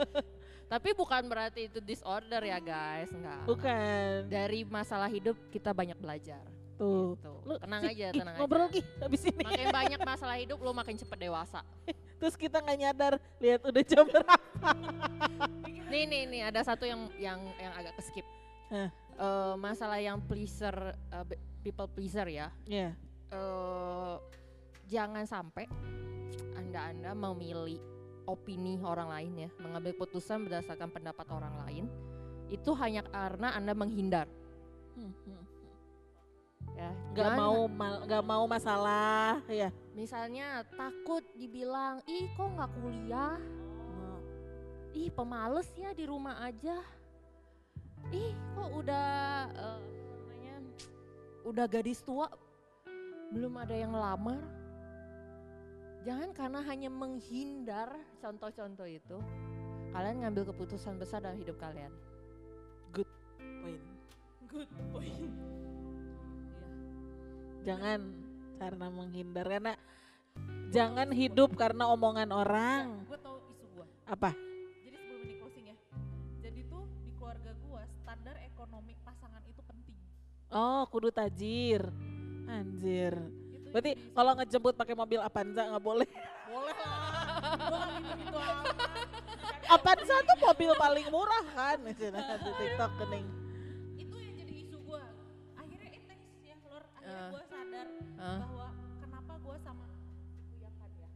Tapi 0.71 0.95
bukan 0.95 1.27
berarti 1.27 1.67
itu 1.67 1.83
disorder 1.83 2.39
ya 2.39 2.55
guys, 2.57 3.11
enggak. 3.11 3.43
Bukan. 3.43 4.31
Dari 4.31 4.63
masalah 4.63 5.11
hidup 5.11 5.35
kita 5.51 5.75
banyak 5.75 5.99
belajar. 5.99 6.39
Tuh. 6.81 7.13
Gitu. 7.13 7.33
Lu 7.45 7.53
tenang 7.61 7.81
aja, 7.85 8.07
tenang 8.09 8.35
ngobrol 8.41 8.65
aja. 8.65 8.73
ki 8.73 8.81
habis 8.97 9.21
ini. 9.21 9.43
Makin 9.45 9.67
banyak 9.77 9.99
masalah 10.01 10.35
hidup 10.41 10.57
lu 10.57 10.73
makin 10.73 10.97
cepet 10.97 11.17
dewasa. 11.21 11.61
Terus 12.19 12.33
kita 12.33 12.57
nggak 12.57 12.79
nyadar, 12.79 13.13
lihat 13.37 13.61
udah 13.61 13.83
jam 13.85 14.05
berapa. 14.09 14.33
Nih 15.91 16.07
nih 16.07 16.23
nih 16.25 16.41
ada 16.47 16.63
satu 16.63 16.87
yang 16.87 17.05
yang 17.19 17.37
yang 17.59 17.73
agak 17.75 17.99
keskip. 17.99 18.23
Eh, 18.71 18.89
masalah 19.59 19.99
yang 19.99 20.17
pleaser 20.23 20.95
be- 21.27 21.37
people 21.61 21.85
pleaser 21.85 22.25
ya. 22.25 22.47
Iya. 22.65 22.95
eh 23.29 24.15
jangan 24.87 25.23
sampai 25.23 25.67
anda-anda 26.55 27.11
memilih 27.11 27.79
opini 28.23 28.79
orang 28.79 29.07
lain 29.07 29.47
ya, 29.47 29.49
mengambil 29.59 29.95
putusan 29.95 30.43
berdasarkan 30.43 30.87
pendapat 30.87 31.27
orang 31.27 31.55
lain 31.63 31.85
itu 32.47 32.71
hanya 32.75 33.03
karena 33.03 33.51
anda 33.51 33.71
menghindar 33.71 34.27
Hmm, 34.91 35.15
hmm. 35.23 35.43
Ya. 36.77 36.91
Gak 37.11 37.35
Jangan- 37.35 37.39
mau 37.39 37.57
nggak 38.07 38.23
mau 38.23 38.43
masalah 38.47 39.43
ya. 39.51 39.69
misalnya 39.91 40.63
takut 40.79 41.21
dibilang, 41.35 41.99
ih 42.07 42.31
kok 42.33 42.47
nggak 42.47 42.71
kuliah, 42.79 43.35
ih 44.95 45.11
pemales 45.11 45.67
ya 45.75 45.91
di 45.91 46.07
rumah 46.07 46.39
aja, 46.39 46.79
ih 48.11 48.31
kok 48.55 48.69
udah 48.71 49.07
apa 49.51 49.83
namanya, 50.15 50.55
udah 51.43 51.65
gadis 51.67 51.99
tua, 51.99 52.31
belum 53.35 53.53
ada 53.59 53.75
yang 53.75 53.91
ngelamar. 53.91 54.41
Jangan 56.01 56.33
karena 56.33 56.59
hanya 56.65 56.89
menghindar 56.89 57.93
contoh-contoh 58.17 58.89
itu, 58.89 59.21
kalian 59.93 60.25
ngambil 60.25 60.49
keputusan 60.49 60.97
besar 60.97 61.21
dalam 61.21 61.37
hidup 61.37 61.61
kalian. 61.61 61.93
Poin. 63.61 63.77
Good 64.49 64.69
point. 64.89 65.60
Jangan 67.61 67.99
karena 68.57 68.87
menghindar 68.89 69.45
karena 69.45 69.73
jangan 70.73 71.13
hidup 71.13 71.53
karena 71.53 71.89
omongan 71.93 72.29
orang. 72.33 73.05
Gue 73.05 73.19
tau 73.21 73.37
isu 73.53 73.65
gue. 73.77 73.85
Apa? 74.09 74.33
Jadi 74.81 74.97
sebelum 74.97 75.21
ini 75.21 75.33
closing 75.37 75.65
ya. 75.69 75.77
Jadi 76.41 76.61
tuh 76.65 76.83
di 77.05 77.11
keluarga 77.13 77.51
gue 77.53 77.81
standar 78.01 78.35
ekonomi 78.41 78.93
pasangan 79.05 79.41
itu 79.45 79.61
penting. 79.65 79.97
Oh, 80.49 80.89
kudu 80.89 81.13
tajir. 81.13 81.85
Anjir. 82.49 83.13
Itu 83.53 83.69
Berarti 83.69 83.91
kalau 84.17 84.31
ngejemput 84.41 84.73
pakai 84.73 84.95
mobil 84.97 85.21
Avanza 85.21 85.61
nggak 85.69 85.83
boleh. 85.85 86.09
boleh 86.49 86.75
lah. 86.81 87.01
Avanza 89.69 90.15
tuh 90.25 90.37
mobil 90.49 90.71
paling 90.75 91.07
murah 91.13 91.45
kan 91.53 91.77
di 91.85 91.93
TikTok 92.57 92.91
kening. 93.05 93.40
Sadar 97.81 98.19
Ah. 98.21 98.37
bahwa 98.45 98.67
kenapa 99.01 99.33
gue 99.35 99.57
sama 99.59 99.85
Kuyakan 100.51 100.89
ya. 100.93 101.07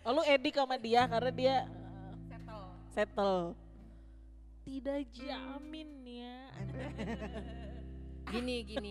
Oh, 0.00 0.12
lu 0.16 0.22
edik 0.24 0.54
sama 0.54 0.76
dia 0.76 1.02
karena 1.04 1.30
dia 1.30 1.56
uh, 1.66 2.12
Settle. 2.24 2.64
settle. 2.88 3.40
Tidak 4.64 5.00
jamin 5.12 5.88
ya. 6.02 6.38
gini 8.26 8.66
gini 8.66 8.90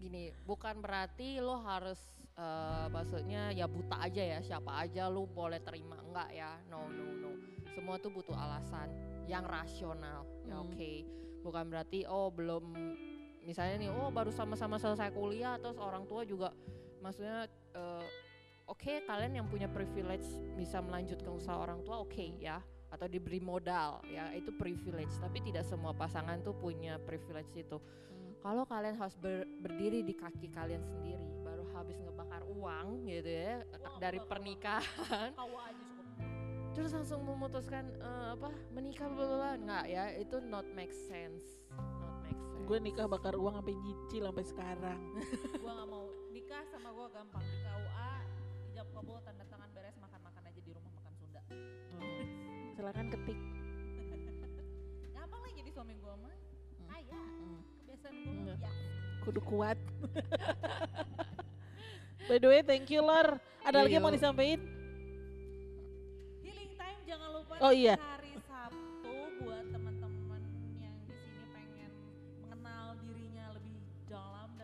gini 0.00 0.32
bukan 0.42 0.80
berarti 0.80 1.36
lo 1.36 1.60
harus 1.60 2.00
eh, 2.32 2.86
maksudnya 2.88 3.52
ya 3.52 3.68
buta 3.68 4.00
aja 4.00 4.24
ya 4.24 4.38
siapa 4.40 4.72
aja 4.80 5.12
lo 5.12 5.28
boleh 5.28 5.60
terima 5.60 6.00
enggak 6.00 6.32
ya 6.32 6.56
no 6.72 6.88
no 6.88 7.04
no 7.12 7.30
semua 7.76 8.00
tuh 8.00 8.08
butuh 8.08 8.32
alasan 8.32 8.88
yang 9.28 9.44
rasional 9.44 10.24
ya 10.48 10.56
Hmm. 10.56 10.64
oke 10.64 10.92
bukan 11.44 11.64
berarti 11.68 12.08
oh 12.08 12.32
belum 12.32 12.72
misalnya 13.44 13.76
nih 13.80 13.90
oh 13.90 14.12
baru 14.12 14.28
sama-sama 14.30 14.76
selesai 14.76 15.10
kuliah 15.12 15.56
terus 15.56 15.80
orang 15.80 16.04
tua 16.04 16.22
juga 16.24 16.52
maksudnya 17.00 17.48
eh, 17.72 18.06
oke 18.68 19.04
kalian 19.04 19.42
yang 19.42 19.46
punya 19.48 19.66
privilege 19.66 20.26
bisa 20.54 20.78
melanjutkan 20.78 21.32
usaha 21.34 21.56
orang 21.56 21.80
tua 21.82 22.00
oke 22.04 22.38
ya. 22.38 22.60
Atau 22.90 23.06
diberi 23.06 23.38
modal 23.38 24.02
ya 24.10 24.34
itu 24.34 24.50
privilege. 24.50 25.14
Tapi 25.22 25.38
tidak 25.46 25.62
semua 25.62 25.94
pasangan 25.94 26.42
tuh 26.42 26.58
punya 26.58 26.98
privilege 26.98 27.54
itu. 27.54 27.78
Kalau 28.42 28.66
kalian 28.66 28.98
harus 28.98 29.14
ber- 29.14 29.46
berdiri 29.62 30.02
di 30.02 30.10
kaki 30.10 30.50
kalian 30.50 30.82
sendiri 30.82 31.22
baru 31.46 31.62
habis 31.70 32.02
ngebakar 32.02 32.42
uang 32.50 33.04
gitu 33.06 33.30
ya 33.30 33.62
Wah, 33.62 33.98
dari 34.02 34.18
bakar. 34.18 34.30
pernikahan. 34.32 35.30
Cukup. 35.36 36.08
terus 36.70 36.90
langsung 36.94 37.20
memutuskan 37.26 37.84
eh, 37.98 38.28
apa 38.32 38.48
menikah 38.72 39.10
bla 39.10 39.58
nggak 39.58 39.84
ya 39.90 40.04
itu 40.16 40.38
not 40.40 40.64
make 40.72 40.94
sense 40.94 41.59
Gue 42.70 42.78
nikah 42.78 43.10
bakar 43.10 43.34
uang 43.34 43.58
sampai 43.58 43.74
nyicil 43.74 44.22
sampai 44.24 44.44
sekarang. 44.46 45.00
gue 45.58 45.72
gak 45.72 45.88
mau 45.90 46.06
nikah 46.30 46.62
sama 46.70 46.88
gue 46.88 47.06
gampang 47.10 47.42
di 47.42 47.56
KUA 47.58 48.12
ijab 48.70 48.86
kabul 48.94 49.18
tanda 49.20 49.42
tangan 49.44 49.66
beres 49.74 49.96
makan 49.98 50.20
makan 50.22 50.42
aja 50.46 50.60
di 50.60 50.70
rumah 50.70 50.92
makan 50.94 51.12
Sunda 51.12 51.42
Hmm. 51.90 52.22
Silakan 52.70 53.06
ketik. 53.10 53.38
gampang 55.16 55.40
lah 55.42 55.50
jadi 55.52 55.70
suami 55.74 55.94
gue 55.94 56.14
mah 56.16 56.34
kaya 56.86 57.18
Hmm. 57.18 57.58
kebiasaan 57.82 58.14
gue 58.14 58.34
Iya. 58.38 58.54
ya 58.56 58.70
Kudu 59.20 59.40
kuat. 59.42 59.78
By 62.24 62.38
the 62.38 62.46
way, 62.46 62.62
thank 62.62 62.86
you 62.88 63.02
Lor. 63.02 63.36
Ada 63.60 63.82
lagi 63.82 63.92
yang 63.92 64.06
mau 64.06 64.08
Yuk. 64.08 64.16
disampaikan? 64.16 64.62
healing 66.40 66.72
time 66.72 67.00
jangan 67.02 67.28
lupa 67.34 67.54
Oh, 67.58 67.74
iya. 67.74 67.98
hari 67.98 68.19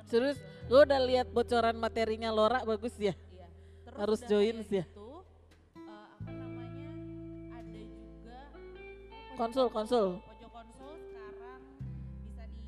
dalam. 0.06 0.36
Gue 0.66 0.80
udah 0.82 0.98
lihat 0.98 1.26
bocoran 1.30 1.78
materinya 1.78 2.30
Lora 2.34 2.66
bagus 2.66 2.94
ya. 2.98 3.14
Iya. 3.14 3.46
Terus 3.86 3.98
Harus 3.98 4.20
join 4.26 4.56
sih 4.66 4.82
ya. 4.82 4.84
Gitu, 4.86 5.08
eh, 5.78 5.82
apa 5.86 6.30
namanya? 6.34 6.90
Ada 7.54 7.80
juga 7.86 8.38
oh, 8.50 9.34
Konsul, 9.38 9.66
konsul. 9.70 10.06
Pojok 10.26 10.50
konsul 10.50 10.92
sekarang 11.06 11.60
bisa 12.26 12.44
di 12.50 12.66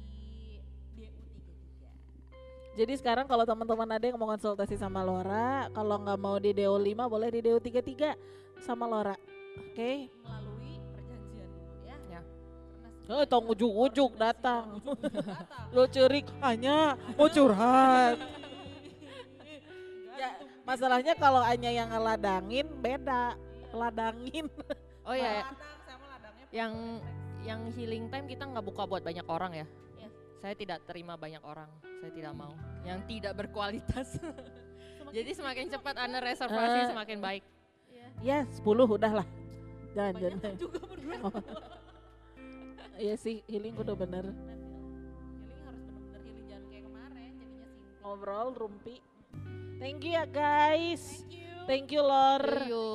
DU33. 0.94 2.78
Jadi 2.78 2.92
sekarang 3.02 3.26
kalau 3.26 3.42
teman-teman 3.42 3.90
ada 3.98 4.06
yang 4.06 4.14
mau 4.14 4.30
konsultasi 4.30 4.78
sama 4.78 5.02
Lora, 5.02 5.66
kalau 5.74 5.98
nggak 5.98 6.18
mau 6.22 6.38
di 6.38 6.54
DO 6.54 6.78
5 6.78 6.86
boleh 7.10 7.28
di 7.34 7.40
DO 7.42 7.58
33 7.58 8.14
sama 8.62 8.86
Lora. 8.86 9.18
Oke. 9.58 10.06
Melalui 10.22 10.47
Oh, 13.08 13.24
tong 13.24 13.48
ujuk-ujuk 13.48 14.14
datang. 14.14 14.84
Lo 15.70 15.88
cerik 15.88 16.28
hanya 16.38 16.92
mau 17.16 17.24
curhat. 17.26 18.20
Ya, 20.12 20.34
masalahnya 20.62 21.14
kalau 21.14 21.40
hanya 21.40 21.70
yang 21.70 21.88
ngeladangin 21.88 22.68
beda. 22.78 23.32
Ladangin. 23.68 24.48
oh 25.04 25.12
ya 25.12 25.44
ladang 25.44 25.76
sama 25.84 26.04
ladangnya 26.08 26.44
yang 26.48 26.72
yang 27.40 27.60
healing 27.72 28.08
time 28.08 28.24
kita 28.24 28.44
nggak 28.44 28.64
buka 28.64 28.84
buat 28.84 29.00
banyak 29.00 29.24
orang 29.24 29.52
ya 29.54 29.66
Iya. 29.94 30.08
saya 30.40 30.54
tidak 30.56 30.78
terima 30.84 31.16
banyak 31.16 31.40
orang 31.40 31.68
saya 32.00 32.08
tidak 32.10 32.32
mau 32.32 32.52
yang 32.82 33.04
tidak 33.04 33.36
berkualitas 33.36 34.16
Semakin 34.16 35.12
jadi 35.12 35.30
semakin 35.32 35.64
cepat 35.68 35.96
anda 35.96 36.18
reservasi 36.18 36.78
Eh. 36.80 36.88
semakin 36.88 37.18
baik 37.20 37.42
Iya. 37.88 38.08
Ya 38.20 38.38
10 38.48 38.64
udah 38.88 39.12
lah. 39.20 39.26
Jangan, 39.92 40.12
Banyak 40.12 40.32
jangan. 40.32 40.54
juga 40.56 40.80
berdua. 40.84 41.16
Iya 42.98 43.14
sih, 43.14 43.46
healing 43.46 43.78
udah 43.78 43.94
bener. 43.94 44.26
Healing 44.26 45.62
harus 45.62 45.82
bener-bener 45.86 46.20
healing 46.26 46.46
jangan 46.50 46.66
kayak 46.66 46.84
kemarin 46.90 47.30
jadinya 47.38 47.66
simple. 47.70 48.02
Ngobrol, 48.02 48.48
rumpi. 48.58 48.96
Thank 49.78 50.02
you 50.02 50.18
ya 50.18 50.26
guys. 50.26 51.22
Thank 51.22 51.38
you. 51.38 51.46
Thank 51.70 51.86
you 51.94 52.02
Lor. 52.02 52.42
See 52.42 52.74
you, 52.74 52.90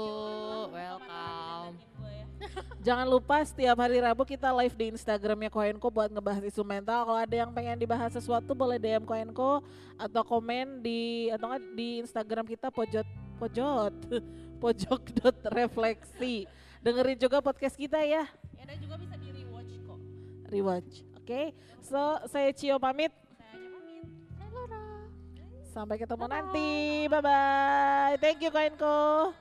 welcome. 0.76 1.76
ya. 2.04 2.26
Jangan 2.92 3.08
lupa 3.08 3.48
setiap 3.48 3.80
hari 3.80 4.04
Rabu 4.04 4.28
kita 4.28 4.52
live 4.52 4.76
di 4.76 4.92
Instagramnya 4.92 5.48
Koenko 5.48 5.88
buat 5.88 6.12
ngebahas 6.12 6.44
isu 6.52 6.68
mental. 6.68 7.08
Kalau 7.08 7.20
ada 7.24 7.36
yang 7.40 7.56
pengen 7.56 7.80
dibahas 7.80 8.12
sesuatu 8.12 8.52
boleh 8.52 8.76
DM 8.76 9.08
Koenko 9.08 9.64
atau 9.96 10.22
komen 10.28 10.84
di 10.84 11.32
atau 11.32 11.48
nggak 11.48 11.64
di 11.80 12.04
Instagram 12.04 12.44
kita 12.44 12.68
pojot 12.68 13.08
pojot 13.40 13.96
pojok 14.62 15.02
dot 15.24 15.38
refleksi. 15.48 16.44
dengerin 16.84 17.16
juga 17.16 17.40
podcast 17.40 17.80
kita 17.80 18.04
ya. 18.04 18.28
Rewatch. 20.54 21.02
Oke. 21.18 21.50
So, 21.82 21.98
saya 22.30 22.54
Cio 22.54 22.78
pamit. 22.78 23.10
Saya 23.10 23.58
pamit. 23.74 24.06
Saya 24.38 24.50
Laura. 24.54 24.82
Sampai 25.74 25.98
ketemu 25.98 26.30
Bye-bye. 26.30 26.36
nanti. 26.38 26.70
Bye 27.10 27.24
bye. 27.26 28.14
Thank 28.22 28.46
you 28.46 28.52
Koenko. 28.54 29.34